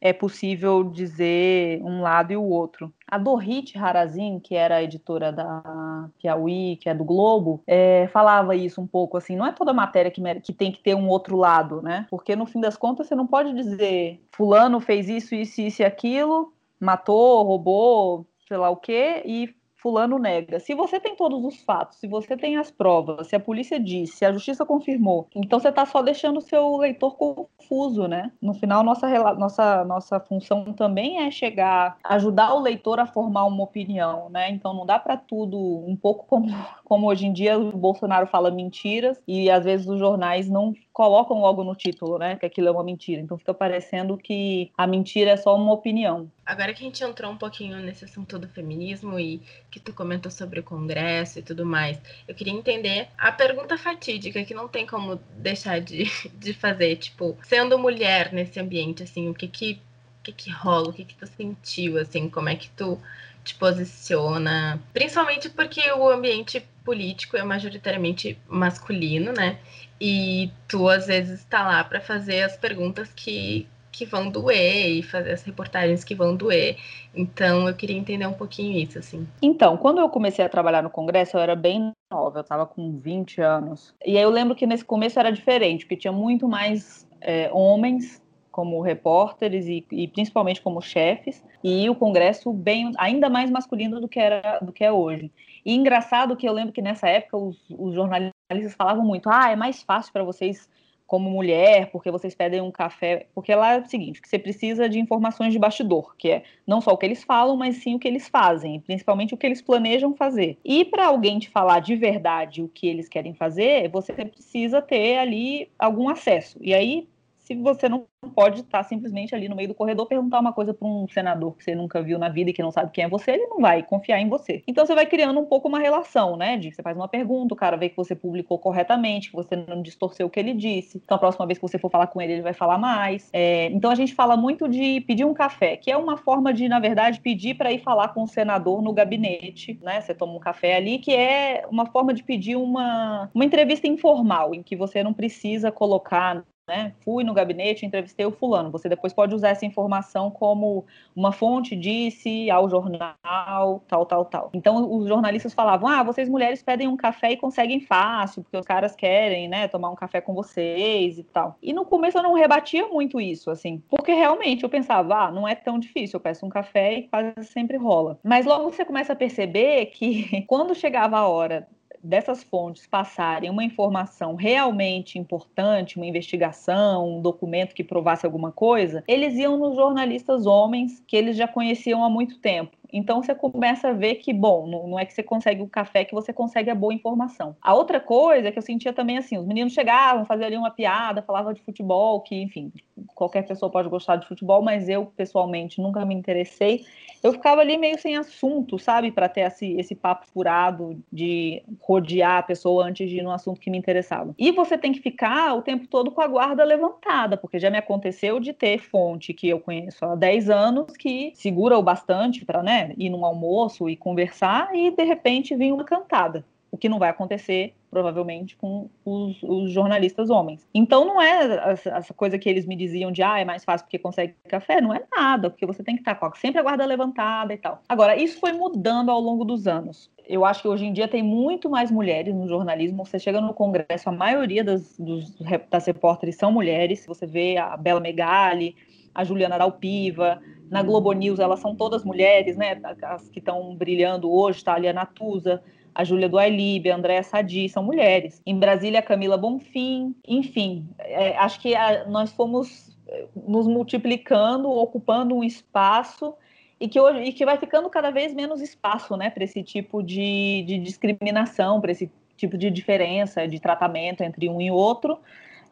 é 0.00 0.12
possível 0.12 0.84
dizer 0.84 1.82
um 1.82 2.00
lado 2.00 2.32
e 2.32 2.36
o 2.36 2.44
outro. 2.44 2.94
A 3.10 3.16
Dorit 3.16 3.76
Harazin, 3.76 4.38
que 4.38 4.54
era 4.54 4.76
a 4.76 4.82
editora 4.82 5.32
da 5.32 6.08
Piauí, 6.18 6.76
que 6.76 6.88
é 6.88 6.94
do 6.94 7.04
Globo, 7.04 7.62
é, 7.66 8.06
falava 8.08 8.54
isso 8.54 8.80
um 8.80 8.86
pouco 8.86 9.16
assim, 9.16 9.34
não 9.34 9.46
é 9.46 9.52
toda 9.52 9.72
matéria 9.72 10.10
que, 10.10 10.22
que 10.40 10.52
tem 10.52 10.70
que 10.70 10.82
ter 10.82 10.94
um 10.94 11.08
outro 11.08 11.36
lado, 11.36 11.80
né? 11.80 12.06
Porque 12.10 12.36
no 12.36 12.44
fim 12.44 12.60
das 12.60 12.76
contas 12.76 13.06
você 13.06 13.14
não 13.14 13.26
pode 13.26 13.54
dizer 13.54 14.20
fulano 14.30 14.78
fez 14.78 15.08
isso, 15.08 15.34
isso, 15.34 15.60
isso 15.60 15.82
e 15.82 15.84
aquilo, 15.84 16.52
matou, 16.78 17.42
roubou, 17.44 18.26
sei 18.46 18.56
lá 18.56 18.68
o 18.68 18.76
quê, 18.76 19.22
e 19.24 19.54
fulano 19.78 20.18
nega. 20.18 20.60
Se 20.60 20.74
você 20.74 21.00
tem 21.00 21.16
todos 21.16 21.44
os 21.44 21.62
fatos, 21.62 21.98
se 21.98 22.06
você 22.06 22.36
tem 22.36 22.56
as 22.56 22.70
provas, 22.70 23.28
se 23.28 23.36
a 23.36 23.40
polícia 23.40 23.78
disse, 23.78 24.18
se 24.18 24.24
a 24.24 24.32
justiça 24.32 24.66
confirmou, 24.66 25.28
então 25.34 25.58
você 25.58 25.68
está 25.68 25.86
só 25.86 26.02
deixando 26.02 26.38
o 26.38 26.42
seu 26.42 26.76
leitor 26.76 27.16
confuso, 27.16 28.06
né? 28.06 28.32
No 28.42 28.54
final, 28.54 28.82
nossa, 28.82 29.08
nossa, 29.34 29.84
nossa 29.84 30.20
função 30.20 30.72
também 30.72 31.20
é 31.20 31.30
chegar, 31.30 31.96
ajudar 32.04 32.54
o 32.54 32.60
leitor 32.60 32.98
a 32.98 33.06
formar 33.06 33.44
uma 33.46 33.62
opinião, 33.62 34.28
né? 34.28 34.50
Então 34.50 34.74
não 34.74 34.84
dá 34.84 34.98
para 34.98 35.16
tudo, 35.16 35.58
um 35.58 35.96
pouco 35.96 36.26
como, 36.26 36.46
como 36.84 37.08
hoje 37.08 37.26
em 37.26 37.32
dia 37.32 37.58
o 37.58 37.72
Bolsonaro 37.76 38.26
fala 38.26 38.50
mentiras 38.50 39.20
e 39.26 39.50
às 39.50 39.64
vezes 39.64 39.88
os 39.88 39.98
jornais 39.98 40.48
não 40.48 40.74
colocam 40.98 41.40
logo 41.40 41.62
no 41.62 41.76
título, 41.76 42.18
né? 42.18 42.34
Que 42.34 42.44
aquilo 42.44 42.66
é 42.66 42.70
uma 42.72 42.82
mentira. 42.82 43.22
Então 43.22 43.38
fica 43.38 43.54
parecendo 43.54 44.18
que 44.18 44.72
a 44.76 44.84
mentira 44.84 45.30
é 45.30 45.36
só 45.36 45.54
uma 45.54 45.72
opinião. 45.72 46.28
Agora 46.44 46.74
que 46.74 46.82
a 46.82 46.86
gente 46.88 47.04
entrou 47.04 47.30
um 47.30 47.36
pouquinho 47.36 47.76
nesse 47.76 48.04
assunto 48.04 48.36
do 48.36 48.48
feminismo 48.48 49.16
e 49.16 49.40
que 49.70 49.78
tu 49.78 49.92
comentou 49.92 50.28
sobre 50.28 50.58
o 50.58 50.62
Congresso 50.64 51.38
e 51.38 51.42
tudo 51.42 51.64
mais, 51.64 52.00
eu 52.26 52.34
queria 52.34 52.52
entender 52.52 53.06
a 53.16 53.30
pergunta 53.30 53.78
fatídica 53.78 54.42
que 54.42 54.52
não 54.52 54.66
tem 54.66 54.84
como 54.84 55.20
deixar 55.36 55.80
de, 55.80 56.02
de 56.34 56.52
fazer, 56.52 56.96
tipo, 56.96 57.36
sendo 57.44 57.78
mulher 57.78 58.32
nesse 58.32 58.58
ambiente, 58.58 59.04
assim, 59.04 59.28
o 59.28 59.34
que 59.34 59.46
que, 59.46 59.80
o 60.18 60.22
que, 60.24 60.32
que 60.32 60.50
rola, 60.50 60.88
o 60.88 60.92
que 60.92 61.04
que 61.04 61.14
tu 61.14 61.28
sentiu, 61.28 61.96
assim, 61.96 62.28
como 62.28 62.48
é 62.48 62.56
que 62.56 62.70
tu 62.70 63.00
te 63.44 63.54
posiciona, 63.54 64.82
principalmente 64.92 65.48
porque 65.48 65.92
o 65.92 66.08
ambiente 66.10 66.60
político 66.88 67.36
é 67.36 67.42
majoritariamente 67.42 68.38
masculino, 68.48 69.30
né? 69.34 69.58
E 70.00 70.50
tu 70.66 70.88
às 70.88 71.06
vezes 71.06 71.40
está 71.40 71.62
lá 71.62 71.84
para 71.84 72.00
fazer 72.00 72.44
as 72.44 72.56
perguntas 72.56 73.12
que 73.14 73.68
que 73.90 74.06
vão 74.06 74.30
doer 74.30 74.98
e 74.98 75.02
fazer 75.02 75.32
as 75.32 75.42
reportagens 75.42 76.04
que 76.04 76.14
vão 76.14 76.36
doer. 76.36 76.76
Então, 77.12 77.66
eu 77.66 77.74
queria 77.74 77.96
entender 77.96 78.26
um 78.26 78.32
pouquinho 78.32 78.78
isso, 78.78 78.96
assim. 78.96 79.26
Então, 79.42 79.76
quando 79.76 79.98
eu 79.98 80.08
comecei 80.08 80.44
a 80.44 80.48
trabalhar 80.48 80.82
no 80.84 80.90
Congresso, 80.90 81.36
eu 81.36 81.40
era 81.40 81.56
bem 81.56 81.90
nova, 82.12 82.38
eu 82.38 82.42
estava 82.42 82.64
com 82.64 82.96
20 82.96 83.40
anos. 83.40 83.92
E 84.06 84.16
aí 84.16 84.22
eu 84.22 84.30
lembro 84.30 84.54
que 84.54 84.68
nesse 84.68 84.84
começo 84.84 85.18
era 85.18 85.32
diferente, 85.32 85.84
porque 85.84 85.96
tinha 85.96 86.12
muito 86.12 86.46
mais 86.46 87.08
é, 87.20 87.50
homens 87.52 88.22
como 88.58 88.80
repórteres 88.80 89.68
e, 89.68 89.86
e, 89.92 90.08
principalmente 90.08 90.60
como 90.60 90.82
chefes, 90.82 91.44
e 91.62 91.88
o 91.88 91.94
Congresso 91.94 92.52
bem 92.52 92.90
ainda 92.98 93.30
mais 93.30 93.48
masculino 93.52 94.00
do 94.00 94.08
que 94.08 94.18
era 94.18 94.58
do 94.58 94.72
que 94.72 94.82
é 94.82 94.90
hoje. 94.90 95.30
E 95.64 95.76
engraçado 95.76 96.34
que 96.34 96.48
eu 96.48 96.52
lembro 96.52 96.72
que 96.72 96.82
nessa 96.82 97.08
época 97.08 97.36
os, 97.36 97.56
os 97.70 97.94
jornalistas 97.94 98.74
falavam 98.76 99.04
muito: 99.04 99.30
ah, 99.30 99.48
é 99.48 99.54
mais 99.54 99.80
fácil 99.80 100.12
para 100.12 100.24
vocês 100.24 100.68
como 101.06 101.30
mulher, 101.30 101.88
porque 101.92 102.10
vocês 102.10 102.34
pedem 102.34 102.60
um 102.60 102.72
café. 102.72 103.28
Porque 103.32 103.54
lá 103.54 103.74
é 103.74 103.78
o 103.78 103.86
seguinte: 103.86 104.20
que 104.20 104.28
você 104.28 104.40
precisa 104.40 104.88
de 104.88 104.98
informações 104.98 105.52
de 105.52 105.58
bastidor, 105.60 106.16
que 106.18 106.28
é 106.28 106.42
não 106.66 106.80
só 106.80 106.90
o 106.90 106.98
que 106.98 107.06
eles 107.06 107.22
falam, 107.22 107.56
mas 107.56 107.76
sim 107.76 107.94
o 107.94 107.98
que 108.00 108.08
eles 108.08 108.26
fazem, 108.26 108.80
principalmente 108.80 109.34
o 109.34 109.36
que 109.36 109.46
eles 109.46 109.62
planejam 109.62 110.16
fazer. 110.16 110.58
E 110.64 110.84
para 110.84 111.06
alguém 111.06 111.38
te 111.38 111.48
falar 111.48 111.78
de 111.78 111.94
verdade 111.94 112.60
o 112.60 112.68
que 112.68 112.88
eles 112.88 113.08
querem 113.08 113.34
fazer, 113.34 113.88
você 113.88 114.12
precisa 114.12 114.82
ter 114.82 115.18
ali 115.18 115.70
algum 115.78 116.08
acesso. 116.08 116.58
E 116.60 116.74
aí 116.74 117.06
se 117.48 117.54
você 117.54 117.88
não 117.88 118.06
pode 118.34 118.60
estar 118.60 118.82
simplesmente 118.82 119.34
ali 119.34 119.48
no 119.48 119.56
meio 119.56 119.68
do 119.68 119.74
corredor 119.74 120.06
perguntar 120.06 120.38
uma 120.38 120.52
coisa 120.52 120.74
para 120.74 120.86
um 120.86 121.08
senador 121.08 121.56
que 121.56 121.64
você 121.64 121.74
nunca 121.74 122.02
viu 122.02 122.18
na 122.18 122.28
vida 122.28 122.50
e 122.50 122.52
que 122.52 122.62
não 122.62 122.70
sabe 122.70 122.92
quem 122.92 123.04
é 123.04 123.08
você, 123.08 123.30
ele 123.30 123.46
não 123.46 123.58
vai 123.58 123.82
confiar 123.82 124.20
em 124.20 124.28
você. 124.28 124.62
Então 124.66 124.84
você 124.84 124.94
vai 124.94 125.06
criando 125.06 125.40
um 125.40 125.46
pouco 125.46 125.66
uma 125.66 125.78
relação, 125.78 126.36
né? 126.36 126.58
De 126.58 126.70
você 126.70 126.82
faz 126.82 126.94
uma 126.94 127.08
pergunta, 127.08 127.54
o 127.54 127.56
cara 127.56 127.78
vê 127.78 127.88
que 127.88 127.96
você 127.96 128.14
publicou 128.14 128.58
corretamente, 128.58 129.30
que 129.30 129.36
você 129.36 129.56
não 129.56 129.80
distorceu 129.80 130.26
o 130.26 130.30
que 130.30 130.38
ele 130.38 130.52
disse. 130.52 131.00
Então 131.02 131.16
a 131.16 131.18
próxima 131.18 131.46
vez 131.46 131.58
que 131.58 131.66
você 131.66 131.78
for 131.78 131.90
falar 131.90 132.08
com 132.08 132.20
ele, 132.20 132.34
ele 132.34 132.42
vai 132.42 132.52
falar 132.52 132.76
mais. 132.76 133.30
É, 133.32 133.66
então 133.66 133.90
a 133.90 133.94
gente 133.94 134.14
fala 134.14 134.36
muito 134.36 134.68
de 134.68 135.00
pedir 135.02 135.24
um 135.24 135.32
café, 135.32 135.78
que 135.78 135.90
é 135.90 135.96
uma 135.96 136.18
forma 136.18 136.52
de, 136.52 136.68
na 136.68 136.78
verdade, 136.78 137.18
pedir 137.18 137.54
para 137.54 137.72
ir 137.72 137.78
falar 137.78 138.08
com 138.08 138.24
o 138.24 138.28
senador 138.28 138.82
no 138.82 138.92
gabinete, 138.92 139.78
né? 139.82 140.02
Você 140.02 140.14
toma 140.14 140.34
um 140.34 140.40
café 140.40 140.76
ali, 140.76 140.98
que 140.98 141.14
é 141.14 141.64
uma 141.70 141.86
forma 141.86 142.12
de 142.12 142.22
pedir 142.22 142.56
uma, 142.56 143.30
uma 143.34 143.44
entrevista 143.44 143.86
informal, 143.86 144.54
em 144.54 144.62
que 144.62 144.76
você 144.76 145.02
não 145.02 145.14
precisa 145.14 145.72
colocar 145.72 146.44
né? 146.68 146.92
Fui 147.00 147.24
no 147.24 147.32
gabinete, 147.34 147.86
entrevistei 147.86 148.26
o 148.26 148.30
fulano. 148.30 148.70
Você 148.70 148.88
depois 148.88 149.12
pode 149.12 149.34
usar 149.34 149.48
essa 149.48 149.64
informação 149.66 150.30
como 150.30 150.84
uma 151.16 151.32
fonte 151.32 151.74
disse 151.74 152.50
ao 152.50 152.68
jornal, 152.68 153.82
tal, 153.88 154.06
tal, 154.06 154.24
tal. 154.26 154.50
Então 154.52 154.98
os 154.98 155.08
jornalistas 155.08 155.54
falavam: 155.54 155.88
"Ah, 155.88 156.02
vocês 156.02 156.28
mulheres 156.28 156.62
pedem 156.62 156.86
um 156.86 156.96
café 156.96 157.32
e 157.32 157.36
conseguem 157.36 157.80
fácil, 157.80 158.42
porque 158.42 158.56
os 158.56 158.66
caras 158.66 158.94
querem, 158.94 159.48
né, 159.48 159.66
tomar 159.66 159.90
um 159.90 159.94
café 159.96 160.20
com 160.20 160.34
vocês 160.34 161.18
e 161.18 161.24
tal". 161.24 161.56
E 161.62 161.72
no 161.72 161.84
começo 161.86 162.18
eu 162.18 162.22
não 162.22 162.34
rebatia 162.34 162.86
muito 162.88 163.20
isso, 163.20 163.50
assim, 163.50 163.82
porque 163.88 164.12
realmente 164.12 164.62
eu 164.62 164.68
pensava: 164.68 165.26
"Ah, 165.26 165.32
não 165.32 165.48
é 165.48 165.54
tão 165.54 165.78
difícil, 165.78 166.18
eu 166.18 166.20
peço 166.22 166.44
um 166.44 166.50
café 166.50 166.94
e 166.94 167.02
quase 167.08 167.32
sempre 167.44 167.76
rola". 167.78 168.18
Mas 168.22 168.44
logo 168.46 168.70
você 168.70 168.84
começa 168.84 169.12
a 169.14 169.16
perceber 169.16 169.86
que 169.86 170.42
quando 170.46 170.74
chegava 170.74 171.16
a 171.18 171.26
hora 171.26 171.66
dessas 172.08 172.42
fontes 172.42 172.86
passarem 172.86 173.50
uma 173.50 173.62
informação 173.62 174.34
realmente 174.34 175.18
importante, 175.18 175.98
uma 175.98 176.06
investigação, 176.06 177.18
um 177.18 177.20
documento 177.20 177.74
que 177.74 177.84
provasse 177.84 178.24
alguma 178.24 178.50
coisa, 178.50 179.04
eles 179.06 179.34
iam 179.34 179.58
nos 179.58 179.76
jornalistas 179.76 180.46
homens 180.46 181.04
que 181.06 181.14
eles 181.14 181.36
já 181.36 181.46
conheciam 181.46 182.02
há 182.02 182.08
muito 182.08 182.38
tempo. 182.38 182.77
Então 182.92 183.22
você 183.22 183.34
começa 183.34 183.88
a 183.88 183.92
ver 183.92 184.16
que, 184.16 184.32
bom, 184.32 184.66
não 184.66 184.98
é 184.98 185.04
que 185.04 185.12
você 185.12 185.22
consegue 185.22 185.62
o 185.62 185.68
café, 185.68 186.04
que 186.04 186.14
você 186.14 186.32
consegue 186.32 186.70
a 186.70 186.74
boa 186.74 186.94
informação. 186.94 187.56
A 187.60 187.74
outra 187.74 188.00
coisa 188.00 188.48
é 188.48 188.52
que 188.52 188.58
eu 188.58 188.62
sentia 188.62 188.92
também 188.92 189.18
assim, 189.18 189.38
os 189.38 189.46
meninos 189.46 189.72
chegavam, 189.72 190.24
faziam 190.24 190.46
ali 190.46 190.56
uma 190.56 190.70
piada, 190.70 191.22
falavam 191.22 191.52
de 191.52 191.60
futebol, 191.62 192.20
que, 192.20 192.34
enfim, 192.40 192.72
qualquer 193.14 193.46
pessoa 193.46 193.70
pode 193.70 193.88
gostar 193.88 194.16
de 194.16 194.26
futebol, 194.26 194.62
mas 194.62 194.88
eu, 194.88 195.06
pessoalmente, 195.06 195.80
nunca 195.80 196.04
me 196.04 196.14
interessei. 196.14 196.84
Eu 197.22 197.32
ficava 197.32 197.60
ali 197.60 197.76
meio 197.76 197.98
sem 197.98 198.16
assunto, 198.16 198.78
sabe, 198.78 199.10
para 199.10 199.28
ter 199.28 199.40
esse, 199.40 199.72
esse 199.72 199.94
papo 199.94 200.26
furado 200.32 201.02
de 201.12 201.62
rodear 201.80 202.38
a 202.38 202.42
pessoa 202.42 202.84
antes 202.84 203.08
de 203.08 203.18
ir 203.18 203.22
num 203.22 203.30
assunto 203.30 203.60
que 203.60 203.70
me 203.70 203.78
interessava. 203.78 204.34
E 204.38 204.52
você 204.52 204.78
tem 204.78 204.92
que 204.92 205.00
ficar 205.00 205.54
o 205.54 205.62
tempo 205.62 205.86
todo 205.86 206.10
com 206.10 206.20
a 206.20 206.26
guarda 206.26 206.62
levantada, 206.62 207.36
porque 207.36 207.58
já 207.58 207.70
me 207.70 207.78
aconteceu 207.78 208.38
de 208.38 208.52
ter 208.52 208.78
fonte 208.78 209.34
que 209.34 209.48
eu 209.48 209.58
conheço 209.58 210.04
há 210.04 210.14
10 210.14 210.48
anos 210.48 210.96
que 210.96 211.32
segura 211.34 211.76
o 211.76 211.82
bastante 211.82 212.44
para, 212.44 212.62
né, 212.62 212.77
Ir 212.96 213.10
num 213.10 213.24
almoço 213.24 213.88
e 213.88 213.96
conversar 213.96 214.74
e 214.74 214.90
de 214.90 215.04
repente 215.04 215.54
vir 215.54 215.72
uma 215.72 215.84
cantada. 215.84 216.44
O 216.70 216.76
que 216.76 216.88
não 216.88 216.98
vai 216.98 217.08
acontecer, 217.08 217.72
provavelmente, 217.90 218.54
com 218.56 218.90
os, 219.02 219.42
os 219.42 219.72
jornalistas 219.72 220.28
homens. 220.28 220.68
Então 220.74 221.06
não 221.06 221.20
é 221.20 221.78
essa 221.86 222.12
coisa 222.12 222.38
que 222.38 222.48
eles 222.48 222.66
me 222.66 222.76
diziam 222.76 223.10
de 223.10 223.22
ah, 223.22 223.40
é 223.40 223.44
mais 223.44 223.64
fácil 223.64 223.86
porque 223.86 223.98
consegue 223.98 224.34
café, 224.46 224.80
não 224.80 224.92
é 224.92 225.02
nada, 225.10 225.48
porque 225.48 225.64
você 225.64 225.82
tem 225.82 225.94
que 225.94 226.02
estar 226.02 226.18
sempre 226.36 226.60
a 226.60 226.62
guarda 226.62 226.84
levantada 226.84 227.54
e 227.54 227.56
tal. 227.56 227.82
Agora, 227.88 228.16
isso 228.16 228.38
foi 228.38 228.52
mudando 228.52 229.10
ao 229.10 229.20
longo 229.20 229.44
dos 229.46 229.66
anos 229.66 230.10
eu 230.28 230.44
acho 230.44 230.60
que 230.60 230.68
hoje 230.68 230.84
em 230.84 230.92
dia 230.92 231.08
tem 231.08 231.22
muito 231.22 231.70
mais 231.70 231.90
mulheres 231.90 232.34
no 232.34 232.46
jornalismo. 232.46 233.04
Você 233.04 233.18
chega 233.18 233.40
no 233.40 233.54
Congresso, 233.54 234.10
a 234.10 234.12
maioria 234.12 234.62
das, 234.62 234.96
dos, 234.98 235.34
das 235.70 235.86
repórteres 235.86 236.36
são 236.36 236.52
mulheres. 236.52 237.06
Você 237.06 237.26
vê 237.26 237.56
a 237.56 237.76
Bela 237.76 237.98
Megali, 237.98 238.76
a 239.18 239.24
Juliana 239.24 239.58
Dalpiva, 239.58 240.40
na 240.70 240.80
Globo 240.80 241.10
News 241.12 241.40
elas 241.40 241.58
são 241.58 241.74
todas 241.74 242.04
mulheres, 242.04 242.56
né? 242.56 242.80
As 243.02 243.28
que 243.28 243.40
estão 243.40 243.74
brilhando 243.74 244.30
hoje, 244.30 244.62
tá? 244.62 244.74
A 244.74 244.78
Liana 244.78 245.04
Tusa, 245.04 245.60
a 245.92 246.04
Júlia 246.04 246.28
do 246.28 246.38
a 246.38 246.46
Andréa 246.94 247.24
Sadi, 247.24 247.68
são 247.68 247.82
mulheres. 247.82 248.40
Em 248.46 248.56
Brasília, 248.56 249.00
a 249.00 249.02
Camila 249.02 249.36
Bonfim, 249.36 250.14
enfim, 250.24 250.86
é, 251.00 251.36
acho 251.36 251.58
que 251.60 251.74
a, 251.74 252.06
nós 252.06 252.30
fomos 252.30 252.96
eh, 253.08 253.26
nos 253.34 253.66
multiplicando, 253.66 254.70
ocupando 254.70 255.34
um 255.34 255.42
espaço 255.42 256.32
e 256.78 256.86
que 256.86 257.00
hoje 257.00 257.18
e 257.24 257.32
que 257.32 257.44
vai 257.44 257.58
ficando 257.58 257.90
cada 257.90 258.12
vez 258.12 258.32
menos 258.32 258.60
espaço, 258.60 259.16
né, 259.16 259.30
para 259.30 259.42
esse 259.42 259.64
tipo 259.64 260.00
de, 260.00 260.62
de 260.62 260.78
discriminação, 260.78 261.80
para 261.80 261.90
esse 261.90 262.08
tipo 262.36 262.56
de 262.56 262.70
diferença 262.70 263.48
de 263.48 263.58
tratamento 263.58 264.22
entre 264.22 264.48
um 264.48 264.60
e 264.60 264.70
outro. 264.70 265.18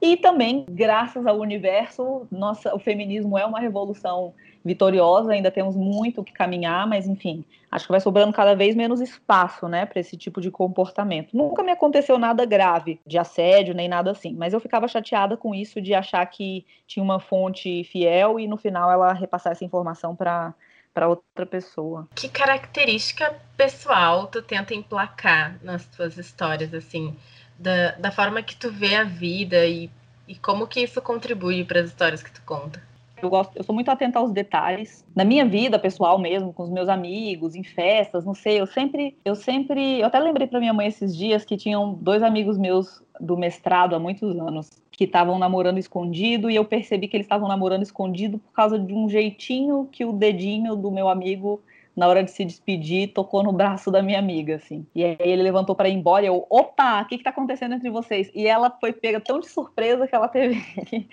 E 0.01 0.17
também, 0.17 0.65
graças 0.69 1.27
ao 1.27 1.39
universo, 1.39 2.27
nossa, 2.31 2.75
o 2.75 2.79
feminismo 2.79 3.39
é 3.39 3.45
uma 3.47 3.61
revolução 3.61 4.35
vitoriosa, 4.65 5.33
ainda 5.33 5.51
temos 5.51 5.77
muito 5.77 6.25
que 6.25 6.33
caminhar, 6.33 6.87
mas 6.89 7.07
enfim, 7.07 7.45
acho 7.71 7.87
que 7.87 7.93
vai 7.93 8.01
sobrando 8.01 8.33
cada 8.33 8.55
vez 8.55 8.75
menos 8.75 9.01
espaço, 9.01 9.69
né, 9.69 9.87
para 9.87 10.01
esse 10.01 10.17
tipo 10.17 10.41
de 10.41 10.51
comportamento. 10.51 11.37
Nunca 11.37 11.63
me 11.63 11.71
aconteceu 11.71 12.19
nada 12.19 12.45
grave 12.45 13.01
de 13.07 13.17
assédio 13.17 13.75
nem 13.75 13.89
nada 13.89 14.11
assim, 14.11 14.35
mas 14.35 14.53
eu 14.53 14.61
ficava 14.61 14.89
chateada 14.89 15.37
com 15.37 15.55
isso 15.55 15.81
de 15.81 15.95
achar 15.95 16.27
que 16.27 16.67
tinha 16.87 17.03
uma 17.03 17.21
fonte 17.21 17.85
fiel 17.85 18.41
e 18.41 18.49
no 18.49 18.57
final 18.57 18.91
ela 18.91 19.13
repassar 19.13 19.53
essa 19.53 19.65
informação 19.65 20.17
para 20.17 20.53
para 20.93 21.09
outra 21.09 21.45
pessoa. 21.45 22.09
Que 22.15 22.27
característica 22.27 23.39
pessoal 23.55 24.29
tu 24.29 24.41
tenta 24.41 24.75
emplacar 24.75 25.59
nas 25.63 25.85
tuas 25.85 26.17
histórias 26.17 26.73
assim? 26.73 27.15
Da, 27.59 27.93
da 27.93 28.11
forma 28.11 28.43
que 28.43 28.57
tu 28.57 28.71
vê 28.71 28.95
a 28.95 29.05
vida 29.05 29.67
e, 29.67 29.91
e 30.29 30.35
como 30.37 30.67
que 30.67 30.81
isso 30.81 31.01
contribui 31.01 31.65
para 31.65 31.81
as 31.81 31.87
histórias 31.87 32.23
que 32.23 32.31
tu 32.31 32.43
conta. 32.45 32.83
Eu 33.23 33.31
gosto, 33.31 33.57
eu 33.57 33.65
sou 33.65 33.75
muito 33.75 33.91
atenta 33.91 34.19
aos 34.19 34.31
detalhes. 34.31 35.05
Na 35.15 35.25
minha 35.25 35.45
vida 35.45 35.79
pessoal 35.79 36.19
mesmo, 36.19 36.53
com 36.53 36.65
os 36.65 36.71
meus 36.71 36.89
amigos, 36.89 37.55
em 37.55 37.65
festas, 37.65 38.27
não 38.27 38.35
sei, 38.35 38.61
eu 38.61 38.67
sempre, 38.67 39.17
eu 39.25 39.35
sempre, 39.35 40.01
eu 40.01 40.07
até 40.07 40.19
lembrei 40.19 40.47
para 40.47 40.61
minha 40.61 40.75
mãe 40.75 40.87
esses 40.87 41.17
dias 41.17 41.45
que 41.45 41.57
tinham 41.57 41.95
dois 41.95 42.23
amigos 42.23 42.59
meus 42.59 43.03
do 43.19 43.37
mestrado 43.37 43.95
há 43.95 43.99
muitos 43.99 44.39
anos 44.39 44.69
que 44.93 45.05
estavam 45.05 45.39
namorando 45.39 45.79
escondido 45.79 46.51
e 46.51 46.57
eu 46.57 46.65
percebi 46.65 47.09
que 47.09 47.17
eles 47.17 47.25
estavam 47.25 47.49
namorando 47.49 47.83
escondido 47.83 48.39
por 48.39 48.53
causa 48.53 48.79
de 48.79 48.93
um 48.93 49.09
jeitinho 49.09 49.89
que 49.91 50.05
o 50.05 50.13
dedinho 50.13 50.77
do 50.77 50.91
meu 50.91 51.09
amigo 51.09 51.63
na 51.97 52.07
hora 52.07 52.23
de 52.23 52.31
se 52.31 52.45
despedir, 52.45 53.13
tocou 53.15 53.43
no 53.43 53.53
braço 53.53 53.91
da 53.91 54.03
minha 54.03 54.19
amiga, 54.19 54.57
assim. 54.57 54.87
E 54.95 55.03
aí 55.03 55.17
ele 55.19 55.43
levantou 55.43 55.75
para 55.75 55.89
ir 55.89 55.95
embora 55.95 56.25
e 56.25 56.29
eu, 56.29 56.47
opa, 56.51 57.01
o 57.01 57.07
que 57.07 57.17
que 57.17 57.25
tá 57.25 57.31
acontecendo 57.31 57.75
entre 57.75 57.89
vocês? 57.89 58.31
E 58.35 58.47
ela 58.47 58.71
foi 58.79 58.93
pega 58.93 59.19
tão 59.19 59.41
de 59.41 59.49
surpresa 59.49 60.07
que 60.07 60.15
ela 60.15 60.29
teve 60.29 60.57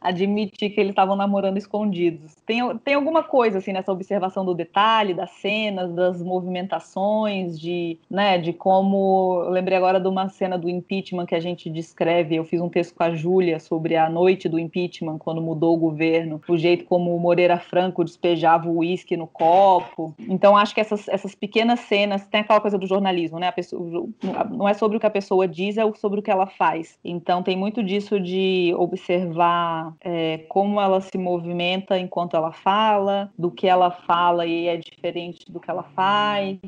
admitir 0.00 0.70
que 0.70 0.80
eles 0.80 0.90
estavam 0.90 1.16
namorando 1.16 1.56
escondidos. 1.56 2.34
Tem, 2.46 2.60
tem 2.78 2.94
alguma 2.94 3.22
coisa 3.22 3.58
assim 3.58 3.72
nessa 3.72 3.92
observação 3.92 4.44
do 4.44 4.54
detalhe, 4.54 5.14
das 5.14 5.30
cenas, 5.30 5.92
das 5.92 6.22
movimentações, 6.22 7.58
de, 7.58 7.98
né, 8.10 8.38
de 8.38 8.52
como. 8.52 9.42
Eu 9.44 9.50
lembrei 9.50 9.76
agora 9.76 10.00
de 10.00 10.08
uma 10.08 10.28
cena 10.28 10.58
do 10.58 10.68
impeachment 10.68 11.26
que 11.26 11.34
a 11.34 11.40
gente 11.40 11.68
descreve. 11.68 12.36
Eu 12.36 12.44
fiz 12.44 12.60
um 12.60 12.68
texto 12.68 12.94
com 12.94 13.02
a 13.02 13.14
Júlia 13.14 13.58
sobre 13.60 13.96
a 13.96 14.08
noite 14.08 14.48
do 14.48 14.58
impeachment, 14.58 15.18
quando 15.18 15.40
mudou 15.40 15.74
o 15.74 15.78
governo, 15.78 16.40
o 16.48 16.56
jeito 16.56 16.84
como 16.84 17.14
o 17.14 17.20
Moreira 17.20 17.58
Franco 17.58 18.04
despejava 18.04 18.68
o 18.68 18.78
uísque 18.78 19.16
no 19.16 19.26
copo. 19.26 20.14
Então, 20.18 20.56
acho 20.56 20.74
que 20.74 20.80
essas, 20.80 21.08
essas 21.08 21.34
pequenas 21.34 21.80
cenas, 21.80 22.26
tem 22.26 22.40
aquela 22.40 22.60
coisa 22.60 22.78
do 22.78 22.86
jornalismo, 22.86 23.38
né? 23.38 23.50
Pessoa, 23.50 24.06
não 24.50 24.68
é 24.68 24.74
sobre 24.74 24.96
o 24.96 25.00
que 25.00 25.06
a 25.06 25.10
pessoa 25.10 25.46
diz, 25.46 25.76
é 25.76 25.92
sobre 25.94 26.20
o 26.20 26.22
que 26.22 26.30
ela 26.30 26.46
faz. 26.46 26.98
Então, 27.04 27.42
tem 27.42 27.56
muito 27.56 27.82
disso 27.82 28.20
de 28.20 28.74
observar 28.76 29.87
é, 30.00 30.38
como 30.48 30.80
ela 30.80 31.00
se 31.00 31.16
movimenta 31.16 31.98
enquanto 31.98 32.36
ela 32.36 32.52
fala, 32.52 33.32
do 33.38 33.50
que 33.50 33.66
ela 33.66 33.90
fala 33.90 34.46
e 34.46 34.66
é 34.66 34.76
diferente 34.76 35.50
do 35.50 35.60
que 35.60 35.70
ela 35.70 35.82
faz. 35.82 36.58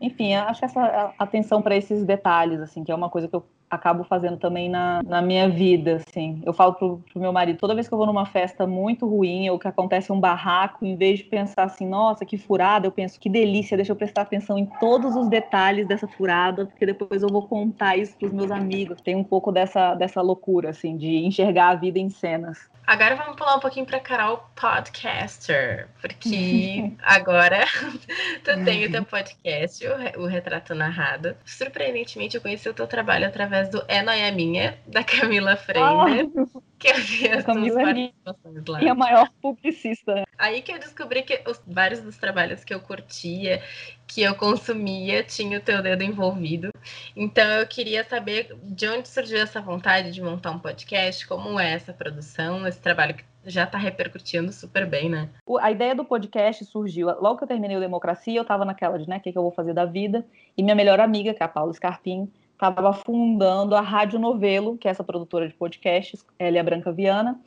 Enfim, 0.00 0.34
acho 0.34 0.60
que 0.60 0.66
essa 0.66 1.14
atenção 1.18 1.62
para 1.62 1.76
esses 1.76 2.04
detalhes, 2.04 2.60
assim, 2.60 2.84
que 2.84 2.92
é 2.92 2.94
uma 2.94 3.08
coisa 3.08 3.28
que 3.28 3.34
eu 3.34 3.44
acabo 3.70 4.04
fazendo 4.04 4.36
também 4.36 4.68
na, 4.68 5.02
na 5.04 5.20
minha 5.20 5.48
vida, 5.48 5.96
assim. 5.96 6.40
Eu 6.44 6.52
falo 6.52 6.74
pro, 6.74 7.02
pro 7.12 7.20
meu 7.20 7.32
marido, 7.32 7.58
toda 7.58 7.74
vez 7.74 7.88
que 7.88 7.94
eu 7.94 7.98
vou 7.98 8.06
numa 8.06 8.26
festa 8.26 8.66
muito 8.66 9.06
ruim 9.06 9.50
ou 9.50 9.58
que 9.58 9.68
acontece 9.68 10.12
um 10.12 10.20
barraco, 10.20 10.84
em 10.84 10.96
vez 10.96 11.18
de 11.18 11.24
pensar 11.24 11.64
assim, 11.64 11.86
nossa, 11.86 12.24
que 12.24 12.38
furada, 12.38 12.86
eu 12.86 12.92
penso, 12.92 13.18
que 13.18 13.28
delícia, 13.28 13.76
deixa 13.76 13.92
eu 13.92 13.96
prestar 13.96 14.22
atenção 14.22 14.56
em 14.56 14.66
todos 14.78 15.16
os 15.16 15.28
detalhes 15.28 15.86
dessa 15.86 16.06
furada, 16.06 16.66
porque 16.66 16.86
depois 16.86 17.22
eu 17.22 17.28
vou 17.28 17.46
contar 17.46 17.96
isso 17.96 18.16
pros 18.16 18.32
meus 18.32 18.50
amigos. 18.50 19.00
Tem 19.00 19.16
um 19.16 19.24
pouco 19.24 19.50
dessa, 19.50 19.94
dessa 19.94 20.22
loucura, 20.22 20.70
assim, 20.70 20.96
de 20.96 21.16
enxergar 21.16 21.70
a 21.70 21.74
vida 21.74 21.98
em 21.98 22.08
cenas. 22.08 22.58
Agora 22.86 23.16
vamos 23.16 23.34
pular 23.34 23.56
um 23.56 23.60
pouquinho 23.60 23.84
para 23.84 23.98
Carol 23.98 24.48
Podcaster, 24.54 25.88
porque 26.00 26.92
agora 27.02 27.64
tu 28.44 28.64
tem 28.64 28.86
o 28.86 28.90
teu 28.90 29.04
podcast, 29.04 29.84
o 30.16 30.26
Retrato 30.26 30.74
Narrado. 30.74 31.36
Surpreendentemente, 31.44 32.36
eu 32.36 32.40
conheci 32.40 32.68
o 32.68 32.74
teu 32.74 32.86
trabalho 32.86 33.26
através 33.26 33.68
do 33.70 33.82
É 33.88 34.02
Noia 34.02 34.30
Minha, 34.30 34.78
da 34.86 35.02
Camila 35.02 35.56
Freire. 35.56 36.30
Oh 36.44 36.60
que 36.78 36.88
eu 36.88 36.94
vi 36.96 37.28
as 37.28 37.44
Camila 37.44 37.80
participações 37.80 38.64
lá. 38.66 38.78
Minha 38.78 38.94
maior 38.94 39.30
publicista. 39.40 40.24
Aí 40.38 40.62
que 40.62 40.72
eu 40.72 40.78
descobri 40.78 41.22
que 41.22 41.42
os, 41.48 41.60
vários 41.66 42.00
dos 42.00 42.16
trabalhos 42.16 42.64
que 42.64 42.74
eu 42.74 42.80
curtia, 42.80 43.62
que 44.06 44.22
eu 44.22 44.34
consumia, 44.34 45.22
tinha 45.22 45.58
o 45.58 45.60
teu 45.60 45.82
dedo 45.82 46.02
envolvido. 46.02 46.70
Então 47.14 47.44
eu 47.44 47.66
queria 47.66 48.04
saber 48.04 48.54
de 48.62 48.88
onde 48.88 49.08
surgiu 49.08 49.38
essa 49.38 49.60
vontade 49.60 50.12
de 50.12 50.22
montar 50.22 50.50
um 50.50 50.58
podcast, 50.58 51.26
como 51.26 51.58
é 51.58 51.72
essa 51.72 51.92
produção, 51.92 52.66
esse 52.66 52.80
trabalho 52.80 53.14
que 53.14 53.24
já 53.46 53.64
está 53.64 53.78
repercutindo 53.78 54.52
super 54.52 54.86
bem, 54.86 55.08
né? 55.08 55.28
A 55.60 55.70
ideia 55.70 55.94
do 55.94 56.04
podcast 56.04 56.64
surgiu 56.64 57.06
logo 57.20 57.38
que 57.38 57.44
eu 57.44 57.48
terminei 57.48 57.76
o 57.76 57.80
Democracia, 57.80 58.36
eu 58.36 58.42
estava 58.42 58.64
naquela 58.64 58.98
de, 58.98 59.08
né, 59.08 59.18
o 59.18 59.20
que, 59.20 59.32
que 59.32 59.38
eu 59.38 59.42
vou 59.42 59.52
fazer 59.52 59.72
da 59.72 59.84
vida, 59.84 60.26
e 60.56 60.62
minha 60.62 60.74
melhor 60.74 60.98
amiga, 60.98 61.32
que 61.32 61.42
é 61.42 61.46
a 61.46 61.48
Paula 61.48 61.72
Scarpim, 61.72 62.30
estava 62.56 62.92
fundando 62.92 63.76
a 63.76 63.80
Rádio 63.80 64.18
Novelo, 64.18 64.76
que 64.78 64.88
é 64.88 64.90
essa 64.90 65.04
produtora 65.04 65.46
de 65.46 65.54
podcasts, 65.54 66.24
ela 66.38 66.56
é 66.56 66.60
a 66.60 66.64
Branca 66.64 66.90
Viana. 66.90 67.38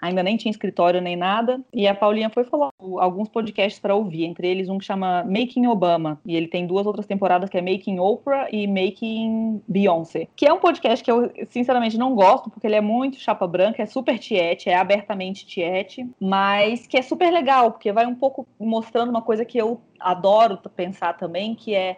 Ainda 0.00 0.22
nem 0.22 0.36
tinha 0.36 0.50
escritório 0.50 1.00
nem 1.00 1.16
nada. 1.16 1.60
E 1.74 1.88
a 1.88 1.94
Paulinha 1.94 2.30
foi 2.30 2.44
falar 2.44 2.70
alguns 2.78 3.28
podcasts 3.28 3.80
para 3.80 3.96
ouvir, 3.96 4.24
entre 4.24 4.46
eles 4.46 4.68
um 4.68 4.78
que 4.78 4.84
chama 4.84 5.24
Making 5.24 5.66
Obama. 5.66 6.20
E 6.24 6.36
ele 6.36 6.46
tem 6.46 6.68
duas 6.68 6.86
outras 6.86 7.04
temporadas 7.04 7.50
que 7.50 7.58
é 7.58 7.60
Making 7.60 7.98
Oprah 7.98 8.48
e 8.52 8.68
Making 8.68 9.60
Beyoncé. 9.66 10.28
Que 10.36 10.46
é 10.46 10.52
um 10.52 10.60
podcast 10.60 11.04
que 11.04 11.10
eu, 11.10 11.32
sinceramente, 11.50 11.98
não 11.98 12.14
gosto, 12.14 12.48
porque 12.48 12.66
ele 12.66 12.76
é 12.76 12.80
muito 12.80 13.18
chapa 13.18 13.44
branca, 13.46 13.82
é 13.82 13.86
super 13.86 14.20
tiete, 14.20 14.70
é 14.70 14.76
abertamente 14.76 15.44
tiete, 15.44 16.08
mas 16.20 16.86
que 16.86 16.96
é 16.96 17.02
super 17.02 17.32
legal, 17.32 17.72
porque 17.72 17.90
vai 17.90 18.06
um 18.06 18.14
pouco 18.14 18.46
mostrando 18.60 19.08
uma 19.08 19.22
coisa 19.22 19.44
que 19.44 19.58
eu 19.58 19.80
adoro 19.98 20.58
pensar 20.76 21.14
também, 21.14 21.56
que 21.56 21.74
é 21.74 21.96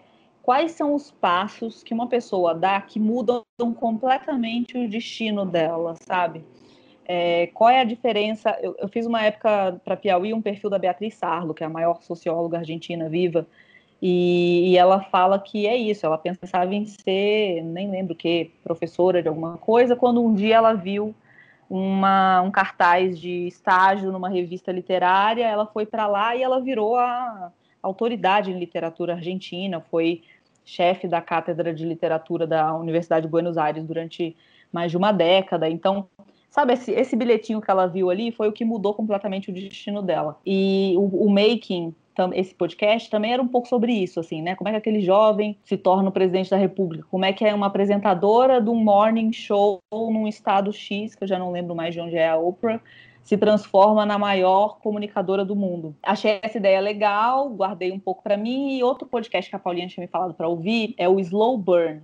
quais 0.50 0.72
são 0.72 0.96
os 0.96 1.12
passos 1.12 1.84
que 1.84 1.94
uma 1.94 2.08
pessoa 2.08 2.52
dá 2.52 2.80
que 2.80 2.98
mudam 2.98 3.44
completamente 3.78 4.76
o 4.76 4.88
destino 4.88 5.46
dela, 5.46 5.94
sabe? 6.04 6.44
É, 7.06 7.46
qual 7.54 7.70
é 7.70 7.80
a 7.80 7.84
diferença? 7.84 8.58
Eu, 8.60 8.74
eu 8.80 8.88
fiz 8.88 9.06
uma 9.06 9.22
época 9.22 9.80
para 9.84 9.96
Piauí 9.96 10.34
um 10.34 10.42
perfil 10.42 10.68
da 10.68 10.76
Beatriz 10.76 11.14
Sarlo, 11.14 11.54
que 11.54 11.62
é 11.62 11.68
a 11.68 11.70
maior 11.70 12.02
socióloga 12.02 12.58
argentina 12.58 13.08
viva, 13.08 13.46
e, 14.02 14.72
e, 14.72 14.76
ela 14.76 15.02
fala 15.02 15.38
que 15.38 15.68
é 15.68 15.76
isso. 15.76 16.04
Ela 16.04 16.18
pensava 16.18 16.74
em 16.74 16.84
ser, 16.84 17.62
nem 17.62 17.88
lembro 17.88 18.14
o 18.14 18.16
que, 18.16 18.50
professora 18.64 19.22
de 19.22 19.28
alguma 19.28 19.56
coisa, 19.56 19.94
quando 19.94 20.20
um 20.20 20.34
dia 20.34 20.56
ela 20.56 20.72
viu 20.74 21.14
uma, 21.68 22.42
um 22.42 22.50
cartaz 22.50 23.20
de 23.20 23.46
estágio 23.46 24.10
numa 24.10 24.28
revista 24.28 24.72
literária, 24.72 25.46
ela 25.46 25.66
foi 25.66 25.86
para 25.86 26.08
lá 26.08 26.34
e 26.34 26.42
ela 26.42 26.60
virou 26.60 26.96
a 26.96 27.52
autoridade 27.80 28.50
em 28.50 28.58
literatura 28.58 29.14
argentina, 29.14 29.80
foi 29.80 30.22
chefe 30.70 31.08
da 31.08 31.20
cátedra 31.20 31.74
de 31.74 31.84
literatura 31.84 32.46
da 32.46 32.74
Universidade 32.76 33.26
de 33.26 33.30
Buenos 33.30 33.58
Aires 33.58 33.84
durante 33.84 34.36
mais 34.72 34.90
de 34.90 34.96
uma 34.96 35.10
década. 35.10 35.68
Então, 35.68 36.06
sabe, 36.48 36.74
esse, 36.74 36.92
esse 36.92 37.16
bilhetinho 37.16 37.60
que 37.60 37.70
ela 37.70 37.86
viu 37.86 38.08
ali 38.08 38.30
foi 38.30 38.48
o 38.48 38.52
que 38.52 38.64
mudou 38.64 38.94
completamente 38.94 39.50
o 39.50 39.52
destino 39.52 40.00
dela. 40.00 40.38
E 40.46 40.94
o, 40.96 41.26
o 41.26 41.30
Making, 41.30 41.92
esse 42.34 42.54
podcast 42.54 43.10
também 43.10 43.32
era 43.32 43.42
um 43.42 43.48
pouco 43.48 43.66
sobre 43.66 43.92
isso, 43.92 44.20
assim, 44.20 44.42
né? 44.42 44.54
Como 44.54 44.68
é 44.68 44.72
que 44.72 44.78
aquele 44.78 45.00
jovem 45.00 45.56
se 45.64 45.76
torna 45.76 46.08
o 46.08 46.12
presidente 46.12 46.50
da 46.50 46.56
República? 46.56 47.06
Como 47.10 47.24
é 47.24 47.32
que 47.32 47.44
é 47.44 47.52
uma 47.52 47.66
apresentadora 47.66 48.60
de 48.60 48.70
um 48.70 48.76
morning 48.76 49.32
show 49.32 49.80
num 49.92 50.28
estado 50.28 50.72
X, 50.72 51.14
que 51.14 51.24
eu 51.24 51.28
já 51.28 51.38
não 51.38 51.50
lembro 51.50 51.74
mais 51.74 51.94
de 51.94 52.00
onde 52.00 52.16
é 52.16 52.28
a 52.28 52.36
Oprah, 52.36 52.80
se 53.30 53.38
transforma 53.38 54.04
na 54.04 54.18
maior 54.18 54.80
comunicadora 54.80 55.44
do 55.44 55.54
mundo. 55.54 55.94
Achei 56.02 56.40
essa 56.42 56.58
ideia 56.58 56.80
legal, 56.80 57.48
guardei 57.50 57.92
um 57.92 58.00
pouco 58.00 58.24
para 58.24 58.36
mim 58.36 58.76
e 58.76 58.82
outro 58.82 59.06
podcast 59.06 59.48
que 59.48 59.54
a 59.54 59.58
Paulinha 59.60 59.86
tinha 59.86 60.04
me 60.04 60.10
falado 60.10 60.34
para 60.34 60.48
ouvir 60.48 60.96
é 60.98 61.08
o 61.08 61.20
Slow 61.20 61.56
Burn, 61.56 62.02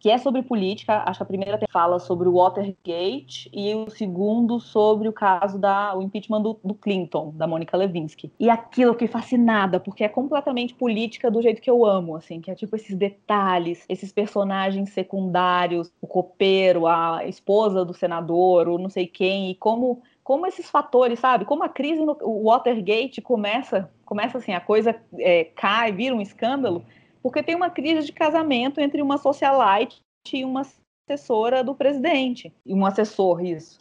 que 0.00 0.10
é 0.10 0.18
sobre 0.18 0.42
política. 0.42 1.04
Acho 1.06 1.20
que 1.20 1.22
a 1.22 1.26
primeira 1.26 1.60
fala 1.72 2.00
sobre 2.00 2.28
o 2.28 2.32
Watergate 2.32 3.48
e 3.52 3.72
o 3.72 3.88
segundo 3.88 4.58
sobre 4.58 5.06
o 5.06 5.12
caso 5.12 5.60
da 5.60 5.96
o 5.96 6.02
impeachment 6.02 6.42
do, 6.42 6.58
do 6.64 6.74
Clinton, 6.74 7.32
da 7.36 7.46
Mônica 7.46 7.76
Lewinsky. 7.76 8.32
E 8.40 8.50
aquilo 8.50 8.90
eu 8.90 8.94
fiquei 8.94 9.06
fascinada, 9.06 9.78
porque 9.78 10.02
é 10.02 10.08
completamente 10.08 10.74
política 10.74 11.30
do 11.30 11.40
jeito 11.40 11.62
que 11.62 11.70
eu 11.70 11.86
amo, 11.86 12.16
assim, 12.16 12.40
que 12.40 12.50
é 12.50 12.54
tipo 12.56 12.74
esses 12.74 12.96
detalhes, 12.96 13.84
esses 13.88 14.10
personagens 14.10 14.90
secundários, 14.90 15.92
o 16.00 16.06
copeiro, 16.08 16.88
a 16.88 17.24
esposa 17.26 17.84
do 17.84 17.94
senador, 17.94 18.68
o 18.68 18.76
não 18.76 18.90
sei 18.90 19.06
quem, 19.06 19.52
e 19.52 19.54
como 19.54 20.02
como 20.24 20.46
esses 20.46 20.70
fatores, 20.70 21.20
sabe? 21.20 21.44
Como 21.44 21.62
a 21.62 21.68
crise 21.68 22.02
no 22.02 22.16
Watergate 22.44 23.20
começa, 23.20 23.90
começa 24.06 24.38
assim, 24.38 24.52
a 24.52 24.60
coisa 24.60 24.96
é, 25.18 25.44
cai, 25.44 25.92
vira 25.92 26.14
um 26.14 26.20
escândalo, 26.20 26.82
porque 27.22 27.42
tem 27.42 27.54
uma 27.54 27.68
crise 27.68 28.06
de 28.06 28.12
casamento 28.12 28.80
entre 28.80 29.02
uma 29.02 29.18
socialite 29.18 30.02
e 30.32 30.42
uma 30.42 30.62
assessora 31.06 31.62
do 31.62 31.74
presidente, 31.74 32.50
e 32.64 32.72
um 32.72 32.86
assessor, 32.86 33.44
isso, 33.44 33.78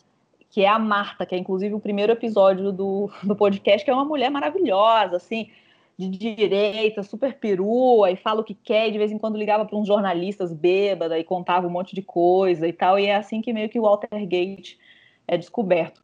que 0.50 0.66
é 0.66 0.68
a 0.68 0.78
Marta, 0.78 1.26
que 1.26 1.34
é 1.34 1.38
inclusive 1.38 1.74
o 1.74 1.80
primeiro 1.80 2.12
episódio 2.12 2.74
do, 2.74 3.10
do 3.24 3.36
podcast, 3.36 3.84
que 3.86 3.90
é 3.90 3.94
uma 3.94 4.04
mulher 4.04 4.30
maravilhosa, 4.30 5.16
assim, 5.16 5.50
de 5.98 6.10
direita, 6.10 7.04
super 7.04 7.36
perua, 7.36 8.12
e 8.12 8.18
fala 8.18 8.42
o 8.42 8.44
que 8.44 8.54
quer, 8.54 8.90
e 8.90 8.92
de 8.92 8.98
vez 8.98 9.14
em 9.14 9.18
quando 9.18 9.38
ligava 9.38 9.64
para 9.64 9.78
uns 9.78 9.88
jornalistas 9.88 10.52
bêbada 10.52 11.18
e 11.18 11.24
contava 11.24 11.68
um 11.68 11.70
monte 11.70 11.96
de 11.96 12.02
coisa 12.02 12.68
e 12.68 12.74
tal, 12.74 13.00
e 13.00 13.06
é 13.06 13.16
assim 13.16 13.42
que 13.42 13.54
meio 13.54 13.70
que 13.70 13.80
o 13.80 13.84
Watergate 13.84 14.78
é 15.26 15.38
descoberto. 15.38 16.04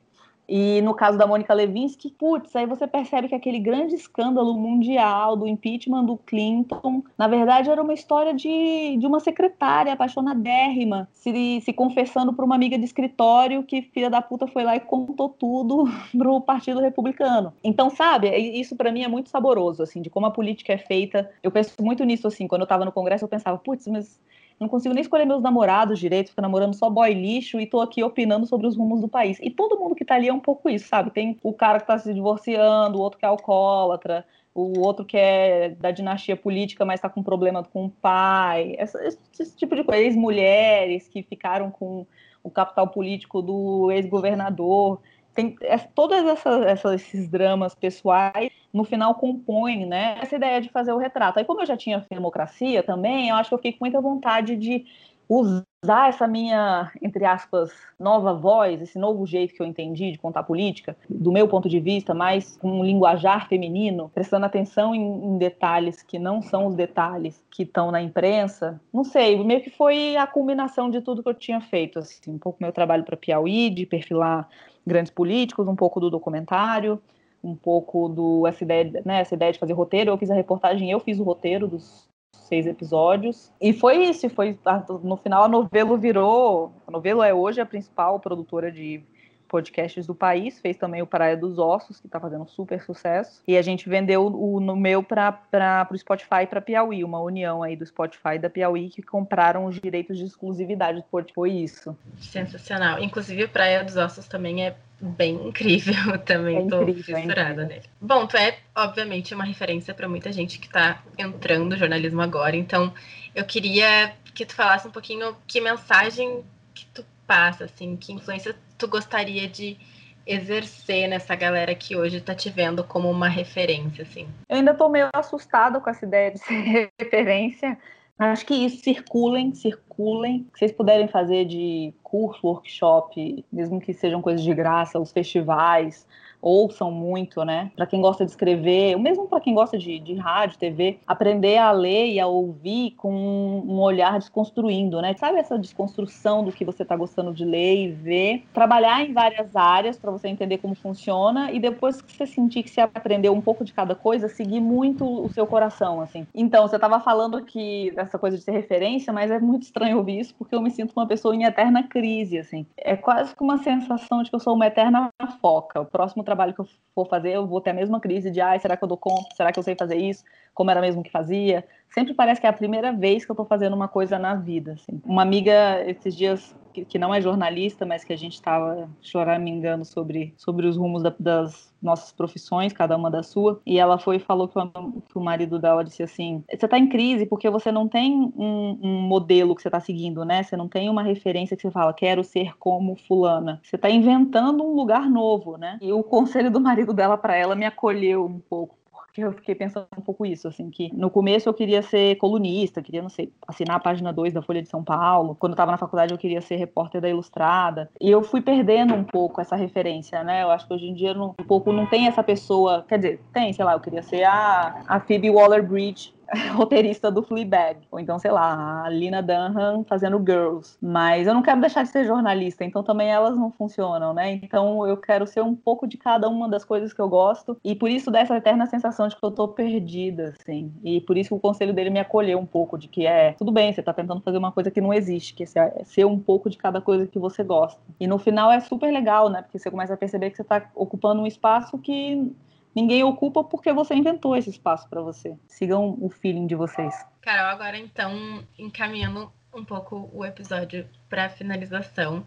E 0.49 0.81
no 0.81 0.95
caso 0.95 1.17
da 1.17 1.27
Mônica 1.27 1.53
Lewinsky, 1.53 2.09
putz, 2.09 2.55
aí 2.55 2.65
você 2.65 2.87
percebe 2.87 3.27
que 3.27 3.35
aquele 3.35 3.59
grande 3.59 3.93
escândalo 3.93 4.55
mundial 4.55 5.37
do 5.37 5.47
impeachment 5.47 6.05
do 6.05 6.17
Clinton, 6.17 7.03
na 7.15 7.27
verdade 7.27 7.69
era 7.69 7.81
uma 7.81 7.93
história 7.93 8.33
de, 8.33 8.97
de 8.97 9.05
uma 9.05 9.19
secretária 9.19 9.93
apaixonadérrima, 9.93 11.07
se, 11.13 11.61
se 11.61 11.71
confessando 11.71 12.33
para 12.33 12.43
uma 12.43 12.55
amiga 12.55 12.79
de 12.79 12.85
escritório 12.85 13.63
que 13.63 13.83
filha 13.83 14.09
da 14.09 14.21
puta 14.21 14.47
foi 14.47 14.63
lá 14.63 14.75
e 14.75 14.79
contou 14.79 15.29
tudo 15.29 15.85
pro 16.17 16.41
Partido 16.41 16.79
Republicano. 16.79 17.53
Então, 17.63 17.91
sabe, 17.91 18.35
isso 18.35 18.75
para 18.75 18.91
mim 18.91 19.03
é 19.03 19.07
muito 19.07 19.29
saboroso, 19.29 19.83
assim, 19.83 20.01
de 20.01 20.09
como 20.09 20.25
a 20.25 20.31
política 20.31 20.73
é 20.73 20.77
feita. 20.77 21.29
Eu 21.43 21.51
penso 21.51 21.75
muito 21.79 22.03
nisso, 22.03 22.27
assim, 22.27 22.47
quando 22.47 22.61
eu 22.61 22.65
estava 22.65 22.85
no 22.85 22.91
Congresso 22.91 23.23
eu 23.23 23.29
pensava, 23.29 23.57
putz, 23.57 23.85
mas 23.87 24.19
não 24.59 24.67
consigo 24.67 24.93
nem 24.93 25.01
escolher 25.01 25.25
meus 25.25 25.41
namorados 25.41 25.99
direito, 25.99 26.29
fico 26.29 26.41
namorando 26.41 26.73
só 26.73 26.89
boy 26.89 27.13
lixo 27.13 27.59
e 27.59 27.65
tô 27.65 27.79
aqui 27.79 28.03
opinando 28.03 28.45
sobre 28.45 28.67
os 28.67 28.75
rumos 28.75 28.99
do 28.99 29.07
país. 29.07 29.39
E 29.41 29.49
todo 29.49 29.79
mundo 29.79 29.95
que 29.95 30.03
tá 30.03 30.15
ali 30.15 30.27
é 30.27 30.33
um 30.33 30.39
pouco 30.39 30.69
isso, 30.69 30.87
sabe? 30.87 31.11
Tem 31.11 31.37
o 31.41 31.53
cara 31.53 31.79
que 31.79 31.87
tá 31.87 31.97
se 31.97 32.13
divorciando, 32.13 32.97
o 32.97 33.01
outro 33.01 33.17
que 33.17 33.25
é 33.25 33.29
alcoólatra, 33.29 34.25
o 34.53 34.79
outro 34.79 35.05
que 35.05 35.17
é 35.17 35.69
da 35.69 35.91
dinastia 35.91 36.35
política, 36.35 36.83
mas 36.83 36.99
tá 36.99 37.07
com 37.09 37.23
problema 37.23 37.63
com 37.63 37.85
o 37.85 37.89
pai, 37.89 38.75
essa, 38.77 39.01
esse, 39.05 39.17
esse 39.39 39.55
tipo 39.55 39.75
de 39.75 39.83
coisa. 39.83 40.01
Ex-mulheres 40.01 41.07
que 41.07 41.23
ficaram 41.23 41.71
com 41.71 42.05
o 42.43 42.49
capital 42.49 42.87
político 42.87 43.41
do 43.41 43.91
ex-governador 43.91 44.99
tem 45.39 45.55
é, 45.61 45.77
todas 45.77 46.25
essas, 46.25 46.61
essas, 46.63 47.01
esses 47.01 47.29
dramas 47.29 47.73
pessoais 47.73 48.51
no 48.73 48.83
final 48.83 49.15
compõem, 49.15 49.85
né, 49.85 50.17
essa 50.21 50.35
ideia 50.35 50.59
de 50.59 50.69
fazer 50.69 50.91
o 50.91 50.97
retrato. 50.97 51.39
Aí 51.39 51.45
como 51.45 51.61
eu 51.61 51.65
já 51.65 51.77
tinha 51.77 52.05
democracia 52.11 52.83
também, 52.83 53.29
eu 53.29 53.35
acho 53.35 53.49
que 53.49 53.53
eu 53.53 53.59
fiquei 53.59 53.71
com 53.71 53.85
muita 53.85 54.01
vontade 54.01 54.57
de 54.57 54.85
usar 55.29 56.09
essa 56.09 56.27
minha, 56.27 56.91
entre 57.01 57.23
aspas, 57.23 57.71
nova 57.99 58.33
voz, 58.33 58.81
esse 58.81 58.97
novo 58.97 59.25
jeito 59.27 59.53
que 59.53 59.61
eu 59.61 59.65
entendi 59.65 60.11
de 60.11 60.17
contar 60.17 60.41
política, 60.41 60.97
do 61.07 61.31
meu 61.31 61.47
ponto 61.47 61.69
de 61.69 61.79
vista, 61.79 62.15
mais 62.15 62.57
com 62.57 62.79
um 62.79 62.83
linguajar 62.83 63.47
feminino, 63.47 64.09
prestando 64.13 64.47
atenção 64.47 64.93
em, 64.93 65.01
em 65.01 65.37
detalhes 65.37 66.01
que 66.01 66.17
não 66.17 66.41
são 66.41 66.65
os 66.65 66.75
detalhes 66.75 67.45
que 67.51 67.61
estão 67.61 67.91
na 67.91 68.01
imprensa. 68.01 68.81
Não 68.91 69.03
sei, 69.03 69.41
meio 69.43 69.61
que 69.61 69.69
foi 69.69 70.17
a 70.17 70.25
culminação 70.25 70.89
de 70.89 70.99
tudo 70.99 71.21
que 71.21 71.29
eu 71.29 71.35
tinha 71.35 71.61
feito, 71.61 71.99
assim, 71.99 72.31
um 72.31 72.39
pouco 72.39 72.57
meu 72.59 72.73
trabalho 72.73 73.03
para 73.03 73.15
Piauí, 73.15 73.69
de 73.69 73.85
perfilar 73.85 74.49
grandes 74.85 75.11
políticos, 75.11 75.67
um 75.67 75.75
pouco 75.75 75.99
do 75.99 76.09
documentário, 76.09 77.01
um 77.43 77.55
pouco 77.55 78.09
do 78.09 78.45
essa 78.47 78.63
ideia, 78.63 79.01
né, 79.05 79.21
essa 79.21 79.35
ideia 79.35 79.51
de 79.51 79.59
fazer 79.59 79.73
roteiro. 79.73 80.11
Eu 80.11 80.17
fiz 80.17 80.29
a 80.29 80.35
reportagem, 80.35 80.91
eu 80.91 80.99
fiz 80.99 81.19
o 81.19 81.23
roteiro 81.23 81.67
dos 81.67 82.07
seis 82.33 82.65
episódios. 82.65 83.51
E 83.61 83.71
foi 83.71 83.97
isso, 84.03 84.29
foi 84.29 84.57
no 85.03 85.15
final 85.17 85.43
a 85.43 85.47
Novelo 85.47 85.97
virou, 85.97 86.71
a 86.87 86.91
Novelo 86.91 87.21
é 87.21 87.33
hoje 87.33 87.61
a 87.61 87.65
principal 87.65 88.19
produtora 88.19 88.71
de 88.71 89.03
podcasts 89.49 90.05
do 90.05 90.15
país, 90.15 90.59
fez 90.59 90.77
também 90.77 91.01
o 91.01 91.07
Praia 91.07 91.35
dos 91.35 91.57
Ossos, 91.57 91.99
que 91.99 92.05
está 92.05 92.19
fazendo 92.19 92.47
super 92.47 92.81
sucesso. 92.81 93.41
E 93.47 93.57
a 93.57 93.61
gente 93.61 93.89
vendeu 93.89 94.27
o 94.27 94.59
no 94.59 94.75
meu 94.75 95.03
para 95.03 95.87
o 95.91 95.97
Spotify 95.97 96.45
para 96.47 96.61
Piauí, 96.61 97.03
uma 97.03 97.19
união 97.19 97.63
aí 97.63 97.75
do 97.75 97.85
Spotify 97.85 98.35
e 98.35 98.39
da 98.39 98.49
Piauí 98.49 98.89
que 98.89 99.01
compraram 99.01 99.65
os 99.65 99.79
direitos 99.79 100.17
de 100.17 100.23
exclusividade 100.23 100.99
do 100.99 101.03
podcast. 101.03 101.33
Foi 101.33 101.51
isso. 101.51 101.97
Sensacional. 102.19 102.99
Inclusive, 102.99 103.43
o 103.43 103.49
Praia 103.49 103.83
dos 103.83 103.97
Ossos 103.97 104.27
também 104.27 104.65
é 104.65 104.75
bem 105.01 105.35
incrível. 105.47 106.17
Também 106.25 106.57
é 106.57 106.67
tô 106.67 106.81
incrível, 106.81 107.17
é 107.17 107.21
fissurada 107.21 107.63
é 107.63 107.65
nele. 107.65 107.83
Bom, 108.01 108.27
tu 108.27 108.37
é, 108.37 108.57
obviamente, 108.75 109.33
uma 109.33 109.45
referência 109.45 109.93
para 109.93 110.07
muita 110.07 110.31
gente 110.31 110.59
que 110.59 110.67
está 110.67 111.01
entrando 111.17 111.69
no 111.69 111.77
jornalismo 111.77 112.21
agora. 112.21 112.55
Então, 112.55 112.93
eu 113.33 113.45
queria 113.45 114.13
que 114.33 114.45
tu 114.45 114.53
falasse 114.53 114.87
um 114.87 114.91
pouquinho 114.91 115.35
que 115.47 115.61
mensagem 115.61 116.43
que 116.73 116.85
tu 116.87 117.05
passa, 117.29 117.65
assim, 117.65 117.95
que 117.95 118.11
influência 118.11 118.55
tu 118.75 118.87
gostaria 118.87 119.47
de 119.47 119.77
exercer 120.25 121.07
nessa 121.07 121.35
galera 121.35 121.75
que 121.75 121.95
hoje 121.95 122.17
está 122.17 122.33
te 122.33 122.49
vendo 122.49 122.83
como 122.83 123.09
uma 123.09 123.29
referência, 123.29 124.01
assim? 124.01 124.27
Eu 124.49 124.57
ainda 124.57 124.71
estou 124.71 124.89
meio 124.89 125.09
assustada 125.13 125.79
com 125.79 125.89
essa 125.91 126.05
ideia 126.05 126.31
de 126.31 126.39
ser 126.41 126.89
referência. 126.99 127.77
Acho 128.17 128.45
que 128.45 128.55
isso, 128.55 128.83
circulem, 128.83 129.53
circulem. 129.53 130.47
Se 130.53 130.59
vocês 130.59 130.71
puderem 130.71 131.07
fazer 131.07 131.45
de 131.45 131.93
curso, 132.01 132.45
workshop, 132.45 133.45
mesmo 133.51 133.79
que 133.79 133.93
sejam 133.93 134.21
coisas 134.21 134.43
de 134.43 134.53
graça, 134.53 134.99
os 134.99 135.11
festivais, 135.11 136.07
ouçam 136.41 136.91
muito, 136.91 137.43
né? 137.43 137.71
Para 137.75 137.85
quem 137.85 138.01
gosta 138.01 138.25
de 138.25 138.31
escrever, 138.31 138.97
mesmo 138.97 139.27
para 139.27 139.39
quem 139.39 139.53
gosta 139.53 139.77
de, 139.77 139.99
de 139.99 140.15
rádio, 140.15 140.57
TV, 140.57 140.99
aprender 141.05 141.57
a 141.57 141.71
ler 141.71 142.07
e 142.07 142.19
a 142.19 142.27
ouvir 142.27 142.91
com 142.91 143.11
um 143.11 143.79
olhar 143.79 144.17
desconstruindo, 144.19 145.01
né? 145.01 145.13
Sabe 145.17 145.39
essa 145.39 145.57
desconstrução 145.57 146.43
do 146.43 146.51
que 146.51 146.65
você 146.65 146.83
está 146.83 146.95
gostando 146.95 147.33
de 147.33 147.45
ler 147.45 147.83
e 147.83 147.91
ver? 147.91 148.43
Trabalhar 148.53 149.03
em 149.03 149.13
várias 149.13 149.55
áreas 149.55 149.97
para 149.97 150.11
você 150.11 150.27
entender 150.27 150.57
como 150.59 150.75
funciona 150.75 151.51
e 151.51 151.59
depois 151.59 152.01
que 152.01 152.13
você 152.13 152.25
sentir 152.25 152.63
que 152.63 152.69
você 152.69 152.81
aprendeu 152.81 153.33
um 153.33 153.41
pouco 153.41 153.63
de 153.63 153.73
cada 153.73 153.95
coisa, 153.95 154.27
seguir 154.27 154.59
muito 154.59 155.05
o 155.05 155.29
seu 155.29 155.45
coração, 155.45 156.01
assim. 156.01 156.25
Então, 156.33 156.67
você 156.67 156.75
estava 156.75 156.99
falando 156.99 157.43
que 157.43 157.91
dessa 157.91 158.17
coisa 158.17 158.37
de 158.37 158.43
ser 158.43 158.51
referência, 158.51 159.11
mas 159.11 159.31
é 159.31 159.39
muito 159.39 159.63
estranho 159.63 159.97
ouvir 159.97 160.19
isso 160.19 160.35
porque 160.35 160.55
eu 160.55 160.61
me 160.61 160.71
sinto 160.71 160.93
uma 160.95 161.07
pessoa 161.07 161.35
em 161.35 161.43
eterna 161.43 161.83
crise, 161.83 162.37
assim. 162.37 162.65
É 162.77 162.95
quase 162.95 163.35
que 163.35 163.43
uma 163.43 163.57
sensação 163.57 164.23
de 164.23 164.29
que 164.29 164.35
eu 164.35 164.39
sou 164.39 164.53
uma 164.53 164.67
eterna 164.67 165.09
foca. 165.41 165.81
O 165.81 165.85
próximo 165.85 166.23
trabalho 166.29 166.53
que 166.53 166.61
eu 166.61 166.67
for 166.93 167.07
fazer, 167.07 167.31
eu 167.31 167.47
vou 167.47 167.59
ter 167.59 167.71
a 167.71 167.73
mesma 167.73 167.99
crise 167.99 168.29
de, 168.29 168.39
ai, 168.39 168.59
será 168.59 168.77
que 168.77 168.83
eu 168.83 168.87
dou 168.87 168.97
conta? 168.97 169.35
Será 169.35 169.51
que 169.51 169.59
eu 169.59 169.63
sei 169.63 169.75
fazer 169.75 169.97
isso? 169.97 170.23
Como 170.53 170.69
era 170.69 170.79
mesmo 170.81 171.03
que 171.03 171.11
fazia? 171.11 171.65
Sempre 171.91 172.13
parece 172.13 172.39
que 172.39 172.47
é 172.47 172.49
a 172.49 172.53
primeira 172.53 172.91
vez 172.91 173.25
que 173.25 173.31
eu 173.31 173.33
estou 173.33 173.45
fazendo 173.45 173.75
uma 173.75 173.87
coisa 173.87 174.19
na 174.19 174.35
vida. 174.35 174.73
Assim. 174.73 175.01
Uma 175.03 175.23
amiga, 175.23 175.83
esses 175.87 176.15
dias, 176.15 176.55
que, 176.85 176.99
não 176.99 177.13
é 177.13 177.21
jornalista, 177.21 177.85
mas 177.85 178.03
que 178.03 178.13
a 178.13 178.17
gente 178.17 178.33
estava 178.33 178.89
choramingando 179.01 179.83
sobre, 179.85 180.33
sobre 180.37 180.67
os 180.67 180.77
rumos 180.77 181.03
da, 181.03 181.13
das 181.19 181.73
nossas 181.81 182.11
profissões, 182.11 182.73
cada 182.73 182.95
uma 182.95 183.09
da 183.09 183.23
sua, 183.23 183.61
e 183.65 183.79
ela 183.79 183.97
foi 183.97 184.17
e 184.17 184.19
falou 184.19 184.47
que 184.47 184.59
o, 184.59 185.01
que 185.01 185.17
o 185.17 185.21
marido 185.21 185.57
dela 185.57 185.83
disse 185.83 186.03
assim: 186.03 186.43
você 186.49 186.65
está 186.65 186.77
em 186.77 186.87
crise 186.87 187.25
porque 187.25 187.49
você 187.49 187.71
não 187.71 187.87
tem 187.87 188.13
um, 188.35 188.79
um 188.81 189.01
modelo 189.01 189.55
que 189.55 189.61
você 189.61 189.67
está 189.67 189.79
seguindo, 189.79 190.23
né? 190.23 190.43
Você 190.43 190.55
não 190.55 190.67
tem 190.67 190.89
uma 190.89 191.03
referência 191.03 191.55
que 191.55 191.61
você 191.61 191.71
fala, 191.71 191.93
quero 191.93 192.23
ser 192.23 192.57
como 192.57 192.95
fulana. 192.95 193.59
Você 193.63 193.75
está 193.75 193.89
inventando 193.89 194.63
um 194.63 194.75
lugar 194.75 195.09
novo, 195.09 195.57
né? 195.57 195.77
E 195.81 195.91
o 195.91 196.03
conselho 196.03 196.51
do 196.51 196.59
marido 196.59 196.93
dela 196.93 197.17
para 197.17 197.35
ela 197.35 197.55
me 197.55 197.65
acolheu 197.65 198.25
um 198.25 198.39
pouco 198.39 198.78
porque 199.19 199.23
eu 199.25 199.31
fiquei 199.33 199.55
pensando 199.55 199.87
um 199.97 200.01
pouco 200.01 200.25
isso, 200.25 200.47
assim, 200.47 200.69
que 200.69 200.93
no 200.93 201.09
começo 201.09 201.49
eu 201.49 201.53
queria 201.53 201.81
ser 201.81 202.15
colunista, 202.15 202.81
queria, 202.81 203.01
não 203.01 203.09
sei, 203.09 203.31
assinar 203.47 203.77
a 203.77 203.79
página 203.79 204.13
2 204.13 204.33
da 204.33 204.41
Folha 204.41 204.61
de 204.61 204.69
São 204.69 204.83
Paulo. 204.83 205.35
Quando 205.35 205.51
eu 205.51 205.55
estava 205.55 205.71
na 205.71 205.77
faculdade 205.77 206.13
eu 206.13 206.17
queria 206.17 206.41
ser 206.41 206.55
repórter 206.55 207.01
da 207.01 207.09
Ilustrada. 207.09 207.89
E 207.99 208.09
eu 208.09 208.23
fui 208.23 208.41
perdendo 208.41 208.93
um 208.93 209.03
pouco 209.03 209.41
essa 209.41 209.55
referência, 209.55 210.23
né? 210.23 210.43
Eu 210.43 210.51
acho 210.51 210.67
que 210.67 210.73
hoje 210.73 210.87
em 210.87 210.93
dia 210.93 211.13
um 211.19 211.33
pouco 211.33 211.71
não 211.71 211.85
tem 211.85 212.07
essa 212.07 212.23
pessoa, 212.23 212.85
quer 212.87 212.97
dizer, 212.97 213.21
tem, 213.33 213.51
sei 213.51 213.65
lá, 213.65 213.73
eu 213.73 213.79
queria 213.79 214.03
ser 214.03 214.23
a, 214.23 214.83
a 214.87 214.99
Phoebe 214.99 215.29
Waller-Bridge 215.29 216.13
roteirista 216.53 217.11
do 217.11 217.23
Fleabag. 217.23 217.79
Ou 217.91 217.99
então, 217.99 218.19
sei 218.19 218.31
lá, 218.31 218.83
a 218.85 218.89
Lina 218.89 219.21
Dunham 219.21 219.83
fazendo 219.83 220.19
Girls. 220.19 220.77
Mas 220.81 221.27
eu 221.27 221.33
não 221.33 221.41
quero 221.41 221.61
deixar 221.61 221.83
de 221.83 221.89
ser 221.89 222.05
jornalista, 222.05 222.63
então 222.63 222.83
também 222.83 223.09
elas 223.09 223.37
não 223.37 223.51
funcionam, 223.51 224.13
né? 224.13 224.33
Então 224.43 224.85
eu 224.87 224.97
quero 224.97 225.25
ser 225.25 225.41
um 225.41 225.55
pouco 225.55 225.87
de 225.87 225.97
cada 225.97 226.27
uma 226.29 226.47
das 226.47 226.63
coisas 226.63 226.93
que 226.93 227.01
eu 227.01 227.09
gosto. 227.09 227.57
E 227.63 227.75
por 227.75 227.89
isso 227.89 228.11
dessa 228.11 228.37
eterna 228.37 228.65
sensação 228.65 229.07
de 229.07 229.15
que 229.15 229.23
eu 229.23 229.31
tô 229.31 229.47
perdida, 229.47 230.33
assim. 230.39 230.71
E 230.83 231.01
por 231.01 231.17
isso 231.17 231.35
o 231.35 231.39
conselho 231.39 231.73
dele 231.73 231.89
me 231.89 231.99
acolheu 231.99 232.39
um 232.39 232.45
pouco, 232.45 232.77
de 232.77 232.87
que 232.87 233.05
é, 233.05 233.33
tudo 233.33 233.51
bem, 233.51 233.73
você 233.73 233.81
tá 233.81 233.93
tentando 233.93 234.21
fazer 234.21 234.37
uma 234.37 234.51
coisa 234.51 234.71
que 234.71 234.81
não 234.81 234.93
existe, 234.93 235.33
que 235.33 235.43
é 235.43 235.83
ser 235.83 236.05
um 236.05 236.19
pouco 236.19 236.49
de 236.49 236.57
cada 236.57 236.81
coisa 236.81 237.07
que 237.07 237.19
você 237.19 237.43
gosta. 237.43 237.79
E 237.99 238.07
no 238.07 238.17
final 238.17 238.51
é 238.51 238.59
super 238.59 238.91
legal, 238.91 239.29
né? 239.29 239.41
Porque 239.41 239.59
você 239.59 239.69
começa 239.71 239.93
a 239.93 239.97
perceber 239.97 240.29
que 240.29 240.37
você 240.37 240.43
tá 240.43 240.69
ocupando 240.75 241.21
um 241.21 241.27
espaço 241.27 241.77
que 241.77 242.31
ninguém 242.75 243.03
ocupa 243.03 243.43
porque 243.43 243.71
você 243.73 243.93
inventou 243.93 244.35
esse 244.35 244.49
espaço 244.49 244.87
para 244.89 245.01
você. 245.01 245.35
Sigam 245.47 245.97
o 245.99 246.09
feeling 246.09 246.47
de 246.47 246.55
vocês. 246.55 246.93
Carol, 247.21 247.47
agora 247.47 247.77
então, 247.77 248.43
encaminhando 248.57 249.31
um 249.53 249.65
pouco 249.65 250.09
o 250.13 250.25
episódio 250.25 250.87
para 251.09 251.29
finalização, 251.29 252.25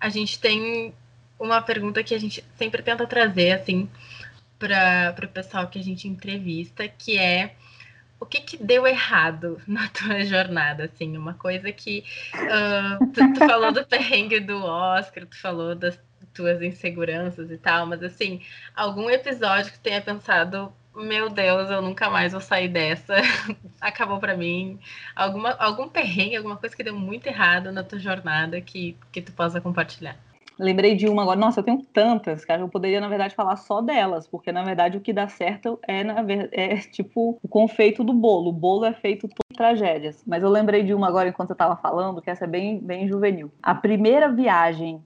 a 0.00 0.08
gente 0.08 0.38
tem 0.38 0.94
uma 1.38 1.60
pergunta 1.60 2.02
que 2.02 2.14
a 2.14 2.18
gente 2.18 2.44
sempre 2.56 2.82
tenta 2.82 3.06
trazer 3.06 3.52
assim 3.52 3.88
para 4.58 5.14
o 5.22 5.28
pessoal 5.28 5.66
que 5.68 5.78
a 5.78 5.82
gente 5.82 6.08
entrevista, 6.08 6.88
que 6.88 7.18
é 7.18 7.54
o 8.18 8.26
que, 8.26 8.40
que 8.40 8.56
deu 8.56 8.86
errado 8.86 9.60
na 9.68 9.88
tua 9.88 10.24
jornada, 10.24 10.84
assim, 10.84 11.16
uma 11.16 11.34
coisa 11.34 11.70
que 11.72 12.04
uh, 12.34 13.06
tu, 13.12 13.32
tu 13.34 13.38
falou 13.40 13.72
do 13.72 13.84
perrengue 13.86 14.40
do 14.40 14.64
Oscar, 14.64 15.26
tu 15.26 15.38
falou 15.40 15.74
das 15.74 15.98
tuas 16.34 16.60
inseguranças 16.60 17.50
e 17.50 17.56
tal, 17.56 17.86
mas 17.86 18.02
assim, 18.02 18.42
algum 18.74 19.08
episódio 19.08 19.72
que 19.72 19.78
tenha 19.78 20.02
pensado, 20.02 20.72
meu 20.94 21.30
Deus, 21.30 21.70
eu 21.70 21.80
nunca 21.80 22.10
mais 22.10 22.32
vou 22.32 22.40
sair 22.40 22.68
dessa, 22.68 23.14
acabou 23.80 24.18
para 24.18 24.36
mim, 24.36 24.78
alguma, 25.14 25.52
algum 25.52 25.88
perrengue, 25.88 26.36
alguma 26.36 26.56
coisa 26.56 26.76
que 26.76 26.84
deu 26.84 26.94
muito 26.94 27.26
errado 27.26 27.72
na 27.72 27.82
tua 27.82 27.98
jornada 27.98 28.60
que, 28.60 28.96
que 29.12 29.22
tu 29.22 29.32
possa 29.32 29.60
compartilhar. 29.60 30.18
Lembrei 30.58 30.94
de 30.94 31.08
uma 31.08 31.22
agora. 31.22 31.38
Nossa, 31.38 31.60
eu 31.60 31.64
tenho 31.64 31.82
tantas, 31.82 32.44
cara. 32.44 32.62
Eu 32.62 32.68
poderia, 32.68 33.00
na 33.00 33.08
verdade, 33.08 33.34
falar 33.34 33.56
só 33.56 33.80
delas, 33.80 34.28
porque, 34.28 34.52
na 34.52 34.62
verdade, 34.62 34.96
o 34.96 35.00
que 35.00 35.12
dá 35.12 35.26
certo 35.26 35.80
é, 35.82 36.04
na 36.04 36.24
é 36.52 36.76
tipo 36.92 37.38
o 37.42 37.48
confeito 37.48 38.04
do 38.04 38.12
bolo. 38.12 38.50
O 38.50 38.52
bolo 38.52 38.84
é 38.84 38.92
feito 38.92 39.26
por 39.28 39.56
tragédias. 39.56 40.22
Mas 40.24 40.42
eu 40.42 40.48
lembrei 40.48 40.84
de 40.84 40.94
uma 40.94 41.08
agora 41.08 41.28
enquanto 41.28 41.50
eu 41.50 41.56
tava 41.56 41.76
falando, 41.76 42.22
que 42.22 42.30
essa 42.30 42.44
é 42.44 42.48
bem, 42.48 42.78
bem 42.78 43.08
juvenil. 43.08 43.50
A 43.62 43.74
primeira 43.74 44.28
viagem 44.28 45.02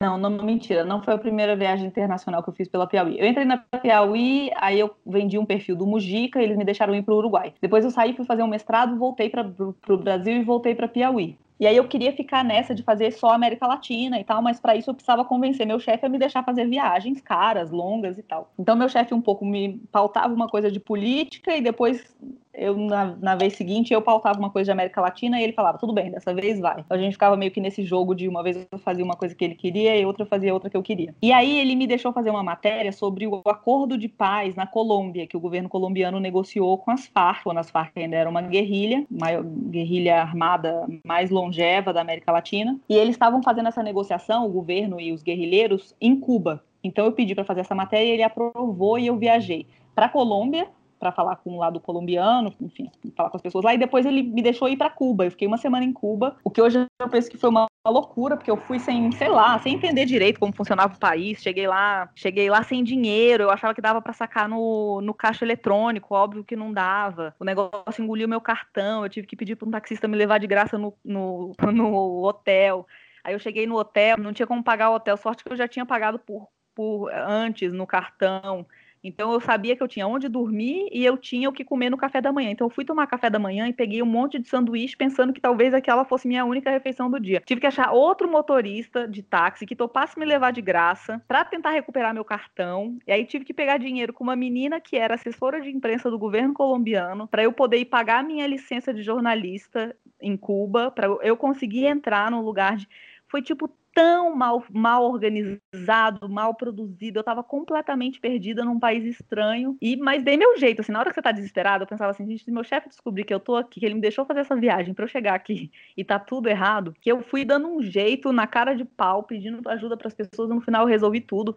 não, 0.00 0.16
não, 0.16 0.30
mentira, 0.30 0.84
não 0.84 1.02
foi 1.02 1.14
a 1.14 1.18
primeira 1.18 1.54
viagem 1.54 1.86
internacional 1.86 2.42
que 2.42 2.48
eu 2.48 2.54
fiz 2.54 2.66
pela 2.68 2.86
Piauí. 2.86 3.18
Eu 3.18 3.26
entrei 3.26 3.44
na 3.44 3.58
Piauí, 3.58 4.50
aí 4.56 4.80
eu 4.80 4.96
vendi 5.04 5.38
um 5.38 5.44
perfil 5.44 5.76
do 5.76 5.86
Mujica, 5.86 6.42
eles 6.42 6.56
me 6.56 6.64
deixaram 6.64 6.94
ir 6.94 7.02
para 7.02 7.12
o 7.12 7.18
Uruguai. 7.18 7.52
Depois 7.60 7.84
eu 7.84 7.90
saí, 7.90 8.14
fui 8.16 8.24
fazer 8.24 8.42
um 8.42 8.48
mestrado, 8.48 8.98
voltei 8.98 9.28
para 9.28 9.42
o 9.42 9.96
Brasil 9.98 10.36
e 10.36 10.44
voltei 10.44 10.74
para 10.74 10.88
Piauí. 10.88 11.38
E 11.58 11.66
aí 11.66 11.76
eu 11.76 11.88
queria 11.88 12.12
ficar 12.12 12.44
nessa 12.44 12.74
de 12.74 12.82
fazer 12.82 13.10
só 13.12 13.30
América 13.30 13.66
Latina 13.66 14.20
e 14.20 14.24
tal, 14.24 14.42
mas 14.42 14.60
para 14.60 14.76
isso 14.76 14.90
eu 14.90 14.94
precisava 14.94 15.24
convencer 15.24 15.66
meu 15.66 15.80
chefe 15.80 16.04
a 16.04 16.08
me 16.08 16.18
deixar 16.18 16.44
fazer 16.44 16.66
viagens 16.66 17.20
caras, 17.20 17.70
longas 17.70 18.18
e 18.18 18.22
tal. 18.22 18.52
Então 18.58 18.76
meu 18.76 18.88
chefe 18.88 19.14
um 19.14 19.22
pouco 19.22 19.44
me 19.44 19.80
pautava 19.90 20.32
uma 20.34 20.48
coisa 20.48 20.70
de 20.70 20.78
política 20.78 21.56
e 21.56 21.62
depois 21.62 22.14
eu 22.56 22.76
na, 22.76 23.14
na, 23.16 23.36
vez 23.36 23.54
seguinte 23.54 23.92
eu 23.92 24.00
pautava 24.00 24.38
uma 24.38 24.50
coisa 24.50 24.66
de 24.66 24.72
América 24.72 25.00
Latina 25.00 25.38
e 25.38 25.44
ele 25.44 25.52
falava, 25.52 25.78
tudo 25.78 25.92
bem, 25.92 26.10
dessa 26.10 26.34
vez 26.34 26.58
vai. 26.58 26.80
Então 26.80 26.96
a 26.96 27.00
gente 27.00 27.12
ficava 27.12 27.36
meio 27.36 27.50
que 27.50 27.60
nesse 27.60 27.84
jogo 27.84 28.14
de 28.14 28.26
uma 28.26 28.42
vez 28.42 28.66
eu 28.70 28.78
fazia 28.78 29.04
uma 29.04 29.14
coisa 29.14 29.34
que 29.34 29.44
ele 29.44 29.54
queria 29.54 29.96
e 29.96 30.06
outra 30.06 30.24
eu 30.24 30.28
fazia 30.28 30.54
outra 30.54 30.70
que 30.70 30.76
eu 30.76 30.82
queria. 30.82 31.14
E 31.20 31.32
aí 31.32 31.58
ele 31.58 31.76
me 31.76 31.86
deixou 31.86 32.12
fazer 32.12 32.30
uma 32.30 32.42
matéria 32.42 32.90
sobre 32.92 33.26
o 33.26 33.42
acordo 33.46 33.98
de 33.98 34.08
paz 34.08 34.54
na 34.54 34.66
Colômbia, 34.66 35.26
que 35.26 35.36
o 35.36 35.40
governo 35.40 35.68
colombiano 35.68 36.18
negociou 36.18 36.78
com 36.78 36.90
as 36.90 37.06
Farc, 37.06 37.44
quando 37.44 37.58
as 37.58 37.70
Farc 37.70 37.96
ainda 37.96 38.16
era 38.16 38.28
uma 38.28 38.40
guerrilha, 38.40 39.04
maior, 39.10 39.42
guerrilha 39.44 40.22
armada 40.22 40.86
mais 41.04 41.30
longeva 41.46 41.92
da 41.92 42.00
América 42.00 42.32
Latina, 42.32 42.78
e 42.88 42.96
eles 42.96 43.14
estavam 43.14 43.42
fazendo 43.42 43.68
essa 43.68 43.82
negociação, 43.82 44.44
o 44.44 44.50
governo 44.50 45.00
e 45.00 45.12
os 45.12 45.22
guerrilheiros, 45.22 45.94
em 46.00 46.18
Cuba. 46.18 46.64
Então 46.82 47.04
eu 47.04 47.12
pedi 47.12 47.34
para 47.34 47.44
fazer 47.44 47.60
essa 47.60 47.74
matéria, 47.74 48.12
ele 48.12 48.22
aprovou 48.22 48.98
e 48.98 49.06
eu 49.06 49.16
viajei. 49.16 49.66
Para 49.94 50.08
Colômbia 50.08 50.68
para 50.98 51.12
falar 51.12 51.36
com 51.36 51.54
o 51.54 51.58
lado 51.58 51.80
colombiano, 51.80 52.52
enfim, 52.60 52.90
falar 53.16 53.30
com 53.30 53.36
as 53.36 53.42
pessoas 53.42 53.64
lá. 53.64 53.74
E 53.74 53.78
depois 53.78 54.06
ele 54.06 54.22
me 54.22 54.42
deixou 54.42 54.68
ir 54.68 54.76
para 54.76 54.90
Cuba. 54.90 55.24
Eu 55.24 55.30
fiquei 55.30 55.46
uma 55.46 55.58
semana 55.58 55.84
em 55.84 55.92
Cuba, 55.92 56.36
o 56.42 56.50
que 56.50 56.60
hoje 56.60 56.86
eu 57.00 57.08
penso 57.08 57.30
que 57.30 57.36
foi 57.36 57.50
uma 57.50 57.66
loucura, 57.86 58.36
porque 58.36 58.50
eu 58.50 58.56
fui 58.56 58.78
sem, 58.78 59.10
sei 59.12 59.28
lá, 59.28 59.58
sem 59.58 59.74
entender 59.74 60.04
direito 60.04 60.40
como 60.40 60.54
funcionava 60.54 60.94
o 60.94 60.98
país. 60.98 61.40
Cheguei 61.42 61.66
lá, 61.66 62.10
cheguei 62.14 62.50
lá 62.50 62.62
sem 62.62 62.82
dinheiro. 62.82 63.44
Eu 63.44 63.50
achava 63.50 63.74
que 63.74 63.80
dava 63.80 64.00
para 64.00 64.12
sacar 64.12 64.48
no, 64.48 65.00
no 65.00 65.14
caixa 65.14 65.44
eletrônico, 65.44 66.14
óbvio 66.14 66.44
que 66.44 66.56
não 66.56 66.72
dava. 66.72 67.34
O 67.38 67.44
negócio 67.44 68.02
engoliu 68.02 68.28
meu 68.28 68.40
cartão. 68.40 69.04
Eu 69.04 69.08
tive 69.08 69.26
que 69.26 69.36
pedir 69.36 69.56
para 69.56 69.68
um 69.68 69.70
taxista 69.70 70.08
me 70.08 70.16
levar 70.16 70.38
de 70.38 70.46
graça 70.46 70.78
no, 70.78 70.94
no, 71.04 71.52
no 71.72 72.24
hotel. 72.24 72.86
Aí 73.22 73.34
eu 73.34 73.38
cheguei 73.38 73.66
no 73.66 73.76
hotel, 73.76 74.16
não 74.18 74.32
tinha 74.32 74.46
como 74.46 74.62
pagar 74.62 74.90
o 74.90 74.94
hotel, 74.94 75.16
sorte 75.16 75.42
que 75.42 75.52
eu 75.52 75.56
já 75.56 75.66
tinha 75.66 75.84
pagado 75.84 76.16
por, 76.16 76.48
por 76.74 77.10
antes 77.12 77.72
no 77.72 77.84
cartão. 77.84 78.64
Então 79.06 79.32
eu 79.32 79.40
sabia 79.40 79.76
que 79.76 79.82
eu 79.82 79.88
tinha 79.88 80.06
onde 80.06 80.28
dormir 80.28 80.88
e 80.92 81.04
eu 81.04 81.16
tinha 81.16 81.48
o 81.48 81.52
que 81.52 81.64
comer 81.64 81.90
no 81.90 81.96
café 81.96 82.20
da 82.20 82.32
manhã. 82.32 82.50
Então 82.50 82.66
eu 82.66 82.70
fui 82.70 82.84
tomar 82.84 83.06
café 83.06 83.30
da 83.30 83.38
manhã 83.38 83.68
e 83.68 83.72
peguei 83.72 84.02
um 84.02 84.06
monte 84.06 84.38
de 84.38 84.48
sanduíche 84.48 84.96
pensando 84.96 85.32
que 85.32 85.40
talvez 85.40 85.72
aquela 85.72 86.04
fosse 86.04 86.26
minha 86.26 86.44
única 86.44 86.70
refeição 86.70 87.10
do 87.10 87.20
dia. 87.20 87.42
Tive 87.44 87.60
que 87.60 87.66
achar 87.66 87.92
outro 87.92 88.30
motorista 88.30 89.06
de 89.06 89.22
táxi 89.22 89.66
que 89.66 89.76
topasse 89.76 90.18
me 90.18 90.24
levar 90.24 90.50
de 90.50 90.60
graça 90.60 91.22
para 91.28 91.44
tentar 91.44 91.70
recuperar 91.70 92.12
meu 92.12 92.24
cartão. 92.24 92.98
E 93.06 93.12
aí 93.12 93.24
tive 93.24 93.44
que 93.44 93.54
pegar 93.54 93.78
dinheiro 93.78 94.12
com 94.12 94.24
uma 94.24 94.36
menina 94.36 94.80
que 94.80 94.96
era 94.96 95.14
assessora 95.14 95.60
de 95.60 95.70
imprensa 95.70 96.10
do 96.10 96.18
governo 96.18 96.52
colombiano 96.52 97.26
para 97.28 97.42
eu 97.42 97.52
poder 97.52 97.78
ir 97.78 97.86
pagar 97.86 98.24
minha 98.24 98.46
licença 98.46 98.92
de 98.92 99.02
jornalista 99.02 99.94
em 100.20 100.36
Cuba, 100.36 100.90
para 100.90 101.06
eu 101.22 101.36
conseguir 101.36 101.84
entrar 101.84 102.30
no 102.30 102.40
lugar 102.40 102.76
de 102.76 102.88
foi 103.28 103.42
tipo 103.42 103.68
tão 103.96 104.36
mal, 104.36 104.62
mal 104.70 105.04
organizado, 105.04 106.28
mal 106.28 106.54
produzido. 106.54 107.18
Eu 107.18 107.20
estava 107.20 107.42
completamente 107.42 108.20
perdida 108.20 108.62
num 108.62 108.78
país 108.78 109.02
estranho. 109.04 109.74
E 109.80 109.96
mas 109.96 110.22
dei 110.22 110.36
meu 110.36 110.58
jeito, 110.58 110.82
assim, 110.82 110.92
na 110.92 111.00
hora 111.00 111.08
que 111.08 111.14
você 111.14 111.22
tá 111.22 111.32
desesperado, 111.32 111.84
eu 111.84 111.88
pensava 111.88 112.10
assim, 112.10 112.26
gente, 112.26 112.44
se 112.44 112.50
meu 112.50 112.62
chefe 112.62 112.90
descobrir 112.90 113.24
que 113.24 113.32
eu 113.32 113.40
tô 113.40 113.56
aqui, 113.56 113.80
que 113.80 113.86
ele 113.86 113.94
me 113.94 114.00
deixou 114.02 114.26
fazer 114.26 114.40
essa 114.40 114.54
viagem 114.54 114.92
para 114.92 115.04
eu 115.04 115.08
chegar 115.08 115.34
aqui 115.34 115.70
e 115.96 116.04
tá 116.04 116.18
tudo 116.18 116.48
errado, 116.48 116.94
que 117.00 117.10
eu 117.10 117.22
fui 117.22 117.42
dando 117.42 117.68
um 117.68 117.82
jeito 117.82 118.32
na 118.32 118.46
cara 118.46 118.74
de 118.74 118.84
pau, 118.84 119.22
pedindo 119.22 119.66
ajuda 119.66 119.96
para 119.96 120.08
as 120.08 120.14
pessoas, 120.14 120.50
no 120.50 120.60
final 120.60 120.82
eu 120.82 120.88
resolvi 120.88 121.22
tudo 121.22 121.56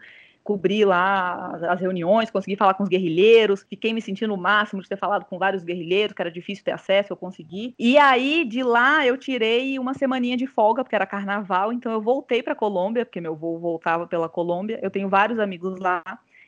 cobri 0.49 0.83
lá 0.83 1.59
as 1.69 1.79
reuniões, 1.79 2.31
consegui 2.31 2.55
falar 2.55 2.73
com 2.73 2.81
os 2.81 2.89
guerrilheiros, 2.89 3.63
fiquei 3.69 3.93
me 3.93 4.01
sentindo 4.01 4.33
o 4.33 4.37
máximo 4.37 4.81
de 4.81 4.89
ter 4.89 4.97
falado 4.97 5.23
com 5.25 5.37
vários 5.37 5.63
guerrilheiros, 5.63 6.15
que 6.15 6.21
era 6.23 6.31
difícil 6.31 6.65
ter 6.65 6.71
acesso, 6.71 7.13
eu 7.13 7.17
consegui. 7.17 7.75
E 7.77 7.99
aí, 7.99 8.43
de 8.43 8.63
lá, 8.63 9.05
eu 9.05 9.15
tirei 9.15 9.77
uma 9.77 9.93
semaninha 9.93 10.35
de 10.35 10.47
folga, 10.47 10.83
porque 10.83 10.95
era 10.95 11.05
carnaval, 11.05 11.71
então 11.71 11.91
eu 11.91 12.01
voltei 12.01 12.41
para 12.41 12.55
Colômbia, 12.55 13.05
porque 13.05 13.21
meu 13.21 13.35
voo 13.35 13.59
voltava 13.59 14.07
pela 14.07 14.27
Colômbia. 14.27 14.79
Eu 14.81 14.89
tenho 14.89 15.07
vários 15.07 15.37
amigos 15.37 15.79
lá. 15.79 16.01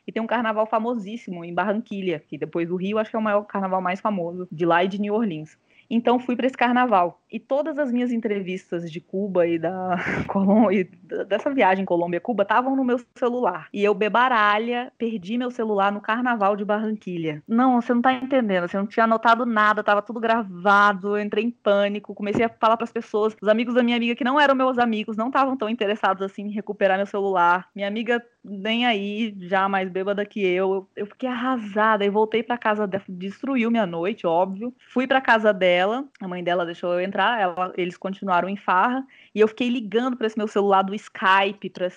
E 0.04 0.10
tem 0.10 0.20
um 0.20 0.26
carnaval 0.26 0.66
famosíssimo 0.66 1.44
em 1.44 1.54
Barranquilha, 1.54 2.18
que 2.26 2.36
depois 2.36 2.66
do 2.66 2.74
Rio 2.74 2.98
acho 2.98 3.08
que 3.08 3.14
é 3.14 3.18
o 3.20 3.22
maior 3.22 3.44
carnaval 3.44 3.80
mais 3.80 4.00
famoso 4.00 4.48
de 4.50 4.66
lá 4.66 4.82
e 4.82 4.88
de 4.88 5.00
New 5.00 5.14
Orleans. 5.14 5.56
Então 5.94 6.18
fui 6.18 6.34
para 6.34 6.46
esse 6.46 6.56
carnaval. 6.56 7.20
E 7.30 7.38
todas 7.38 7.78
as 7.78 7.92
minhas 7.92 8.10
entrevistas 8.10 8.90
de 8.90 8.98
Cuba 8.98 9.46
e 9.46 9.58
da 9.58 9.98
Colômbia, 10.26 10.88
dessa 11.28 11.50
viagem 11.50 11.84
Colômbia-Cuba, 11.84 12.44
estavam 12.44 12.74
no 12.74 12.82
meu 12.82 12.98
celular. 13.14 13.68
E 13.70 13.84
eu, 13.84 13.92
bebaralha, 13.92 14.90
perdi 14.96 15.36
meu 15.36 15.50
celular 15.50 15.92
no 15.92 16.00
carnaval 16.00 16.56
de 16.56 16.64
Barranquilha. 16.64 17.42
Não, 17.46 17.78
você 17.78 17.92
não 17.92 18.00
tá 18.00 18.14
entendendo. 18.14 18.66
Você 18.66 18.78
não 18.78 18.86
tinha 18.86 19.04
anotado 19.04 19.44
nada, 19.44 19.84
tava 19.84 20.00
tudo 20.00 20.18
gravado. 20.18 21.14
Eu 21.18 21.22
entrei 21.22 21.44
em 21.44 21.50
pânico, 21.50 22.14
comecei 22.14 22.46
a 22.46 22.48
falar 22.48 22.78
para 22.78 22.84
as 22.84 22.92
pessoas. 22.92 23.36
Os 23.40 23.48
amigos 23.48 23.74
da 23.74 23.82
minha 23.82 23.98
amiga, 23.98 24.14
que 24.14 24.24
não 24.24 24.40
eram 24.40 24.54
meus 24.54 24.78
amigos, 24.78 25.14
não 25.14 25.26
estavam 25.26 25.58
tão 25.58 25.68
interessados 25.68 26.22
assim 26.22 26.46
em 26.46 26.52
recuperar 26.52 26.96
meu 26.96 27.06
celular. 27.06 27.68
Minha 27.74 27.88
amiga 27.88 28.24
nem 28.44 28.84
aí, 28.84 29.34
já 29.38 29.68
mais 29.68 29.88
bêbada 29.88 30.24
que 30.26 30.40
eu. 30.44 30.88
Eu, 30.96 31.06
fiquei 31.06 31.28
arrasada 31.28 32.04
e 32.04 32.10
voltei 32.10 32.42
para 32.42 32.58
casa 32.58 32.86
dela, 32.86 33.04
destruiu 33.08 33.70
minha 33.70 33.86
noite, 33.86 34.26
óbvio. 34.26 34.74
Fui 34.92 35.06
para 35.06 35.20
casa 35.20 35.52
dela, 35.52 36.04
a 36.20 36.26
mãe 36.26 36.42
dela 36.42 36.66
deixou 36.66 36.92
eu 36.92 37.00
entrar, 37.00 37.40
ela, 37.40 37.72
eles 37.76 37.96
continuaram 37.96 38.48
em 38.48 38.56
farra 38.56 39.06
e 39.34 39.40
eu 39.40 39.48
fiquei 39.48 39.68
ligando 39.68 40.16
para 40.16 40.26
esse 40.26 40.36
meu 40.36 40.48
celular 40.48 40.82
do 40.82 40.94
Skype, 40.94 41.70
pra, 41.70 41.88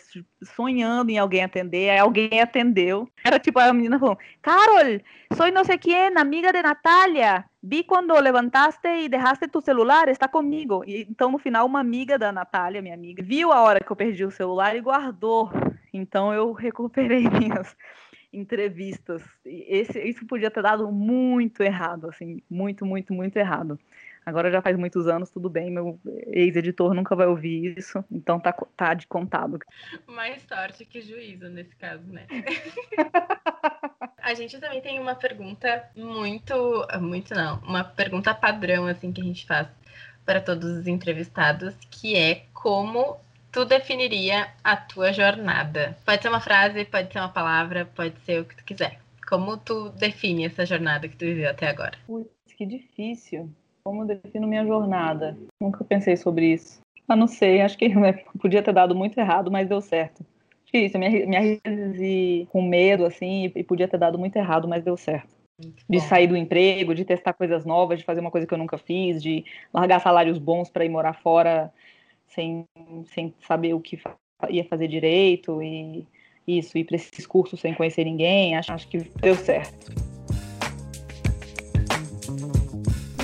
sonhando 0.43 1.09
em 1.09 1.17
alguém 1.17 1.43
atender. 1.43 1.89
Aí 1.89 1.99
alguém 1.99 2.39
atendeu. 2.39 3.09
Era 3.23 3.39
tipo 3.39 3.59
a 3.59 3.73
menina 3.73 3.97
falou: 3.97 4.17
Carol, 4.41 5.01
sou 5.33 5.51
não 5.51 5.63
sei 5.63 5.77
quem, 5.77 6.15
amiga 6.15 6.53
de 6.53 6.61
Natália. 6.61 7.45
Vi 7.61 7.83
quando 7.83 8.13
levantaste 8.13 8.87
e 8.87 9.09
deixaste 9.09 9.47
tu 9.47 9.59
celular, 9.59 10.07
está 10.07 10.27
comigo. 10.27 10.83
E, 10.85 11.07
então, 11.09 11.31
no 11.31 11.39
final, 11.39 11.65
uma 11.65 11.79
amiga 11.79 12.19
da 12.19 12.31
Natália, 12.31 12.79
minha 12.79 12.93
amiga, 12.93 13.23
viu 13.23 13.51
a 13.51 13.59
hora 13.63 13.79
que 13.79 13.91
eu 13.91 13.95
perdi 13.95 14.23
o 14.23 14.29
celular 14.29 14.75
e 14.75 14.81
guardou 14.81 15.49
então 15.95 16.33
eu 16.33 16.51
recuperei 16.51 17.23
minhas 17.29 17.75
entrevistas. 18.31 19.23
Esse, 19.45 19.99
isso 20.01 20.25
podia 20.25 20.51
ter 20.51 20.61
dado 20.61 20.91
muito 20.91 21.63
errado, 21.63 22.09
assim, 22.09 22.41
muito, 22.49 22.85
muito, 22.85 23.13
muito 23.13 23.37
errado. 23.37 23.79
Agora 24.25 24.51
já 24.51 24.59
faz 24.59 24.75
muitos 24.75 25.07
anos, 25.07 25.29
tudo 25.29 25.49
bem, 25.49 25.69
meu 25.69 25.99
ex-editor 26.27 26.95
nunca 26.95 27.15
vai 27.15 27.27
ouvir 27.27 27.77
isso, 27.77 28.03
então 28.11 28.39
tá, 28.39 28.51
tá 28.75 28.95
de 28.95 29.05
contado. 29.05 29.59
Mais 30.07 30.41
sorte 30.41 30.83
que 30.83 30.99
juízo 30.99 31.47
nesse 31.47 31.75
caso, 31.75 32.03
né? 32.11 32.25
A 34.17 34.33
gente 34.33 34.59
também 34.59 34.81
tem 34.81 34.99
uma 34.99 35.13
pergunta 35.13 35.87
muito, 35.95 36.87
muito 36.99 37.35
não, 37.35 37.59
uma 37.59 37.83
pergunta 37.83 38.33
padrão 38.33 38.87
assim 38.87 39.13
que 39.13 39.21
a 39.21 39.23
gente 39.23 39.45
faz 39.45 39.67
para 40.25 40.41
todos 40.41 40.79
os 40.79 40.87
entrevistados, 40.87 41.75
que 41.91 42.15
é 42.15 42.47
como 42.51 43.19
tu 43.55 43.63
definiria 43.63 44.49
a 44.61 44.75
tua 44.75 45.13
jornada? 45.13 45.97
Pode 46.05 46.21
ser 46.21 46.27
uma 46.27 46.41
frase, 46.41 46.83
pode 46.83 47.13
ser 47.13 47.19
uma 47.19 47.29
palavra, 47.29 47.85
pode 47.95 48.19
ser 48.25 48.41
o 48.41 48.45
que 48.45 48.57
tu 48.57 48.65
quiser. 48.65 48.99
Como 49.29 49.55
tu 49.55 49.89
define 49.91 50.45
essa 50.45 50.65
jornada 50.65 51.07
que 51.07 51.15
tu 51.15 51.23
viveu 51.23 51.49
até 51.49 51.69
agora? 51.69 51.97
Putz, 52.05 52.29
que 52.57 52.65
difícil. 52.65 53.49
Como 53.81 54.03
eu 54.03 54.07
defino 54.07 54.45
minha 54.45 54.65
jornada? 54.65 55.37
Nunca 55.61 55.85
pensei 55.85 56.17
sobre 56.17 56.47
isso. 56.47 56.81
Ah, 57.07 57.15
não 57.15 57.27
sei, 57.27 57.61
acho 57.61 57.77
que 57.77 57.87
né, 57.95 58.25
podia 58.41 58.61
ter 58.61 58.73
dado 58.73 58.93
muito 58.93 59.17
errado, 59.17 59.49
mas 59.49 59.69
deu 59.69 59.79
certo. 59.79 60.25
Acho 60.63 60.71
que 60.73 60.79
isso, 60.79 60.99
me, 60.99 61.25
me 61.25 61.37
arrisquei 61.37 62.47
com 62.51 62.61
medo, 62.61 63.05
assim, 63.05 63.53
e 63.55 63.63
podia 63.63 63.87
ter 63.87 63.97
dado 63.97 64.19
muito 64.19 64.35
errado, 64.35 64.67
mas 64.67 64.83
deu 64.83 64.97
certo. 64.97 65.33
De 65.89 66.01
sair 66.01 66.27
do 66.27 66.35
emprego, 66.35 66.93
de 66.93 67.05
testar 67.05 67.31
coisas 67.31 67.63
novas, 67.63 67.99
de 67.99 68.03
fazer 68.03 68.19
uma 68.19 68.31
coisa 68.31 68.45
que 68.45 68.53
eu 68.53 68.57
nunca 68.57 68.77
fiz, 68.77 69.23
de 69.23 69.45
largar 69.73 70.01
salários 70.01 70.37
bons 70.37 70.69
para 70.69 70.83
ir 70.83 70.89
morar 70.89 71.13
fora 71.13 71.71
sem, 72.27 72.65
sem 73.13 73.33
saber 73.47 73.73
o 73.73 73.79
que 73.79 73.99
ia 74.49 74.65
fazer 74.65 74.87
direito 74.87 75.61
e 75.61 76.05
isso, 76.47 76.77
ir 76.77 76.83
para 76.83 76.95
esses 76.95 77.25
cursos 77.25 77.59
sem 77.59 77.73
conhecer 77.73 78.03
ninguém, 78.03 78.55
acho, 78.55 78.71
acho 78.71 78.87
que 78.87 78.99
deu 79.19 79.35
certo. 79.35 79.91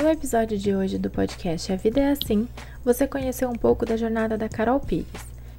No 0.02 0.10
episódio 0.10 0.58
de 0.58 0.76
hoje 0.76 0.98
do 0.98 1.12
podcast 1.12 1.72
A 1.72 1.76
Vida 1.76 2.02
é 2.02 2.12
Assim, 2.12 2.48
você 2.84 3.08
conheceu 3.08 3.48
um 3.48 3.56
pouco 3.56 3.86
da 3.86 3.96
jornada 3.96 4.36
da 4.36 4.50
Carol 4.50 4.80
Pires, 4.80 5.06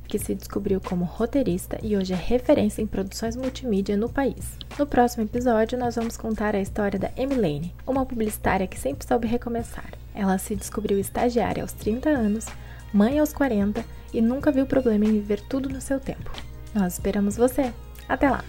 que 0.08 0.18
se 0.18 0.34
descobriu 0.34 0.80
como 0.80 1.04
roteirista 1.04 1.78
e 1.80 1.96
hoje 1.96 2.12
é 2.12 2.16
referência 2.16 2.82
em 2.82 2.86
produções 2.86 3.36
multimídia 3.36 3.96
no 3.96 4.08
país. 4.08 4.58
No 4.76 4.84
próximo 4.84 5.22
episódio, 5.22 5.78
nós 5.78 5.94
vamos 5.94 6.16
contar 6.16 6.56
a 6.56 6.60
história 6.60 6.98
da 6.98 7.12
Emilene, 7.16 7.72
uma 7.86 8.04
publicitária 8.04 8.66
que 8.66 8.78
sempre 8.78 9.06
soube 9.06 9.28
recomeçar. 9.28 9.92
Ela 10.12 10.36
se 10.38 10.56
descobriu 10.56 10.98
estagiária 10.98 11.62
aos 11.62 11.72
30 11.72 12.10
anos, 12.10 12.46
mãe 12.92 13.18
aos 13.18 13.32
40 13.32 13.84
e 14.12 14.20
nunca 14.20 14.52
viu 14.52 14.66
problema 14.66 15.04
em 15.04 15.12
viver 15.12 15.40
tudo 15.40 15.68
no 15.68 15.80
seu 15.80 15.98
tempo. 15.98 16.30
Nós 16.74 16.94
esperamos 16.94 17.36
você. 17.36 17.72
Até 18.08 18.30
lá! 18.30 18.44